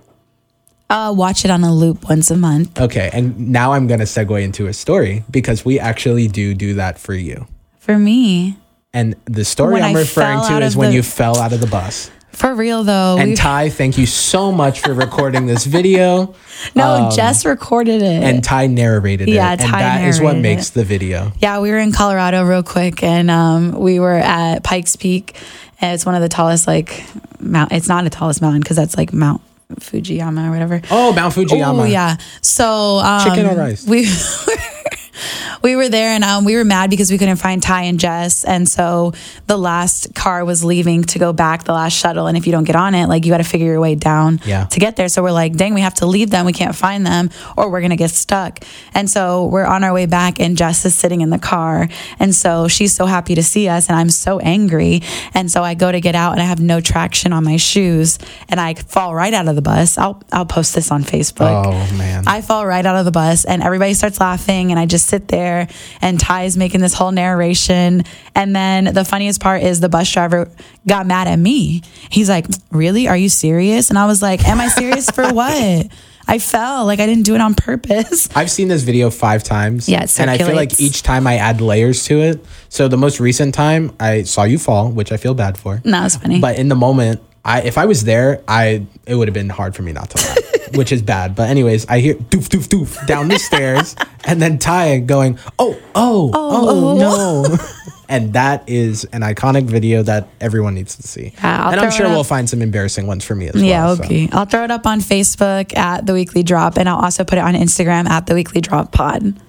Uh, 0.88 1.12
watch 1.16 1.44
it 1.44 1.51
on 1.53 1.62
a 1.62 1.72
loop 1.72 2.09
once 2.09 2.32
a 2.32 2.36
month. 2.36 2.80
Okay, 2.80 3.11
and 3.12 3.51
now 3.51 3.74
I'm 3.74 3.86
gonna 3.86 4.03
segue 4.05 4.42
into 4.42 4.66
a 4.66 4.72
story 4.72 5.22
because 5.30 5.64
we 5.64 5.78
actually 5.78 6.26
do 6.26 6.53
do 6.53 6.74
that 6.74 6.98
for 6.98 7.14
you. 7.14 7.46
For 7.78 7.96
me. 7.96 8.57
And 8.92 9.14
the 9.26 9.44
story 9.44 9.74
When 9.74 9.84
I'm 9.84 9.94
I 9.94 10.01
referring 10.01 10.40
to 10.48 10.59
is 10.66 10.74
of 10.74 10.78
when 10.78 10.90
the- 10.90 10.96
you 10.96 11.03
fell 11.05 11.38
out 11.38 11.53
of 11.53 11.61
the 11.61 11.68
bus. 11.68 12.11
For 12.41 12.55
real 12.55 12.84
though. 12.84 13.18
And 13.18 13.36
Ty, 13.36 13.68
thank 13.68 13.99
you 13.99 14.07
so 14.07 14.51
much 14.51 14.80
for 14.80 14.95
recording 14.95 15.45
this 15.45 15.66
video. 15.66 16.34
no, 16.74 17.11
Jess 17.14 17.45
recorded 17.45 18.01
it. 18.01 18.22
And 18.22 18.43
Ty 18.43 18.68
narrated 18.68 19.28
it. 19.28 19.32
Yeah, 19.32 19.57
Ty. 19.57 19.64
and 19.64 19.72
that 19.74 20.05
is 20.09 20.22
what 20.22 20.38
makes 20.38 20.70
it. 20.70 20.72
the 20.72 20.84
video. 20.84 21.32
Yeah, 21.41 21.61
we 21.61 21.70
were 21.70 21.76
in 21.76 21.93
Colorado 21.93 22.43
real 22.45 22.62
quick, 22.62 23.03
and 23.03 23.30
um, 23.30 23.72
we 23.72 24.01
were 24.01 24.14
at 24.14 24.64
Pikes 24.64 24.97
Peak. 24.97 25.36
And 25.82 25.93
it's 25.93 26.07
one 26.07 26.14
of 26.14 26.22
the 26.22 26.30
tallest, 26.30 26.66
like, 26.66 27.05
mount. 27.41 27.72
It's 27.72 27.88
not 27.88 28.05
the 28.05 28.11
tallest 28.11 28.41
mountain 28.41 28.62
because 28.62 28.78
that's 28.78 28.97
like 28.97 29.12
Mount 29.12 29.43
Fujiyama 29.74 30.49
or 30.49 30.51
whatever. 30.51 30.80
Oh, 30.91 31.12
Mount 31.12 31.34
Fujiyama. 31.34 31.80
Oh 31.80 31.84
yeah. 31.84 32.16
So 32.41 33.01
um, 33.01 33.28
Chicken 33.28 33.47
or 33.51 33.55
rice? 33.55 33.86
We 33.86 34.05
we 35.62 35.76
were 35.76 35.88
there 35.88 36.11
and 36.11 36.24
um, 36.24 36.44
we 36.44 36.56
were 36.56 36.64
mad 36.64 36.90
because 36.90 37.11
we 37.11 37.18
couldn't 37.18 37.36
find 37.36 37.62
Ty 37.62 37.82
and 37.84 37.98
Jess. 38.00 38.44
And 38.44 38.68
so 38.68 39.12
the 39.46 39.56
last 39.56 40.14
car 40.14 40.44
was 40.44 40.64
leaving 40.64 41.04
to 41.04 41.18
go 41.18 41.32
back, 41.32 41.64
the 41.64 41.72
last 41.72 41.92
shuttle. 41.96 42.26
And 42.26 42.36
if 42.36 42.46
you 42.46 42.52
don't 42.52 42.64
get 42.64 42.76
on 42.76 42.94
it, 42.94 43.06
like 43.08 43.24
you 43.24 43.30
got 43.32 43.38
to 43.38 43.44
figure 43.44 43.66
your 43.66 43.80
way 43.80 43.94
down 43.94 44.40
Yeah. 44.44 44.64
to 44.64 44.80
get 44.80 44.96
there. 44.96 45.08
So 45.08 45.22
we're 45.22 45.32
like, 45.32 45.56
dang, 45.56 45.74
we 45.74 45.80
have 45.80 45.94
to 45.94 46.06
leave 46.06 46.30
them. 46.30 46.46
We 46.46 46.52
can't 46.52 46.74
find 46.74 47.04
them 47.06 47.30
or 47.56 47.70
we're 47.70 47.80
going 47.80 47.90
to 47.90 47.96
get 47.96 48.11
stuck. 48.11 48.61
And 48.94 49.08
so 49.11 49.46
we're 49.46 49.64
on 49.66 49.84
our 49.84 49.92
way 49.92 50.06
back 50.06 50.40
and 50.40 50.56
Jess 50.56 50.84
is 50.84 50.94
sitting 50.94 51.20
in 51.20 51.30
the 51.30 51.38
car. 51.38 51.88
And 52.18 52.34
so 52.34 52.68
she's 52.68 52.94
so 52.94 53.06
happy 53.06 53.34
to 53.34 53.42
see 53.42 53.68
us 53.68 53.88
and 53.88 53.98
I'm 53.98 54.11
so 54.11 54.38
angry. 54.40 55.02
And 55.34 55.50
so 55.50 55.62
I 55.62 55.74
go 55.74 55.90
to 55.90 56.00
get 56.00 56.14
out 56.14 56.32
and 56.32 56.40
I 56.40 56.44
have 56.44 56.61
no 56.61 56.80
traction 56.80 57.32
on 57.32 57.44
my 57.44 57.56
shoes 57.56 58.18
and 58.48 58.61
I 58.61 58.74
fall 58.74 59.14
right 59.14 59.32
out 59.34 59.48
of 59.48 59.56
the 59.56 59.62
bus. 59.62 59.98
I'll, 59.98 60.22
I'll 60.32 60.46
post 60.46 60.74
this 60.74 60.90
on 60.90 61.02
Facebook. 61.04 61.64
Oh 61.66 61.96
man. 61.96 62.24
I 62.26 62.40
fall 62.40 62.66
right 62.66 62.84
out 62.84 62.96
of 62.96 63.04
the 63.04 63.11
bus 63.11 63.44
and 63.44 63.62
everybody 63.62 63.94
starts 63.94 64.20
laughing 64.20 64.70
and 64.70 64.78
I 64.78 64.86
just 64.86 64.99
sit 65.01 65.28
there 65.28 65.68
and 66.01 66.18
Ty's 66.20 66.57
making 66.57 66.80
this 66.80 66.94
whole 66.94 67.12
narration. 67.12 68.03
And 68.34 68.55
then 68.55 68.92
the 68.94 69.05
funniest 69.05 69.40
part 69.40 69.62
is 69.62 69.80
the 69.80 69.88
bus 69.88 70.11
driver 70.11 70.51
got 70.86 71.07
mad 71.07 71.28
at 71.28 71.38
me. 71.38 71.82
He's 72.11 72.28
like, 72.28 72.46
Really? 72.70 73.09
Are 73.09 73.16
you 73.16 73.28
serious? 73.28 73.90
And 73.90 73.98
I 73.98 74.07
was 74.07 74.22
like, 74.22 74.46
Am 74.46 74.61
I 74.61 74.68
serious 74.68 75.11
for 75.11 75.28
what? 75.32 75.86
I 76.28 76.38
fell. 76.38 76.86
Like 76.86 77.01
I 77.01 77.07
didn't 77.07 77.24
do 77.24 77.34
it 77.34 77.40
on 77.40 77.55
purpose. 77.55 78.28
I've 78.36 78.51
seen 78.51 78.68
this 78.68 78.82
video 78.82 79.11
five 79.11 79.42
times. 79.42 79.88
Yeah, 79.88 80.07
and 80.18 80.30
I 80.30 80.38
feel 80.38 80.55
like 80.55 80.80
each 80.80 81.03
time 81.03 81.26
I 81.26 81.36
add 81.36 81.61
layers 81.61 82.05
to 82.05 82.20
it. 82.20 82.44
So 82.68 82.86
the 82.86 82.96
most 82.96 83.18
recent 83.18 83.53
time 83.53 83.92
I 83.98 84.22
saw 84.22 84.44
you 84.44 84.59
fall, 84.59 84.90
which 84.92 85.11
I 85.11 85.16
feel 85.16 85.34
bad 85.34 85.59
for. 85.59 85.82
No, 85.84 86.05
it's 86.05 86.16
funny. 86.16 86.40
But 86.40 86.57
in 86.57 86.68
the 86.68 86.76
moment, 86.76 87.20
I 87.44 87.62
if 87.62 87.76
I 87.76 87.86
was 87.86 88.05
there, 88.05 88.42
I 88.46 88.86
it 89.07 89.16
would 89.16 89.26
have 89.26 89.34
been 89.34 89.48
hard 89.48 89.74
for 89.74 89.82
me 89.82 89.92
not 89.92 90.11
to 90.11 90.18
laugh, 90.24 90.38
which 90.76 90.92
is 90.92 91.02
bad. 91.02 91.34
But 91.34 91.50
anyways, 91.50 91.86
I 91.88 92.00
hear 92.00 92.14
doof 92.14 92.48
doof 92.48 92.68
doof 92.68 93.06
down 93.06 93.28
the 93.28 93.38
stairs, 93.38 93.96
and 94.24 94.40
then 94.40 94.58
Ty 94.58 95.00
going, 95.00 95.38
oh 95.58 95.78
oh 95.94 96.30
oh, 96.32 96.32
oh, 96.34 96.68
oh, 96.68 96.90
oh. 96.90 97.42
no, 97.48 97.58
and 98.10 98.32
that 98.32 98.68
is 98.68 99.04
an 99.04 99.22
iconic 99.22 99.64
video 99.64 100.02
that 100.02 100.28
everyone 100.40 100.74
needs 100.74 100.96
to 100.96 101.02
see. 101.02 101.32
Yeah, 101.36 101.70
and 101.70 101.80
I'm 101.80 101.90
sure 101.92 102.08
we'll 102.08 102.24
find 102.24 102.50
some 102.50 102.60
embarrassing 102.60 103.06
ones 103.06 103.24
for 103.24 103.34
me 103.34 103.48
as 103.48 103.62
yeah, 103.62 103.84
well. 103.84 103.96
Yeah, 103.96 104.04
okay. 104.04 104.28
I'll 104.32 104.46
throw 104.46 104.64
it 104.64 104.70
up 104.70 104.84
on 104.84 105.00
Facebook 105.00 105.76
at 105.76 106.06
the 106.06 106.12
weekly 106.12 106.42
drop 106.42 106.76
and 106.76 106.88
I'll 106.88 106.98
also 106.98 107.22
put 107.22 107.38
it 107.38 107.42
on 107.42 107.54
Instagram 107.54 108.08
at 108.08 108.26
the 108.26 108.34
weekly 108.34 108.60
drop 108.60 108.92
pod. 108.92 109.40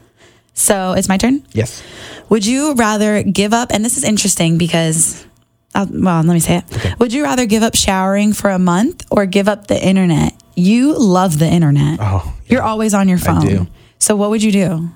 So 0.53 0.93
it's 0.93 1.09
my 1.09 1.17
turn. 1.17 1.43
Yes. 1.53 1.81
Would 2.29 2.45
you 2.45 2.73
rather 2.75 3.23
give 3.23 3.51
up? 3.51 3.71
And 3.71 3.83
this 3.83 3.97
is 3.97 4.03
interesting 4.03 4.57
because, 4.57 5.25
i 5.73 5.83
well, 5.83 6.21
let 6.21 6.33
me 6.33 6.39
say 6.39 6.57
it. 6.57 6.99
Would 6.99 7.13
you 7.13 7.23
rather 7.23 7.45
give 7.45 7.63
up 7.63 7.75
showering 7.75 8.31
for 8.31 8.51
a 8.51 8.59
month 8.59 9.05
or 9.09 9.25
give 9.25 9.47
up 9.47 9.67
the 9.67 9.83
internet? 9.83 10.33
You 10.55 10.97
love 10.97 11.39
the 11.39 11.47
internet. 11.47 11.99
Oh, 12.01 12.33
You're 12.47 12.63
always 12.63 12.93
on 12.93 13.07
your 13.07 13.17
phone. 13.17 13.45
do. 13.45 13.67
So 13.99 14.15
what 14.15 14.29
would 14.29 14.43
you 14.43 14.51
do? 14.51 14.89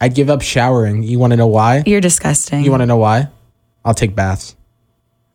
I'd 0.00 0.14
give 0.14 0.28
up 0.28 0.42
showering. 0.42 1.02
You 1.02 1.18
want 1.18 1.32
to 1.32 1.36
know 1.36 1.46
why? 1.46 1.82
You're 1.86 2.00
disgusting. 2.00 2.62
You 2.64 2.70
want 2.70 2.82
to 2.82 2.86
know 2.86 2.96
why? 2.96 3.28
I'll 3.84 3.94
take 3.94 4.14
baths. 4.14 4.56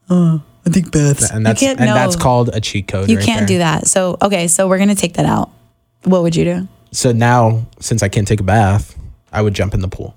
Oh, 0.10 0.42
I 0.66 0.70
think 0.70 0.92
baths. 0.92 1.30
and 1.32 1.46
that's 1.46 1.60
can't- 1.60 1.80
and 1.80 1.90
that's 1.90 2.16
called 2.16 2.50
a 2.54 2.60
cheat 2.60 2.88
code. 2.88 3.10
You 3.10 3.18
right 3.18 3.26
can't 3.26 3.40
there. 3.42 3.48
do 3.48 3.58
that. 3.60 3.88
So 3.88 4.18
okay, 4.22 4.48
so 4.48 4.68
we're 4.68 4.78
gonna 4.80 4.96
take 4.96 5.14
that 5.14 5.26
out. 5.26 5.50
What 6.04 6.22
would 6.24 6.36
you 6.36 6.44
do? 6.46 6.68
So 6.92 7.12
now, 7.12 7.66
since 7.80 8.02
I 8.04 8.10
can't 8.10 8.28
take 8.28 8.40
a 8.40 8.44
bath, 8.44 8.96
I 9.32 9.42
would 9.42 9.54
jump 9.54 9.74
in 9.74 9.82
the 9.82 9.88
pool. 9.88 10.16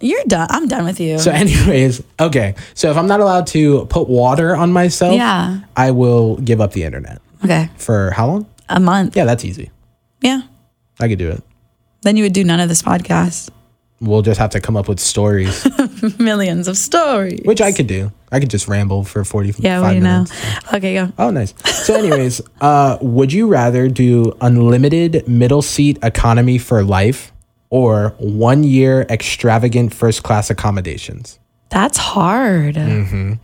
You're 0.00 0.24
done. 0.24 0.46
I'm 0.50 0.66
done 0.66 0.84
with 0.84 0.98
you. 0.98 1.18
So, 1.18 1.30
anyways, 1.32 2.02
okay. 2.18 2.54
So 2.74 2.90
if 2.90 2.96
I'm 2.96 3.06
not 3.06 3.20
allowed 3.20 3.46
to 3.48 3.84
put 3.86 4.08
water 4.08 4.56
on 4.56 4.72
myself, 4.72 5.14
Yeah. 5.14 5.60
I 5.76 5.90
will 5.92 6.36
give 6.38 6.60
up 6.60 6.72
the 6.72 6.82
internet 6.84 7.20
okay, 7.44 7.68
for 7.76 8.10
how 8.12 8.26
long? 8.26 8.46
A 8.70 8.80
month. 8.80 9.16
Yeah, 9.16 9.24
that's 9.24 9.44
easy. 9.44 9.70
Yeah. 10.20 10.42
I 11.00 11.08
could 11.08 11.18
do 11.18 11.30
it. 11.30 11.42
Then 12.02 12.16
you 12.16 12.24
would 12.24 12.32
do 12.32 12.44
none 12.44 12.60
of 12.60 12.68
this 12.68 12.82
podcast. 12.82 13.50
We'll 14.00 14.22
just 14.22 14.38
have 14.40 14.50
to 14.50 14.60
come 14.60 14.78
up 14.78 14.88
with 14.88 14.98
stories, 14.98 15.66
Millions 16.18 16.68
of 16.68 16.78
stories. 16.78 17.40
which 17.44 17.60
I 17.60 17.70
could 17.72 17.86
do. 17.86 18.10
I 18.32 18.40
could 18.40 18.48
just 18.48 18.66
ramble 18.66 19.04
for 19.04 19.24
45 19.24 19.62
Yeah, 19.62 19.80
we 19.86 20.00
know. 20.00 20.24
minutes. 20.24 20.32
Okay, 20.72 20.94
go. 20.94 21.12
Oh, 21.18 21.28
nice. 21.30 21.52
So, 21.84 21.94
anyways, 21.96 22.40
uh, 22.62 22.96
would 23.02 23.30
you 23.30 23.46
rather 23.46 23.88
do 23.88 24.32
unlimited 24.40 25.28
middle 25.28 25.60
seat 25.60 25.98
economy 26.02 26.56
for 26.56 26.82
life 26.82 27.30
or 27.68 28.14
one 28.18 28.64
year 28.64 29.02
extravagant 29.10 29.92
first 29.92 30.22
class 30.22 30.48
accommodations? 30.48 31.38
That's 31.68 31.98
hard. 31.98 32.76
Mm-hmm. 32.76 33.34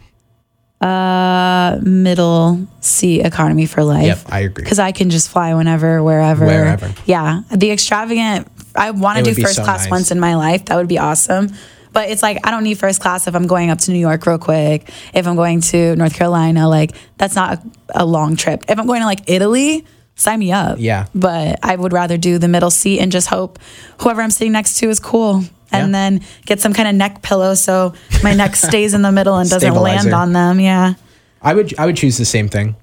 Uh, 0.81 1.79
middle 1.83 2.67
seat 2.81 3.23
economy 3.23 3.65
for 3.65 3.83
life. 3.83 4.07
Yep, 4.07 4.19
I 4.29 4.41
agree. 4.41 4.63
Because 4.63 4.79
I 4.79 4.93
can 4.93 5.09
just 5.09 5.31
fly 5.31 5.55
whenever, 5.55 6.03
wherever. 6.03 6.45
Wherever. 6.45 6.95
Yeah, 7.07 7.43
the 7.51 7.71
extravagant. 7.71 8.47
I 8.75 8.91
want 8.91 9.19
to 9.19 9.25
do 9.25 9.41
first 9.41 9.57
so 9.57 9.65
class 9.65 9.85
nice. 9.85 9.91
once 9.91 10.11
in 10.11 10.21
my 10.21 10.37
life. 10.37 10.67
That 10.67 10.77
would 10.77 10.89
be 10.89 10.99
awesome. 10.99 11.49
But 11.93 12.11
it's 12.11 12.23
like 12.23 12.47
I 12.47 12.51
don't 12.51 12.63
need 12.63 12.79
first 12.79 13.01
class 13.01 13.27
if 13.27 13.35
I'm 13.35 13.47
going 13.47 13.71
up 13.71 13.79
to 13.79 13.91
New 13.91 13.99
York 13.99 14.27
real 14.27 14.37
quick. 14.37 14.91
If 15.15 15.27
I'm 15.27 15.35
going 15.35 15.63
to 15.63 15.97
North 15.97 16.15
Carolina, 16.15 16.69
like 16.69 16.95
that's 17.17 17.35
not 17.35 17.59
a, 17.95 18.03
a 18.03 18.05
long 18.05 18.37
trip. 18.37 18.67
If 18.69 18.79
I'm 18.79 18.87
going 18.87 19.01
to 19.01 19.07
like 19.07 19.31
Italy, 19.31 19.87
sign 20.15 20.41
me 20.41 20.53
up. 20.53 20.77
Yeah. 20.79 21.07
But 21.15 21.59
I 21.63 21.75
would 21.75 21.95
rather 21.95 22.19
do 22.19 22.37
the 22.37 22.49
middle 22.49 22.71
seat 22.71 23.01
and 23.01 23.11
just 23.11 23.29
hope 23.29 23.59
whoever 24.01 24.21
I'm 24.21 24.31
sitting 24.31 24.53
next 24.53 24.79
to 24.81 24.91
is 24.91 25.01
cool. 25.01 25.45
And 25.73 25.89
Yeah. 25.89 25.93
then 26.11 26.21
get 26.47 26.61
some 26.61 26.73
kind 26.73 26.89
of 26.89 26.95
neck 26.95 27.23
pillow 27.23 27.55
so 27.55 27.93
my 28.23 28.33
neck 28.35 28.55
stays 28.69 28.95
in 28.95 29.03
the 29.03 29.11
middle 29.13 29.37
and 29.37 29.49
doesn't 29.51 29.75
land 29.75 30.13
on 30.15 30.33
them. 30.33 30.61
Yeah. 30.61 30.95
I 31.43 31.55
would 31.55 31.75
I 31.79 31.87
would 31.87 31.97
choose 31.97 32.17
the 32.19 32.25
same 32.25 32.49
thing. 32.49 32.77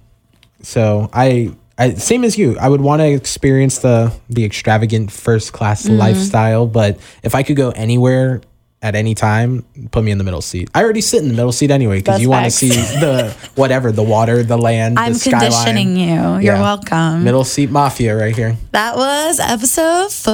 So 0.62 1.10
I, 1.14 1.52
I 1.78 1.94
same 1.96 2.24
as 2.24 2.38
you. 2.38 2.58
I 2.60 2.70
would 2.70 2.82
want 2.82 3.02
to 3.02 3.08
experience 3.12 3.80
the 3.80 4.14
the 4.30 4.46
extravagant 4.46 5.12
first 5.12 5.54
class 5.54 5.86
Mm-hmm. 5.86 5.98
lifestyle, 5.98 6.68
but 6.68 6.98
if 7.24 7.36
I 7.36 7.44
could 7.44 7.56
go 7.56 7.72
anywhere 7.72 8.42
at 8.84 8.96
any 8.96 9.16
time, 9.16 9.64
put 9.92 10.04
me 10.04 10.12
in 10.12 10.18
the 10.18 10.24
middle 10.26 10.42
seat. 10.42 10.70
I 10.76 10.84
already 10.84 11.00
sit 11.02 11.22
in 11.24 11.30
the 11.30 11.34
middle 11.34 11.54
seat 11.54 11.72
anyway 11.72 12.00
because 12.00 12.22
you 12.22 12.30
want 12.30 12.44
to 12.46 12.52
see 12.52 12.68
the 12.68 13.34
whatever, 13.56 13.92
the 13.94 14.04
water, 14.04 14.44
the 14.44 14.58
land, 14.58 15.00
I'm 15.00 15.14
the 15.14 15.20
skyline. 15.20 15.40
conditioning 15.52 15.96
you. 15.96 16.16
You're 16.16 16.42
Yeah. 16.56 16.62
welcome. 16.62 17.24
Middle 17.24 17.46
seat 17.46 17.72
mafia 17.72 18.16
right 18.16 18.36
here. 18.36 18.58
That 18.72 18.98
was 18.98 19.40
episode 19.40 20.12
four. 20.12 20.34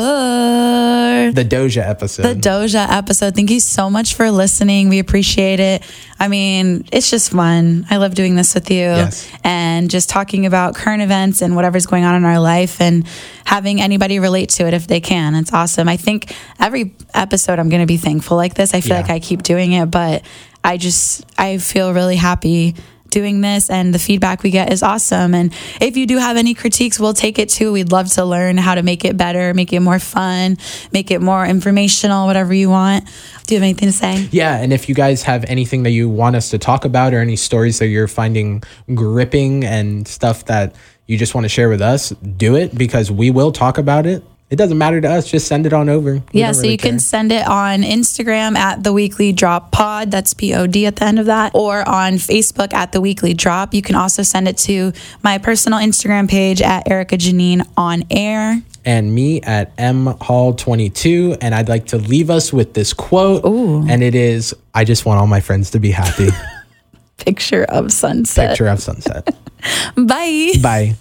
The 1.31 1.45
Doja 1.47 1.87
episode. 1.87 2.23
The 2.23 2.35
Doja 2.49 2.87
episode. 2.89 3.35
Thank 3.35 3.51
you 3.51 3.59
so 3.59 3.89
much 3.89 4.15
for 4.15 4.31
listening. 4.31 4.89
We 4.89 4.99
appreciate 4.99 5.59
it. 5.59 5.83
I 6.19 6.27
mean, 6.27 6.85
it's 6.91 7.09
just 7.09 7.31
fun. 7.31 7.85
I 7.89 7.97
love 7.97 8.13
doing 8.13 8.35
this 8.35 8.53
with 8.53 8.69
you 8.69 8.77
Yes. 8.79 9.25
and 9.43 9.89
just 9.89 10.09
talking 10.09 10.45
about 10.45 10.75
current 10.75 11.01
events 11.01 11.41
and 11.41 11.55
whatever's 11.55 11.85
going 11.85 12.03
on 12.03 12.15
in 12.15 12.25
our 12.25 12.39
life 12.39 12.81
and 12.81 13.05
having 13.45 13.81
anybody 13.81 14.19
relate 14.19 14.49
to 14.49 14.67
it 14.67 14.73
if 14.73 14.85
they 14.87 14.99
can. 14.99 15.33
It's 15.35 15.53
awesome. 15.53 15.87
I 15.87 15.95
think 15.97 16.33
every 16.59 16.93
episode 17.13 17.57
I'm 17.57 17.69
going 17.69 17.81
to 17.81 17.87
be 17.87 17.97
thankful 17.97 18.38
like 18.39 18.55
this. 18.55 18.73
I 18.73 18.81
feel 18.81 18.95
Yeah. 18.95 19.01
like 19.01 19.11
I 19.11 19.19
keep 19.19 19.43
doing 19.43 19.73
it, 19.73 19.85
but 19.91 20.23
I 20.63 20.77
just, 20.77 21.23
I 21.37 21.57
feel 21.59 21.93
really 21.93 22.15
happy 22.15 22.75
doing 23.11 23.41
this 23.41 23.71
and 23.71 23.91
the 23.91 23.97
feedback 23.97 24.43
we 24.43 24.51
get 24.51 24.71
is 24.71 24.83
awesome. 24.83 25.33
And 25.33 25.51
if 25.81 25.97
you 25.97 26.05
do 26.05 26.17
have 26.19 26.37
any 26.37 26.53
critiques, 26.53 26.99
we'll 26.99 27.15
take 27.15 27.39
it 27.39 27.49
too. 27.49 27.71
We'd 27.71 27.91
love 27.91 28.07
to 28.13 28.23
learn 28.23 28.55
how 28.57 28.75
to 28.75 28.83
make 28.83 29.03
it 29.03 29.17
better, 29.17 29.51
make 29.55 29.73
it 29.73 29.79
more 29.79 29.97
fun, 29.97 30.57
make 30.91 31.09
it 31.09 31.19
more 31.19 31.43
informational, 31.43 32.27
whatever 32.27 32.53
you 32.53 32.69
want. 32.69 33.05
Do 33.47 33.55
you 33.55 33.59
have 33.59 33.63
anything 33.63 33.87
to 33.87 33.93
say? 33.93 34.27
Yeah, 34.31 34.57
and 34.57 34.71
if 34.71 34.87
you 34.87 34.93
guys 34.93 35.23
have 35.23 35.43
anything 35.47 35.81
that 35.83 35.89
you 35.89 36.07
want 36.07 36.35
us 36.35 36.51
to 36.51 36.59
talk 36.59 36.85
about 36.85 37.15
or 37.15 37.19
any 37.19 37.35
stories 37.35 37.79
that 37.79 37.87
you're 37.87 38.07
finding 38.07 38.61
gripping 38.93 39.63
and 39.65 40.07
stuff 40.07 40.45
that 40.45 40.75
you 41.07 41.17
just 41.17 41.33
want 41.33 41.45
to 41.45 41.49
share 41.49 41.69
with 41.69 41.81
us, 41.81 42.09
do 42.09 42.55
it 42.55 42.77
because 42.77 43.09
we 43.11 43.31
will 43.31 43.51
talk 43.51 43.79
about 43.79 44.05
it. 44.05 44.23
It 44.49 44.55
doesn't 44.55 44.79
matter 44.79 44.99
to 44.99 45.07
us. 45.07 45.29
Just 45.29 45.47
send 45.47 45.67
it 45.67 45.73
on 45.73 45.89
over. 45.89 46.15
We 46.33 46.39
Yeah, 46.39 46.53
so 46.53 46.61
really 46.61 46.71
you 46.71 46.77
can 46.79 46.97
send 46.97 47.31
it 47.31 47.47
on 47.47 47.83
Instagram 47.83 48.55
at 48.57 48.83
the 48.83 48.91
weekly 48.91 49.31
drop 49.31 49.71
pod. 49.71 50.09
That's 50.09 50.33
P 50.33 50.55
O 50.55 50.65
D 50.65 50.87
at 50.87 50.95
the 50.95 51.05
end 51.05 51.19
of 51.19 51.27
that, 51.27 51.51
or 51.53 51.87
on 51.87 52.13
Facebook 52.13 52.73
at 52.73 52.91
the 52.91 52.99
weekly 52.99 53.35
drop. 53.35 53.75
You 53.75 53.83
can 53.83 53.95
also 53.95 54.23
send 54.23 54.47
it 54.47 54.57
to 54.59 54.91
my 55.23 55.37
personal 55.37 55.77
Instagram 55.77 56.27
page 56.27 56.63
at 56.63 56.89
Erica 56.89 57.15
Janine 57.17 57.67
on 57.77 58.03
air. 58.09 58.59
And 58.85 59.13
me 59.13 59.39
at 59.41 59.71
M 59.77 60.07
Hall 60.07 60.53
22. 60.55 61.37
And 61.41 61.53
I'd 61.53 61.69
like 61.69 61.87
to 61.87 61.97
leave 61.97 62.31
us 62.31 62.51
with 62.51 62.73
this 62.73 62.91
quote. 62.91 63.45
Ooh. 63.45 63.87
And 63.87 64.01
it 64.01 64.15
is 64.15 64.55
I 64.73 64.83
just 64.83 65.05
want 65.05 65.19
all 65.19 65.27
my 65.27 65.41
friends 65.41 65.71
to 65.71 65.79
be 65.79 65.91
happy. 65.91 66.29
Picture 67.17 67.65
of 67.65 67.91
sunset. 67.91 68.49
Picture 68.49 68.67
of 68.67 68.79
sunset. 68.79 69.35
Bye. 69.95 70.53
Bye. 70.59 70.95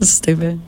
Stupid. 0.00 0.60